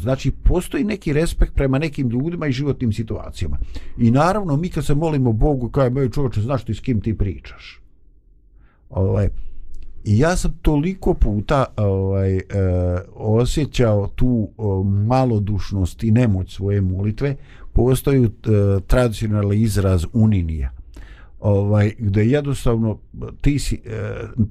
znači, 0.00 0.30
postoji 0.30 0.84
neki 0.84 1.12
respekt 1.12 1.54
prema 1.54 1.78
nekim 1.78 2.10
ljudima 2.10 2.46
i 2.46 2.52
životnim 2.52 2.92
situacijama. 2.92 3.58
I 3.98 4.10
naravno, 4.10 4.56
mi 4.56 4.68
kad 4.68 4.84
se 4.86 4.94
molimo 4.94 5.32
Bogu, 5.32 5.68
kao 5.68 5.84
je 5.84 5.90
moj 5.90 6.10
čovječe, 6.10 6.40
znaš 6.40 6.64
ti 6.64 6.74
s 6.74 6.80
kim 6.80 7.00
ti 7.00 7.18
pričaš. 7.18 7.80
Ovaj, 8.90 9.28
I 10.04 10.18
ja 10.18 10.36
sam 10.36 10.58
toliko 10.62 11.14
puta 11.14 11.64
ovaj, 11.76 12.36
e, 12.36 12.42
osjećao 13.14 14.08
tu 14.08 14.50
o, 14.56 14.82
malodušnost 14.82 16.04
i 16.04 16.10
nemoć 16.10 16.54
svoje 16.54 16.80
molitve. 16.80 17.36
Postoji 17.72 18.24
e, 18.24 18.28
tradicionalni 18.86 19.60
izraz 19.62 20.04
uninija. 20.12 20.75
Ovaj, 21.40 21.92
gdje 21.98 22.30
jednostavno 22.30 22.98
ti 23.40 23.58
si 23.58 23.74
e, 23.74 23.80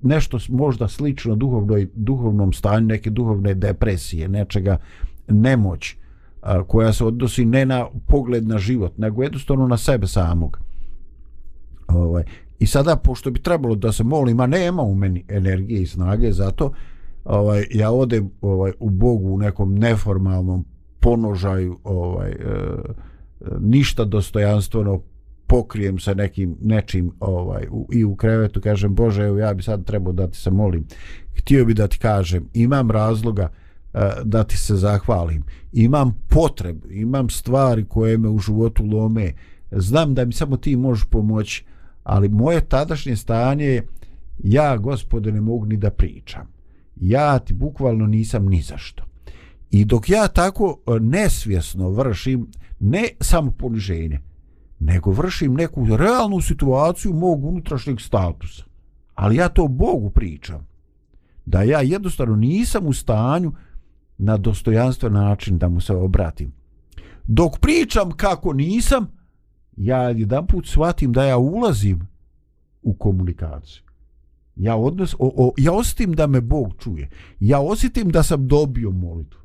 nešto 0.01 0.39
možda 0.49 0.87
slično 0.87 1.35
duhovnoj, 1.35 1.87
duhovnom 1.95 2.53
stanju, 2.53 2.87
neke 2.87 3.09
duhovne 3.09 3.53
depresije, 3.53 4.27
nečega 4.27 4.77
nemoć 5.27 5.95
a, 6.41 6.63
koja 6.63 6.93
se 6.93 7.05
odnosi 7.05 7.45
ne 7.45 7.65
na 7.65 7.87
pogled 8.07 8.47
na 8.47 8.57
život, 8.57 8.97
nego 8.97 9.23
jednostavno 9.23 9.67
na 9.67 9.77
sebe 9.77 10.07
samog. 10.07 10.59
Ovaj, 11.87 12.23
I 12.59 12.67
sada, 12.67 12.95
pošto 12.95 13.31
bi 13.31 13.39
trebalo 13.39 13.75
da 13.75 13.91
se 13.91 14.03
molim, 14.03 14.39
a 14.39 14.47
nema 14.47 14.81
u 14.81 14.95
meni 14.95 15.23
energije 15.27 15.81
i 15.81 15.87
snage, 15.87 16.31
zato 16.31 16.71
ovaj, 17.25 17.65
ja 17.73 17.91
odem 17.91 18.31
ovaj, 18.41 18.71
u 18.79 18.89
Bogu 18.89 19.29
u 19.29 19.37
nekom 19.37 19.75
neformalnom 19.75 20.65
ponožaju, 20.99 21.79
ovaj, 21.83 22.31
e, 22.31 22.35
e 22.35 23.47
ništa 23.59 24.05
dostojanstveno, 24.05 25.01
pokrijem 25.47 25.99
se 25.99 26.15
nekim 26.15 26.57
nečim 26.61 27.11
ovaj 27.19 27.67
u, 27.71 27.87
i 27.91 28.03
u 28.03 28.15
krevetu 28.15 28.61
kažem 28.61 28.95
Bože 28.95 29.23
evo 29.23 29.37
ja 29.37 29.53
bi 29.53 29.63
sad 29.63 29.85
trebao 29.85 30.13
da 30.13 30.27
ti 30.27 30.37
se 30.37 30.51
molim. 30.51 30.85
Htio 31.37 31.65
bi 31.65 31.73
da 31.73 31.87
ti 31.87 31.97
kažem 31.97 32.49
imam 32.53 32.91
razloga 32.91 33.49
uh, 33.93 33.99
da 34.23 34.43
ti 34.43 34.57
se 34.57 34.75
zahvalim. 34.75 35.43
Imam 35.73 36.25
potrebu 36.29 36.87
imam 36.91 37.29
stvari 37.29 37.85
koje 37.85 38.17
me 38.17 38.29
u 38.29 38.39
životu 38.39 38.85
lome. 38.85 39.33
Znam 39.71 40.13
da 40.13 40.25
mi 40.25 40.33
samo 40.33 40.57
ti 40.57 40.75
možeš 40.75 41.05
pomoći 41.09 41.65
ali 42.03 42.29
moje 42.29 42.61
tadašnje 42.61 43.15
stanje 43.15 43.65
je 43.65 43.87
ja 44.43 44.77
gospode 44.77 45.31
ne 45.31 45.41
mogu 45.41 45.65
ni 45.65 45.77
da 45.77 45.89
pričam. 45.89 46.47
Ja 46.95 47.39
ti 47.39 47.53
bukvalno 47.53 48.07
nisam 48.07 48.45
ni 48.45 48.61
zašto 48.61 49.03
i 49.75 49.85
dok 49.85 50.09
ja 50.09 50.27
tako 50.27 50.77
eh, 50.87 50.99
nesvjesno 50.99 51.89
vršim 51.89 52.47
ne 52.79 53.07
samo 53.21 53.51
poniženje 53.51 54.19
nego 54.85 55.11
vršim 55.11 55.53
neku 55.53 55.97
realnu 55.97 56.41
situaciju 56.41 57.13
mog 57.13 57.45
unutrašnjeg 57.45 58.01
statusa. 58.01 58.63
Ali 59.15 59.35
ja 59.35 59.49
to 59.49 59.67
Bogu 59.67 60.09
pričam. 60.09 60.67
Da 61.45 61.63
ja 61.63 61.81
jednostavno 61.81 62.35
nisam 62.35 62.87
u 62.87 62.93
stanju 62.93 63.51
na 64.17 64.37
dostojanstven 64.37 65.13
način 65.13 65.57
da 65.57 65.69
mu 65.69 65.81
se 65.81 65.93
obratim. 65.93 66.51
Dok 67.27 67.59
pričam 67.59 68.11
kako 68.11 68.53
nisam, 68.53 69.07
ja 69.77 70.09
jedan 70.09 70.47
put 70.47 70.67
shvatim 70.67 71.13
da 71.13 71.23
ja 71.23 71.37
ulazim 71.37 72.07
u 72.81 72.93
komunikaciju. 72.93 73.83
Ja, 74.55 74.75
odnos, 74.75 75.13
o, 75.13 75.33
o, 75.37 75.53
ja 75.57 75.73
osjetim 75.73 76.13
da 76.13 76.27
me 76.27 76.41
Bog 76.41 76.73
čuje. 76.79 77.09
Ja 77.39 77.59
osjetim 77.59 78.09
da 78.09 78.23
sam 78.23 78.47
dobio 78.47 78.91
molitvu. 78.91 79.39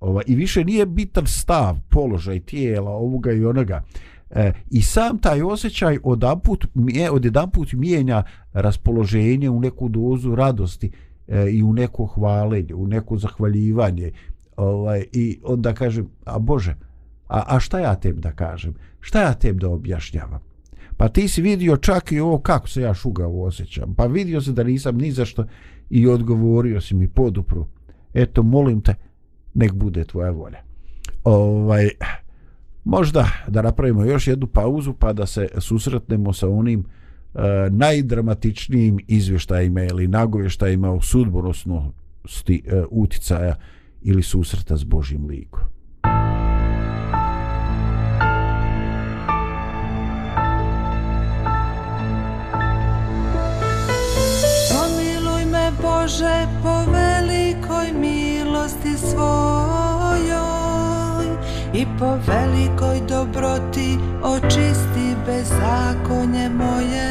Ova, 0.00 0.22
I 0.26 0.34
više 0.34 0.64
nije 0.64 0.86
bitan 0.86 1.26
stav, 1.26 1.76
položaj 1.88 2.40
tijela, 2.40 2.90
ovoga 2.90 3.32
i 3.32 3.44
onoga. 3.44 3.82
E, 4.30 4.52
I 4.70 4.82
sam 4.82 5.18
taj 5.18 5.42
osjećaj 5.42 5.98
odjedanput, 6.04 6.66
odjedanput 7.12 7.72
mijenja 7.72 8.22
raspoloženje 8.52 9.50
u 9.50 9.60
neku 9.60 9.88
dozu 9.88 10.34
radosti 10.34 10.90
e, 11.28 11.50
i 11.50 11.62
u 11.62 11.72
neko 11.72 12.06
hvalenje, 12.06 12.74
u 12.74 12.86
neko 12.86 13.18
zahvaljivanje. 13.18 14.10
Ovaj, 14.56 15.04
I 15.12 15.40
onda 15.44 15.74
kažem, 15.74 16.08
a 16.24 16.38
Bože, 16.38 16.76
a, 17.28 17.56
a 17.56 17.60
šta 17.60 17.78
ja 17.78 17.94
tem 17.94 18.20
da 18.20 18.32
kažem? 18.32 18.74
Šta 19.00 19.22
ja 19.22 19.34
tem 19.34 19.58
da 19.58 19.68
objašnjavam? 19.68 20.40
Pa 20.96 21.08
ti 21.08 21.28
si 21.28 21.42
vidio 21.42 21.76
čak 21.76 22.12
i 22.12 22.20
ovo 22.20 22.38
kako 22.38 22.68
se 22.68 22.80
ja 22.80 22.94
šugavo 22.94 23.44
osjećam. 23.44 23.94
Pa 23.94 24.06
vidio 24.06 24.40
se 24.40 24.52
da 24.52 24.62
nisam 24.62 24.98
ni 24.98 25.12
zašto 25.12 25.44
i 25.90 26.06
odgovorio 26.06 26.80
si 26.80 26.94
mi 26.94 27.08
podupru. 27.08 27.66
eto 28.14 28.42
molim 28.42 28.80
te 28.80 28.94
nek 29.54 29.72
bude 29.72 30.04
tvoja 30.04 30.30
volja 30.30 30.70
ovaj 31.24 31.88
možda 32.84 33.28
da 33.48 33.62
napravimo 33.62 34.04
još 34.04 34.26
jednu 34.26 34.46
pauzu 34.46 34.92
pa 34.92 35.12
da 35.12 35.26
se 35.26 35.48
susretnemo 35.58 36.32
sa 36.32 36.48
onim 36.48 36.84
e, 37.34 37.38
najdramatičnijim 37.70 38.98
izvještajima 39.08 39.82
ili 39.82 40.08
nagovještajima 40.08 40.90
o 40.90 41.00
sudbonosnosti 41.00 42.62
e, 42.66 42.82
uticaja 42.90 43.54
ili 44.02 44.22
susreta 44.22 44.76
s 44.76 44.84
Božim 44.84 45.26
likom. 45.26 45.60
Pomiluj 54.70 55.44
me 55.44 55.70
Bože 55.82 56.46
po 56.62 56.92
velikoj 56.92 57.92
milosti 58.00 58.98
svoj 58.98 59.79
i 61.72 61.86
po 61.98 62.18
velikoj 62.26 63.00
dobroti 63.08 63.98
očisti 64.22 65.16
bezakonje 65.26 66.48
moje. 66.48 67.10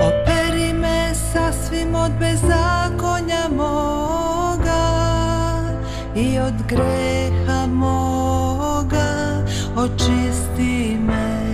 Operi 0.00 0.72
me 0.72 1.14
sasvim 1.32 1.94
od 1.94 2.12
bezakonja 2.20 3.48
moga 3.56 4.84
i 6.16 6.38
od 6.38 6.54
greha 6.68 7.66
moga 7.66 9.44
očisti 9.76 10.98
me. 11.06 11.44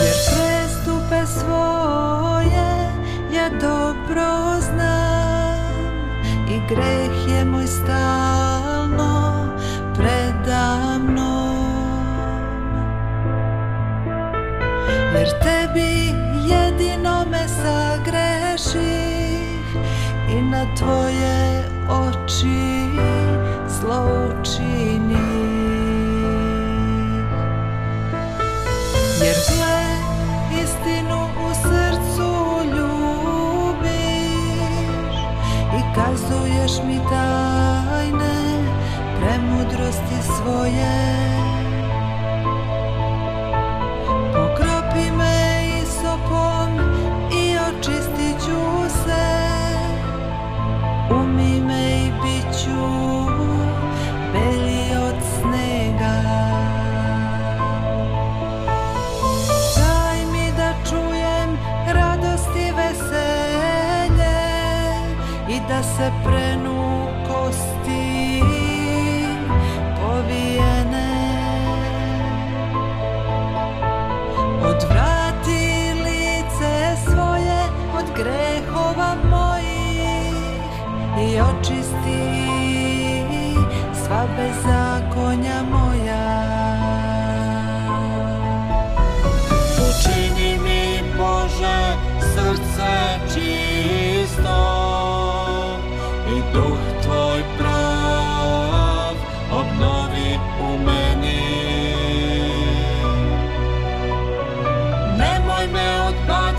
Jer 0.00 0.14
prestupe 0.26 1.26
svoje 1.26 2.90
ja 3.32 3.48
dobro 3.60 3.79
greh 6.70 7.28
je 7.28 7.44
moj 7.44 7.66
stalno 7.66 9.46
predamno. 9.94 11.50
Jer 15.14 15.28
tebi 15.42 16.14
jedino 16.46 17.24
me 17.30 17.48
sagreših 17.48 18.80
i 20.28 20.42
na 20.42 20.66
tvoje 20.78 21.64
oči 21.88 22.90
zlo. 23.68 24.30
Mi 36.86 36.98
tajne 37.10 38.36
premudrosti 39.18 40.18
svoje. 40.22 41.39
Se 66.00 66.12
prenu 66.24 67.06
kosti 67.28 68.42
povijene. 70.00 71.10
Odvrati 74.62 75.92
lice 76.04 76.96
svoje 77.04 77.60
od 77.98 78.04
grehova 78.16 79.14
mojih 79.30 80.34
i 81.20 81.40
očisti 81.40 82.22
sva 84.04 84.26
bezakonja 84.36 84.79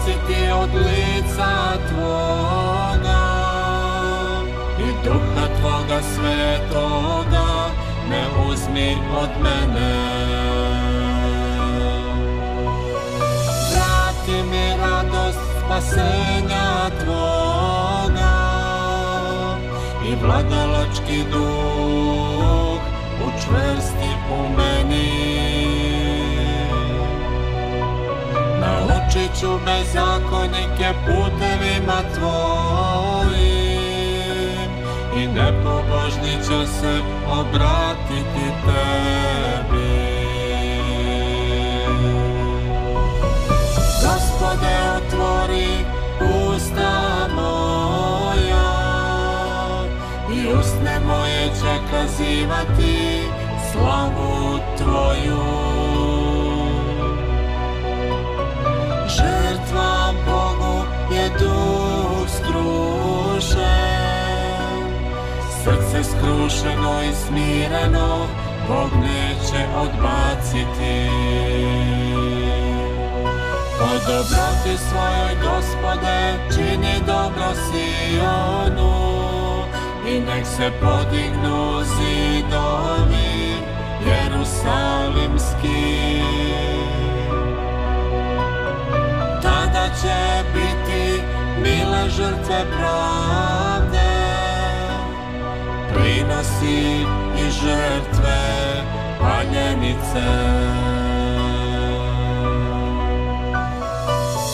odbaciti 0.02 0.52
od 0.52 0.70
lica 0.74 1.78
tvoga 1.90 3.22
i 4.80 5.06
duha 5.06 5.48
tvoga 5.60 6.02
svetoga 6.02 7.70
ne 8.10 8.24
uzmi 8.50 8.98
od 9.22 9.30
mene. 9.44 9.92
vrati 13.72 14.44
mi 14.52 14.78
radost 14.82 15.40
spasenja 15.66 16.90
Tvoga 17.04 18.38
i 20.10 20.16
vladalački 20.24 21.24
duh 21.32 22.82
učvrsti 23.28 24.10
u 24.32 24.58
meni. 24.58 25.51
Naučit 29.16 29.40
ću 29.40 29.60
bezakonike 29.66 30.94
putevima 31.06 32.00
Tvojim 32.16 33.42
i 35.18 35.28
nepobožni 35.28 36.34
će 36.48 36.68
se 36.72 37.02
obratiti 37.28 38.46
Tebi. 38.66 39.92
Gospode, 44.04 44.74
otvori 44.98 45.72
usta 46.48 47.28
moja 47.36 48.72
i 50.34 50.38
usne 50.60 51.00
moje 51.08 51.44
će 51.60 51.74
kazivati 51.92 53.22
slavu 53.72 54.60
Tvoju. 54.78 56.01
Žrtva 59.72 60.14
Bogu 60.26 60.84
je 61.16 61.30
duh 61.40 62.28
skrušen, 62.28 63.62
srce 65.64 66.04
skrušeno 66.04 67.04
i 67.04 67.12
smireno 67.16 68.28
Bog 68.68 68.92
neće 69.02 69.62
odbaciti. 69.76 71.10
Po 73.80 73.90
dobroti 74.08 74.74
svojoj 74.90 75.36
gospode 75.44 76.18
čini 76.56 76.96
dobro 77.08 77.48
Sionu 77.54 78.96
i 80.08 80.20
nek 80.20 80.46
se 80.46 80.72
podignu 80.82 81.84
zidovi 81.84 83.32
Jerusalimski. 84.06 85.82
Će 90.02 90.44
biti 90.54 91.22
mile 91.64 92.10
žrtve 92.10 92.66
pravde, 92.78 94.12
prinosi 95.94 97.06
i 97.38 97.52
žrtve 97.52 98.42
paljenice. 99.20 100.28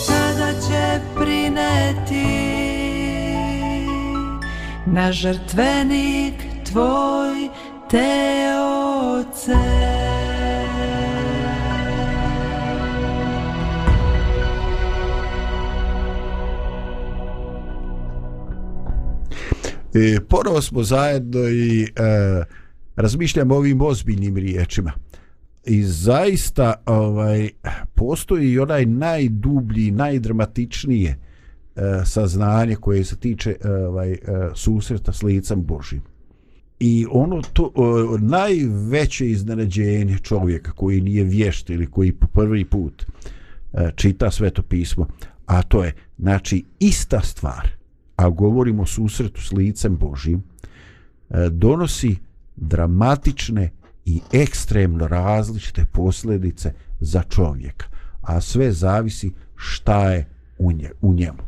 Sada 0.06 0.52
će 0.68 1.00
prineti 1.16 2.58
na 4.86 5.12
žrtvenik 5.12 6.34
tvoj 6.72 7.48
te 7.90 8.52
oce. 9.20 9.97
E, 19.98 20.20
ponovo 20.28 20.62
smo 20.62 20.82
zajedno 20.82 21.48
i 21.48 21.82
e, 21.82 21.88
razmišljamo 22.96 23.54
ovim 23.54 23.80
ozbiljnim 23.80 24.36
riječima. 24.36 24.92
i 25.64 25.82
zaista 25.82 26.74
ovaj 26.86 27.48
postoji 27.94 28.52
i 28.52 28.58
onaj 28.58 28.86
najdublji, 28.86 29.90
najdramatičnije 29.90 31.10
e, 31.10 31.80
saznanje 32.04 32.76
koje 32.76 33.04
se 33.04 33.16
tiče 33.16 33.50
e, 33.50 33.70
ovaj 33.70 34.12
e, 34.12 34.18
susreta 34.54 35.12
s 35.12 35.22
licem 35.22 35.62
Božim. 35.62 36.02
I 36.80 37.06
ono 37.10 37.42
to 37.52 37.72
o, 37.74 38.18
najveće 38.18 39.30
iznenađenje 39.30 40.18
čovjeka 40.22 40.72
koji 40.72 41.00
nije 41.00 41.24
vješt 41.24 41.70
ili 41.70 41.86
koji 41.86 42.12
po 42.12 42.26
prvi 42.26 42.64
put 42.64 43.06
e, 43.72 43.90
čita 43.96 44.30
sveto 44.30 44.62
pismo, 44.62 45.06
a 45.46 45.62
to 45.62 45.84
je 45.84 45.92
znači 46.18 46.64
ista 46.78 47.20
stvar, 47.20 47.77
a 48.18 48.28
govorimo 48.28 48.82
o 48.82 48.86
susretu 48.86 49.40
s 49.40 49.52
licem 49.52 49.96
Božim, 49.96 50.42
e, 51.30 51.48
donosi 51.50 52.16
dramatične 52.56 53.70
i 54.04 54.20
ekstremno 54.32 55.08
različite 55.08 55.84
posljedice 55.92 56.72
za 57.00 57.22
čovjeka, 57.22 57.86
a 58.22 58.40
sve 58.40 58.72
zavisi 58.72 59.32
šta 59.56 60.10
je 60.10 60.28
u, 60.58 60.72
nje, 60.72 60.90
u 61.00 61.14
njemu. 61.14 61.42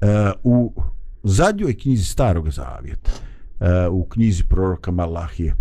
E, 0.00 0.32
u 0.42 0.72
zadnjoj 1.22 1.78
knjizi 1.78 2.04
Starog 2.04 2.50
Zavjeta, 2.50 3.10
e, 3.60 3.88
u 3.88 4.04
knjizi 4.04 4.44
proroka 4.48 4.90
Malahije, 4.90 5.54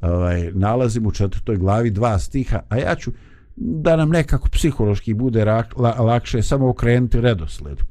ovaj, 0.00 0.50
nalazimo 0.52 1.08
u 1.08 1.12
četvrtoj 1.12 1.56
glavi 1.56 1.90
dva 1.90 2.18
stiha, 2.18 2.60
a 2.68 2.76
ja 2.76 2.94
ću 2.94 3.12
da 3.56 3.96
nam 3.96 4.08
nekako 4.08 4.48
psihološki 4.48 5.14
bude 5.14 5.44
rak, 5.44 5.78
la, 5.78 5.90
lakše 5.90 6.42
samo 6.42 6.68
okrenuti 6.68 7.20
redosledu. 7.20 7.84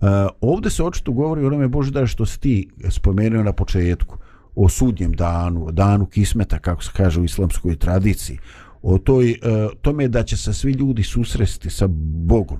Uh, 0.00 0.06
ovdje 0.40 0.70
se 0.70 0.82
očito 0.82 1.12
govori 1.12 1.44
o 1.44 1.46
onome 1.46 1.68
Bože 1.68 1.90
da 1.90 2.06
što 2.06 2.26
si 2.26 2.40
ti 2.40 2.68
spomenuo 2.88 3.42
na 3.42 3.52
početku 3.52 4.16
o 4.54 4.68
sudnjem 4.68 5.12
danu, 5.12 5.66
o 5.66 5.70
danu 5.70 6.06
kismeta 6.06 6.58
kako 6.58 6.84
se 6.84 6.90
kaže 6.96 7.20
u 7.20 7.24
islamskoj 7.24 7.76
tradiciji 7.76 8.38
o 8.82 8.98
toj, 8.98 9.30
uh, 9.30 9.72
tome 9.82 10.08
da 10.08 10.22
će 10.22 10.36
se 10.36 10.54
svi 10.54 10.72
ljudi 10.72 11.02
susresti 11.02 11.70
sa 11.70 11.86
Bogom 12.24 12.58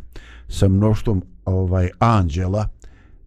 sa 0.49 0.69
mnoštom 0.69 1.23
ovaj 1.45 1.89
anđela 1.99 2.69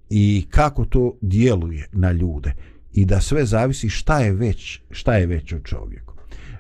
i 0.10 0.46
kako 0.50 0.86
to 0.86 1.14
djeluje 1.22 1.88
na 1.92 2.12
ljude 2.12 2.54
i 2.94 3.06
da 3.06 3.22
sve 3.22 3.46
zavisi 3.46 3.90
šta 3.90 4.20
je 4.20 4.34
već 4.34 4.82
šta 4.92 5.16
je 5.16 5.26
već 5.26 5.54
od 5.54 5.64
čovjeku. 5.64 6.14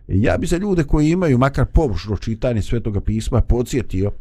Ja 0.07 0.37
bi 0.37 0.47
za 0.47 0.57
ljude 0.57 0.83
koji 0.83 1.09
imaju 1.09 1.37
makar 1.37 1.65
površno 1.65 2.17
čitanje 2.17 2.61
svetoga 2.61 3.01
pisma 3.01 3.41
podsjetio 3.41 4.11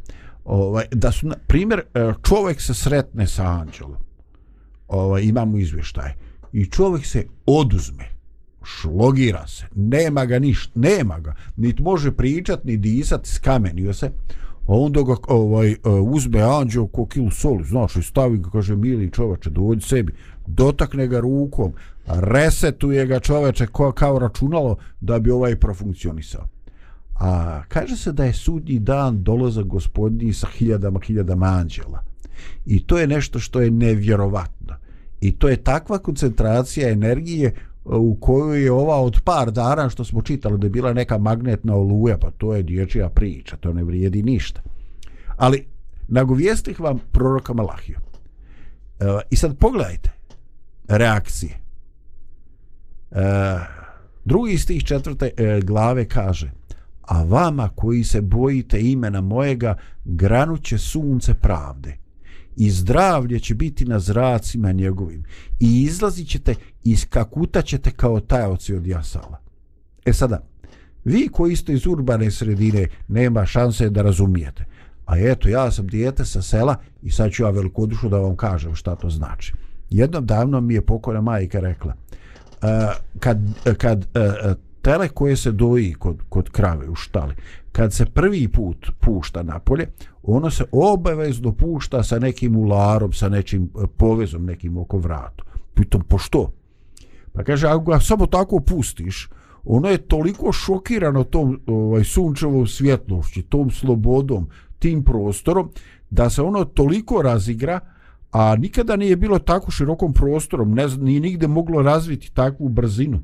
ovaj, 0.44 0.84
da 0.90 1.12
su, 1.12 1.26
na 1.26 1.34
primjer, 1.46 1.82
e, 1.94 2.12
čovjek 2.28 2.60
se 2.60 2.74
sretne 2.74 3.26
sa 3.26 3.44
anđelom. 3.44 3.96
Ovaj, 4.88 5.22
imamo 5.22 5.58
izvještaj. 5.58 6.12
I 6.52 6.66
čovjek 6.66 7.06
se 7.06 7.26
oduzme. 7.46 8.04
Šlogira 8.64 9.46
se. 9.46 9.64
Nema 9.74 10.24
ga 10.24 10.38
ništa. 10.38 10.72
Nema 10.74 11.18
ga. 11.18 11.34
Niti 11.56 11.82
može 11.82 12.12
pričat, 12.12 12.64
ni 12.64 12.76
disat, 12.76 13.26
skamenio 13.26 13.94
se. 13.94 14.10
A 14.66 14.72
onda 14.74 15.02
ga 15.02 15.16
ovaj, 15.28 15.70
e, 15.70 15.76
uzme 15.88 16.40
anđel 16.40 16.86
ko 16.86 17.06
kilu 17.06 17.30
soli, 17.30 17.64
znaš, 17.64 17.96
i 17.96 18.02
stavi 18.02 18.38
ga, 18.38 18.50
kaže, 18.50 18.76
mili 18.76 19.10
čovače, 19.10 19.50
dođi 19.50 19.86
sebi, 19.88 20.12
dotakne 20.46 21.06
ga 21.06 21.20
rukom, 21.20 21.72
resetuje 22.06 23.06
ga 23.06 23.20
čoveče 23.20 23.66
ko, 23.66 23.92
kao 23.92 24.18
računalo 24.18 24.76
da 25.00 25.18
bi 25.18 25.30
ovaj 25.30 25.56
profunkcionisao. 25.56 26.48
A 27.14 27.62
kaže 27.68 27.96
se 27.96 28.12
da 28.12 28.24
je 28.24 28.32
sudnji 28.32 28.78
dan 28.78 29.22
dolazak 29.22 29.64
gospodnji 29.64 30.32
sa 30.32 30.46
hiljadama, 30.46 31.00
hiljadama 31.06 31.46
anđela. 31.46 32.04
I 32.66 32.86
to 32.86 32.98
je 32.98 33.06
nešto 33.06 33.38
što 33.38 33.60
je 33.60 33.70
nevjerovatno. 33.70 34.74
I 35.20 35.32
to 35.32 35.48
je 35.48 35.56
takva 35.56 35.98
koncentracija 35.98 36.90
energije 36.90 37.46
e, 37.48 37.54
u 37.84 38.14
kojoj 38.20 38.64
je 38.64 38.72
ova 38.72 39.00
od 39.00 39.20
par 39.24 39.50
dana 39.50 39.88
što 39.88 40.04
smo 40.04 40.22
čitali 40.22 40.58
da 40.58 40.66
je 40.66 40.70
bila 40.70 40.92
neka 40.92 41.18
magnetna 41.18 41.74
oluja, 41.74 42.18
pa 42.18 42.30
to 42.30 42.54
je 42.54 42.62
dječja 42.62 43.08
priča, 43.08 43.56
to 43.56 43.72
ne 43.72 43.84
vrijedi 43.84 44.22
ništa. 44.22 44.62
Ali 45.36 45.66
nagovijestih 46.08 46.80
vam 46.80 46.98
proroka 47.12 47.52
Malahiju. 47.52 47.98
E, 49.00 49.04
I 49.30 49.36
sad 49.36 49.58
pogledajte 49.58 50.10
reakcije. 50.88 51.60
E, 53.10 53.16
drugi 54.24 54.52
iz 54.52 54.66
tih 54.66 54.84
četvrte 54.84 55.30
e, 55.36 55.60
glave 55.60 56.08
kaže 56.08 56.50
a 57.12 57.22
vama 57.22 57.68
koji 57.68 58.04
se 58.04 58.20
bojite 58.20 58.80
imena 58.80 59.20
mojega 59.20 59.74
granuće 60.04 60.78
sunce 60.78 61.34
pravde 61.34 61.96
i 62.56 62.70
zdravlje 62.70 63.40
će 63.40 63.54
biti 63.54 63.84
na 63.84 63.98
zracima 63.98 64.72
njegovim 64.72 65.24
i 65.60 65.82
izlazit 65.82 66.28
ćete 66.28 66.54
i 66.84 66.96
skakutat 66.96 67.64
ćete 67.64 67.90
kao 67.90 68.20
tajoci 68.20 68.74
od 68.74 68.86
jasala. 68.86 69.40
E 70.04 70.12
sada, 70.12 70.42
vi 71.04 71.28
koji 71.28 71.56
ste 71.56 71.72
iz 71.72 71.86
urbane 71.86 72.30
sredine 72.30 72.88
nema 73.08 73.46
šanse 73.46 73.90
da 73.90 74.02
razumijete. 74.02 74.64
A 75.06 75.18
eto, 75.18 75.48
ja 75.48 75.70
sam 75.70 75.86
dijete 75.86 76.24
sa 76.24 76.42
sela 76.42 76.76
i 77.02 77.10
sad 77.10 77.30
ću 77.30 77.42
ja 77.42 77.50
velikodušno 77.50 78.08
da 78.08 78.18
vam 78.18 78.36
kažem 78.36 78.74
šta 78.74 78.96
to 78.96 79.10
znači. 79.10 79.52
Jednom 79.90 80.26
davno 80.26 80.60
mi 80.60 80.74
je 80.74 80.86
pokojna 80.86 81.20
majka 81.20 81.60
rekla, 81.60 81.94
uh, 81.94 82.68
kad, 83.18 83.38
e, 83.64 83.74
kad 83.74 83.98
uh, 83.98 84.56
tele 84.82 85.08
koje 85.08 85.36
se 85.36 85.52
doji 85.52 85.94
kod, 85.94 86.22
kod 86.28 86.50
krave 86.50 86.88
u 86.88 86.94
štali, 86.94 87.34
kad 87.72 87.92
se 87.92 88.06
prvi 88.06 88.48
put 88.48 88.90
pušta 89.00 89.42
napolje, 89.42 89.88
ono 90.22 90.50
se 90.50 90.64
obavezno 90.72 91.52
pušta 91.52 92.02
sa 92.02 92.18
nekim 92.18 92.56
ularom, 92.56 93.12
sa 93.12 93.28
nečim 93.28 93.64
e, 93.64 93.86
povezom, 93.96 94.44
nekim 94.44 94.76
oko 94.78 94.98
vratu. 94.98 95.44
Pitom, 95.74 96.00
po 96.00 96.16
pa 96.16 96.18
što? 96.18 96.52
Pa 97.32 97.44
kaže, 97.44 97.66
ako 97.68 97.84
ga 97.84 98.00
samo 98.00 98.26
tako 98.26 98.60
pustiš, 98.60 99.28
ono 99.64 99.88
je 99.88 99.98
toliko 99.98 100.52
šokirano 100.52 101.24
tom 101.24 101.60
ovaj, 101.66 102.04
sunčevom 102.04 102.66
svjetlošću, 102.66 103.42
tom 103.42 103.70
slobodom, 103.70 104.48
tim 104.78 105.04
prostorom, 105.04 105.70
da 106.10 106.30
se 106.30 106.42
ono 106.42 106.64
toliko 106.64 107.22
razigra, 107.22 107.80
a 108.30 108.56
nikada 108.56 108.96
nije 108.96 109.16
bilo 109.16 109.38
tako 109.38 109.70
širokom 109.70 110.12
prostorom, 110.12 110.74
ne, 110.74 110.86
nije 110.86 111.20
nigde 111.20 111.46
moglo 111.46 111.82
razviti 111.82 112.34
takvu 112.34 112.68
brzinu 112.68 113.20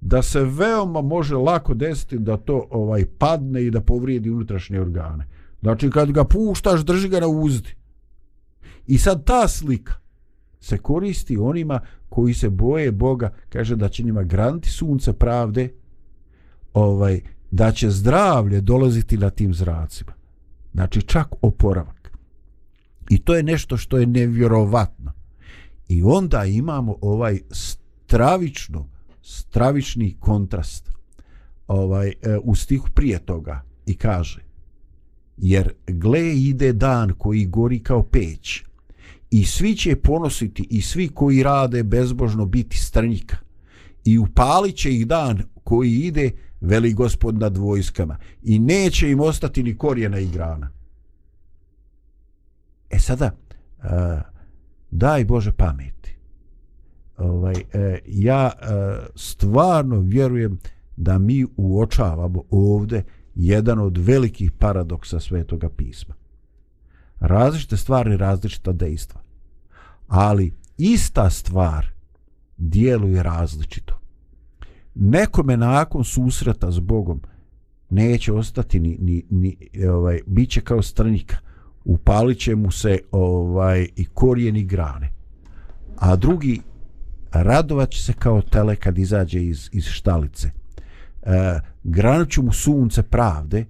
da 0.00 0.22
se 0.22 0.44
veoma 0.44 1.02
može 1.02 1.36
lako 1.36 1.74
desiti 1.74 2.18
da 2.18 2.36
to 2.36 2.66
ovaj 2.70 3.06
padne 3.18 3.64
i 3.64 3.70
da 3.70 3.80
povrijedi 3.80 4.30
unutrašnje 4.30 4.80
organe. 4.80 5.26
Znači 5.60 5.90
kad 5.90 6.12
ga 6.12 6.24
puštaš, 6.24 6.80
drži 6.80 7.08
ga 7.08 7.20
na 7.20 7.26
uzdi. 7.26 7.74
I 8.86 8.98
sad 8.98 9.24
ta 9.24 9.48
slika 9.48 9.94
se 10.60 10.78
koristi 10.78 11.36
onima 11.36 11.80
koji 12.08 12.34
se 12.34 12.50
boje 12.50 12.92
Boga, 12.92 13.32
kaže 13.48 13.76
da 13.76 13.88
će 13.88 14.02
njima 14.02 14.22
granti 14.22 14.70
sunce 14.70 15.12
pravde, 15.12 15.72
ovaj 16.74 17.20
da 17.50 17.72
će 17.72 17.90
zdravlje 17.90 18.60
dolaziti 18.60 19.18
na 19.18 19.30
tim 19.30 19.54
zracima. 19.54 20.12
Znači 20.74 21.02
čak 21.02 21.28
oporavak. 21.42 22.18
I 23.10 23.18
to 23.18 23.34
je 23.34 23.42
nešto 23.42 23.76
što 23.76 23.98
je 23.98 24.06
nevjerovatno. 24.06 25.12
I 25.88 26.02
onda 26.02 26.44
imamo 26.44 26.96
ovaj 27.00 27.40
stravično 27.50 28.86
stravični 29.28 30.16
kontrast 30.20 30.90
ovaj 31.66 32.08
e, 32.08 32.38
u 32.42 32.54
stihu 32.54 32.88
prije 32.94 33.18
toga 33.18 33.62
i 33.86 33.94
kaže 33.94 34.44
jer 35.36 35.72
gle 35.86 36.34
ide 36.36 36.72
dan 36.72 37.12
koji 37.18 37.46
gori 37.46 37.82
kao 37.82 38.02
peć 38.02 38.64
i 39.30 39.44
svi 39.44 39.76
će 39.76 39.96
ponositi 39.96 40.66
i 40.70 40.82
svi 40.82 41.08
koji 41.08 41.42
rade 41.42 41.82
bezbožno 41.82 42.46
biti 42.46 42.76
strnjika 42.76 43.36
i 44.04 44.18
upalit 44.18 44.76
će 44.76 44.94
ih 44.94 45.06
dan 45.06 45.42
koji 45.64 45.94
ide 45.94 46.30
veli 46.60 46.92
gospod 46.92 47.38
nad 47.38 47.56
vojskama 47.56 48.16
i 48.42 48.58
neće 48.58 49.10
im 49.10 49.20
ostati 49.20 49.62
ni 49.62 49.76
korijena 49.76 50.18
i 50.18 50.28
grana 50.28 50.70
e 52.90 52.98
sada 52.98 53.36
a, 53.82 54.20
daj 54.90 55.24
Bože 55.24 55.52
pameti 55.52 56.17
ovaj 57.18 57.54
e, 57.72 57.98
ja 58.06 58.52
e, 58.52 58.64
stvarno 59.14 60.00
vjerujem 60.00 60.58
da 60.96 61.18
mi 61.18 61.46
uočavamo 61.56 62.42
ovde 62.50 63.02
jedan 63.34 63.78
od 63.78 63.98
velikih 63.98 64.52
paradoksa 64.52 65.20
svetoga 65.20 65.68
pisma. 65.68 66.14
Različite 67.20 67.76
stvari, 67.76 68.16
različita 68.16 68.72
dejstva. 68.72 69.20
Ali 70.08 70.54
ista 70.78 71.30
stvar 71.30 71.86
djeluje 72.56 73.22
različito. 73.22 73.98
Nekome 74.94 75.56
nakon 75.56 76.04
susreta 76.04 76.70
s 76.70 76.78
Bogom 76.78 77.20
neće 77.90 78.32
ostati 78.32 78.80
ni, 78.80 78.96
ni, 79.00 79.24
ni 79.30 79.56
ovaj, 79.88 80.20
bit 80.26 80.50
će 80.50 80.60
kao 80.60 80.82
strnika. 80.82 81.36
Upalit 81.84 82.38
će 82.38 82.56
mu 82.56 82.70
se 82.70 82.98
ovaj, 83.10 83.88
i 83.96 84.04
korijeni 84.04 84.64
grane. 84.64 85.12
A 85.96 86.16
drugi 86.16 86.60
radovat 87.32 87.90
će 87.90 88.02
se 88.02 88.12
kao 88.12 88.42
tele 88.42 88.76
kad 88.76 88.98
izađe 88.98 89.42
iz, 89.42 89.68
iz 89.72 89.84
štalice. 89.84 90.50
E, 91.22 91.60
granuću 91.84 92.42
mu 92.42 92.52
sunce 92.52 93.02
pravde 93.02 93.64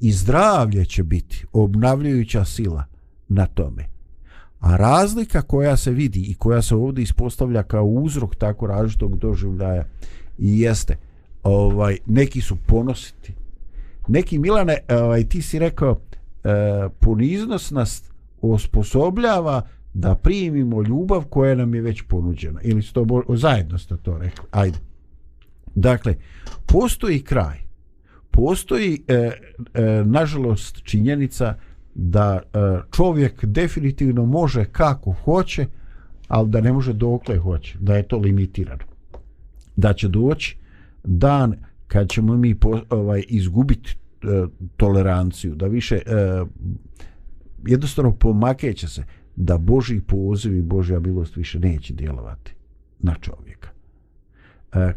i 0.00 0.12
zdravlje 0.12 0.84
će 0.84 1.02
biti 1.02 1.46
obnavljajuća 1.52 2.44
sila 2.44 2.84
na 3.28 3.46
tome. 3.46 3.88
A 4.60 4.76
razlika 4.76 5.42
koja 5.42 5.76
se 5.76 5.90
vidi 5.90 6.20
i 6.20 6.34
koja 6.34 6.62
se 6.62 6.74
ovdje 6.74 7.02
ispostavlja 7.02 7.62
kao 7.62 7.84
uzrok 7.84 8.36
tako 8.36 8.66
različitog 8.66 9.18
doživljaja 9.18 9.84
jeste 10.38 10.96
ovaj 11.42 11.98
neki 12.06 12.40
su 12.40 12.56
ponositi 12.66 13.34
neki 14.08 14.38
Milane 14.38 14.78
ovaj 14.88 15.24
ti 15.24 15.42
si 15.42 15.58
rekao 15.58 16.00
e, 16.44 16.48
poniznost 17.00 17.70
nas 17.70 18.02
osposobljava 18.42 19.62
da 19.94 20.14
primimo 20.14 20.82
ljubav 20.82 21.24
koja 21.24 21.54
nam 21.54 21.74
je 21.74 21.80
već 21.80 22.02
ponuđena. 22.02 22.60
Ili 22.62 22.82
sto 22.82 23.04
bo, 23.04 23.22
zajedno 23.28 23.78
ste 23.78 23.96
to 23.96 24.18
rekli. 24.18 24.44
Ajde. 24.50 24.78
Dakle 25.74 26.14
postoji 26.66 27.20
kraj. 27.20 27.58
Postoji 28.30 29.02
e, 29.08 29.14
e, 29.14 29.30
nažalost 30.04 30.82
činjenica 30.82 31.54
da 31.94 32.40
e, 32.42 32.58
čovjek 32.92 33.44
definitivno 33.44 34.26
može 34.26 34.64
kako 34.64 35.12
hoće 35.12 35.66
ali 36.28 36.50
da 36.50 36.60
ne 36.60 36.72
može 36.72 36.92
dokle 36.92 37.38
hoće 37.38 37.78
da 37.80 37.96
je 37.96 38.08
to 38.08 38.18
limitirano 38.18 38.84
da 39.76 39.92
će 39.92 40.08
doći 40.08 40.56
dan 41.04 41.54
kad 41.86 42.08
ćemo 42.08 42.36
mi 42.36 42.54
po, 42.54 42.80
ovaj 42.90 43.22
izgubiti 43.28 43.96
e, 44.22 44.26
toleranciju 44.76 45.54
da 45.54 45.66
više 45.66 45.94
e, 45.94 46.00
jednostavno 47.66 48.12
pomakeće 48.12 48.88
se 48.88 49.04
da 49.36 49.58
Boži 49.58 50.00
poziv 50.00 50.54
i 50.56 50.62
Božja 50.62 51.00
milost 51.00 51.36
više 51.36 51.58
neće 51.58 51.94
djelovati 51.94 52.54
na 52.98 53.14
čovjeka. 53.20 53.68
E, 54.74 54.94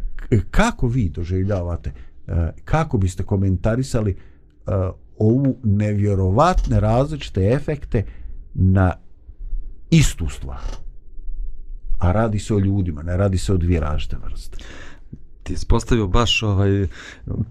kako 0.50 0.88
vi 0.88 1.08
doživljavate 1.08 1.92
e, 2.26 2.52
kako 2.64 2.98
biste 2.98 3.22
komentarisali 3.22 4.10
e, 4.10 4.16
ovu 5.18 5.56
nevjerovatne 5.64 6.80
različite 6.80 7.50
efekte 7.52 8.04
na 8.54 8.92
istu 9.90 10.28
stvar? 10.28 10.60
A 11.98 12.12
radi 12.12 12.38
se 12.38 12.54
o 12.54 12.58
ljudima 12.58 13.02
ne 13.02 13.16
radi 13.16 13.38
se 13.38 13.52
o 13.52 13.56
dvije 13.56 13.80
različite 13.80 14.16
vrste 14.24 14.58
ti 15.48 15.54
ispostavio 15.54 16.06
baš 16.06 16.42
ovaj 16.42 16.86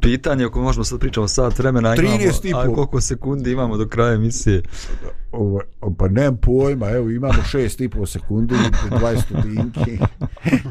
pitanje 0.02 0.46
o 0.46 0.52
kojem 0.52 0.64
možemo 0.64 0.84
sad 0.84 1.00
pričamo 1.00 1.28
sat 1.28 1.60
vremena, 1.60 1.90
a 1.90 1.96
imamo, 1.96 2.62
a 2.62 2.76
koliko 2.76 3.02
sekundi 3.02 3.52
imamo 3.52 3.78
do 3.78 3.88
kraja 3.88 4.14
emisije? 4.14 4.62
Ovo, 5.32 5.62
pa 5.98 6.08
nemam 6.08 6.38
pojma, 6.38 6.90
evo 6.90 7.10
imamo 7.10 7.44
šest 7.52 7.82
i 7.82 7.90
pol 7.90 8.06
sekundi, 8.06 8.56
20 8.90 9.22
stupinki. 9.22 9.98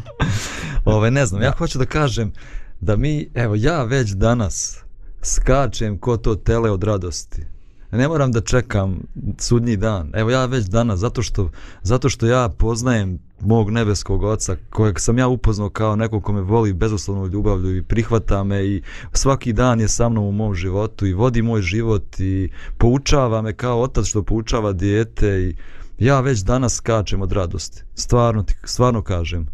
Ove, 0.84 1.10
ne 1.10 1.26
znam, 1.26 1.42
ja 1.42 1.52
hoću 1.58 1.78
da 1.78 1.86
kažem 1.86 2.32
da 2.80 2.96
mi, 2.96 3.28
evo 3.34 3.54
ja 3.54 3.84
već 3.84 4.10
danas 4.10 4.84
skačem 5.22 5.98
ko 5.98 6.16
to 6.16 6.34
tele 6.34 6.70
od 6.70 6.84
radosti 6.84 7.55
ne 7.90 8.08
moram 8.08 8.32
da 8.32 8.40
čekam 8.40 9.00
sudnji 9.38 9.76
dan. 9.76 10.10
Evo 10.14 10.30
ja 10.30 10.46
već 10.46 10.64
danas, 10.64 11.00
zato 11.00 11.22
što, 11.22 11.50
zato 11.82 12.08
što 12.08 12.26
ja 12.26 12.48
poznajem 12.48 13.18
mog 13.40 13.70
nebeskog 13.70 14.22
oca, 14.22 14.56
kojeg 14.70 15.00
sam 15.00 15.18
ja 15.18 15.28
upoznao 15.28 15.70
kao 15.70 15.96
nekog 15.96 16.24
ko 16.24 16.32
me 16.32 16.40
voli 16.40 16.72
bezuslovnu 16.72 17.26
ljubavlju 17.26 17.76
i 17.76 17.82
prihvata 17.82 18.44
me 18.44 18.66
i 18.66 18.82
svaki 19.12 19.52
dan 19.52 19.80
je 19.80 19.88
sa 19.88 20.08
mnom 20.08 20.24
u 20.24 20.32
mom 20.32 20.54
životu 20.54 21.06
i 21.06 21.14
vodi 21.14 21.42
moj 21.42 21.62
život 21.62 22.20
i 22.20 22.50
poučava 22.78 23.42
me 23.42 23.52
kao 23.52 23.80
otac 23.80 24.06
što 24.06 24.22
poučava 24.22 24.72
dijete 24.72 25.28
i 25.28 25.56
ja 25.98 26.20
već 26.20 26.40
danas 26.40 26.74
skačem 26.74 27.22
od 27.22 27.32
radosti. 27.32 27.82
Stvarno, 27.94 28.44
stvarno 28.64 29.02
kažem. 29.02 29.46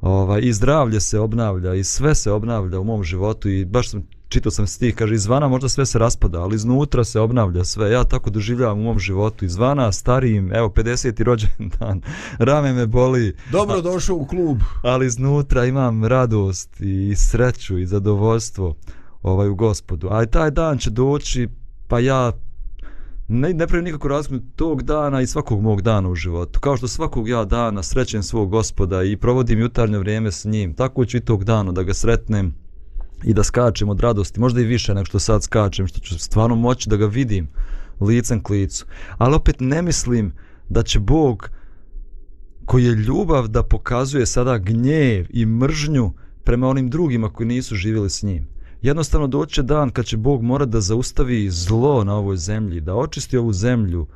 Ovaj, 0.00 0.40
I 0.42 0.52
zdravlje 0.52 1.00
se 1.00 1.20
obnavlja 1.20 1.74
i 1.74 1.84
sve 1.84 2.14
se 2.14 2.32
obnavlja 2.32 2.80
u 2.80 2.84
mom 2.84 3.04
životu 3.04 3.48
i 3.48 3.64
baš 3.64 3.90
sam 3.90 4.02
čitao 4.30 4.50
sam 4.50 4.66
stih, 4.66 4.94
kaže, 4.94 5.14
izvana 5.14 5.48
možda 5.48 5.68
sve 5.68 5.86
se 5.86 5.98
raspada, 5.98 6.40
ali 6.40 6.56
iznutra 6.56 7.04
se 7.04 7.20
obnavlja 7.20 7.64
sve. 7.64 7.90
Ja 7.90 8.04
tako 8.04 8.30
doživljavam 8.30 8.78
u 8.78 8.82
mom 8.82 8.98
životu. 8.98 9.44
Izvana, 9.44 9.92
starijim, 9.92 10.52
evo, 10.54 10.68
50. 10.68 11.22
rođendan, 11.22 12.02
rame 12.38 12.72
me 12.72 12.86
boli. 12.86 13.36
Dobro 13.52 13.80
došao 13.80 14.16
u 14.16 14.26
klub. 14.26 14.58
Ali 14.82 15.06
iznutra 15.06 15.64
imam 15.64 16.04
radost 16.04 16.80
i 16.80 17.14
sreću 17.16 17.78
i 17.78 17.86
zadovoljstvo 17.86 18.76
ovaj, 19.22 19.48
u 19.48 19.54
gospodu. 19.54 20.08
A 20.10 20.26
taj 20.26 20.50
dan 20.50 20.78
će 20.78 20.90
doći, 20.90 21.48
pa 21.88 21.98
ja 21.98 22.32
ne, 23.28 23.54
ne 23.54 23.66
pravim 23.66 23.84
nikako 23.84 24.08
razliku 24.08 24.44
tog 24.56 24.82
dana 24.82 25.20
i 25.20 25.26
svakog 25.26 25.62
mog 25.62 25.82
dana 25.82 26.08
u 26.08 26.14
životu. 26.14 26.60
Kao 26.60 26.76
što 26.76 26.88
svakog 26.88 27.28
ja 27.28 27.44
dana 27.44 27.82
srećem 27.82 28.22
svog 28.22 28.50
gospoda 28.50 29.02
i 29.02 29.16
provodim 29.16 29.60
jutarnje 29.60 29.98
vrijeme 29.98 30.32
s 30.32 30.44
njim, 30.44 30.74
tako 30.74 31.04
ću 31.04 31.16
i 31.16 31.20
tog 31.20 31.44
dana 31.44 31.72
da 31.72 31.82
ga 31.82 31.94
sretnem 31.94 32.54
i 33.24 33.34
da 33.34 33.44
skačem 33.44 33.88
od 33.88 34.00
radosti, 34.00 34.40
možda 34.40 34.60
i 34.60 34.64
više 34.64 34.94
nego 34.94 35.04
što 35.04 35.18
sad 35.18 35.42
skačem, 35.42 35.86
što 35.86 36.00
ću 36.00 36.18
stvarno 36.18 36.56
moći 36.56 36.88
da 36.88 36.96
ga 36.96 37.06
vidim 37.06 37.48
licem 38.00 38.42
k 38.42 38.50
licu. 38.50 38.86
Ali 39.18 39.34
opet 39.34 39.56
ne 39.60 39.82
mislim 39.82 40.32
da 40.68 40.82
će 40.82 40.98
Bog 40.98 41.50
koji 42.64 42.84
je 42.84 42.94
ljubav 42.94 43.48
da 43.48 43.62
pokazuje 43.62 44.26
sada 44.26 44.58
gnjev 44.58 45.26
i 45.30 45.46
mržnju 45.46 46.12
prema 46.44 46.68
onim 46.68 46.90
drugima 46.90 47.32
koji 47.32 47.46
nisu 47.46 47.76
živjeli 47.76 48.10
s 48.10 48.22
njim. 48.22 48.46
Jednostavno 48.82 49.26
doće 49.26 49.62
dan 49.62 49.90
kad 49.90 50.04
će 50.04 50.16
Bog 50.16 50.42
mora 50.42 50.64
da 50.64 50.80
zaustavi 50.80 51.50
zlo 51.50 52.04
na 52.04 52.14
ovoj 52.16 52.36
zemlji, 52.36 52.80
da 52.80 52.94
očisti 52.94 53.36
ovu 53.36 53.52
zemlju, 53.52 54.06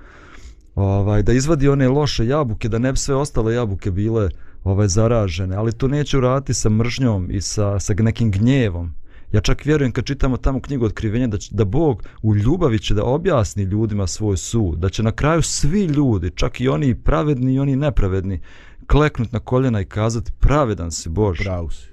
ovaj, 0.74 1.22
da 1.22 1.32
izvadi 1.32 1.68
one 1.68 1.88
loše 1.88 2.26
jabuke, 2.26 2.68
da 2.68 2.78
ne 2.78 2.92
bi 2.92 2.98
sve 2.98 3.14
ostale 3.14 3.54
jabuke 3.54 3.90
bile 3.90 4.28
ovaj 4.64 4.88
zaražene, 4.88 5.56
ali 5.56 5.72
to 5.72 5.88
neće 5.88 6.18
uraditi 6.18 6.54
sa 6.54 6.68
mržnjom 6.68 7.30
i 7.30 7.40
sa, 7.40 7.80
sa 7.80 7.94
nekim 7.94 8.30
gnjevom. 8.30 8.94
Ja 9.32 9.40
čak 9.40 9.64
vjerujem 9.64 9.92
kad 9.92 10.04
čitamo 10.04 10.36
tamo 10.36 10.60
knjigu 10.60 10.84
otkrivenja 10.84 11.26
da, 11.26 11.38
će, 11.38 11.54
da 11.54 11.64
Bog 11.64 12.02
u 12.22 12.36
ljubavi 12.36 12.78
će 12.78 12.94
da 12.94 13.04
objasni 13.04 13.62
ljudima 13.62 14.06
svoj 14.06 14.36
sud, 14.36 14.78
da 14.78 14.88
će 14.88 15.02
na 15.02 15.12
kraju 15.12 15.42
svi 15.42 15.84
ljudi, 15.84 16.30
čak 16.34 16.60
i 16.60 16.68
oni 16.68 16.94
pravedni 16.94 17.54
i 17.54 17.58
oni 17.58 17.76
nepravedni, 17.76 18.40
kleknut 18.86 19.32
na 19.32 19.38
koljena 19.38 19.80
i 19.80 19.84
kazati 19.84 20.32
pravedan 20.32 20.90
si 20.90 21.08
Bože. 21.08 21.44
Pravu 21.44 21.70
si. 21.70 21.88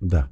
Da. 0.00 0.28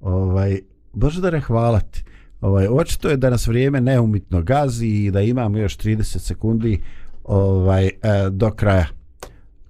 Ovaj, 0.00 0.60
Bože 0.92 1.20
da 1.20 1.40
hvalati. 1.40 2.04
Ovaj, 2.40 2.66
očito 2.70 3.08
je 3.08 3.16
da 3.16 3.30
nas 3.30 3.46
vrijeme 3.46 3.80
neumitno 3.80 4.42
gazi 4.42 4.86
i 4.86 5.10
da 5.10 5.20
imamo 5.20 5.58
još 5.58 5.78
30 5.78 6.18
sekundi 6.18 6.80
ovaj, 7.24 7.86
eh, 7.86 7.92
do 8.30 8.50
kraja. 8.50 8.86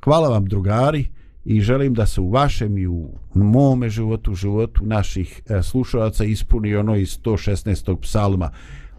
Hvala 0.05 0.29
vam 0.29 0.45
drugari 0.45 1.14
i 1.45 1.61
želim 1.61 1.95
da 1.95 2.07
se 2.07 2.21
u 2.21 2.31
vašem 2.31 2.79
i 2.79 2.87
u 2.87 3.09
mome 3.35 3.89
životu, 3.89 4.35
životu 4.35 4.87
naših 4.87 5.43
e, 5.49 5.63
slušalaca 5.63 6.25
ispuni 6.25 6.77
ono 6.77 6.97
iz 6.97 7.19
116. 7.25 7.97
psalma, 8.01 8.51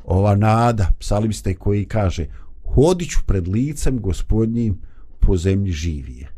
ova 0.04 0.36
nada, 0.36 0.92
psalimiste 1.00 1.54
koji 1.54 1.86
kaže 1.86 2.26
hodit 2.74 3.10
ću 3.10 3.20
pred 3.26 3.48
licem 3.48 4.02
gospodnjim 4.02 4.78
po 5.20 5.38
zemlji 5.38 5.72
živije. 5.72 6.32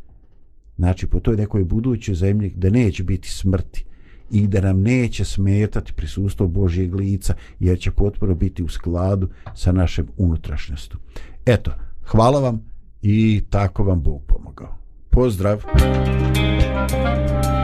Znači, 0.78 1.08
po 1.08 1.20
toj 1.20 1.36
nekoj 1.36 1.64
budućoj 1.64 2.16
zemlji 2.16 2.50
gde 2.50 2.72
neće 2.72 3.04
biti 3.04 3.30
smrti 3.30 3.86
i 4.32 4.48
da 4.48 4.62
nam 4.62 4.82
neće 4.82 5.26
smetati 5.26 5.94
prisustvo 5.94 6.48
Božijeg 6.48 6.96
lica, 6.96 7.34
jer 7.60 7.80
će 7.80 7.92
potpuno 7.92 8.36
biti 8.36 8.64
u 8.64 8.68
skladu 8.68 9.30
sa 9.56 9.72
našem 9.72 10.08
unutrašnjostom. 10.18 11.00
Eto, 11.46 11.72
hvala 12.06 12.40
vam 12.40 12.62
i 13.02 13.44
tako 13.50 13.84
vam 13.84 14.02
Bog 14.02 14.22
pomogao. 14.28 14.87
Pozdrav! 15.18 15.66
Pozdrav! 15.66 17.57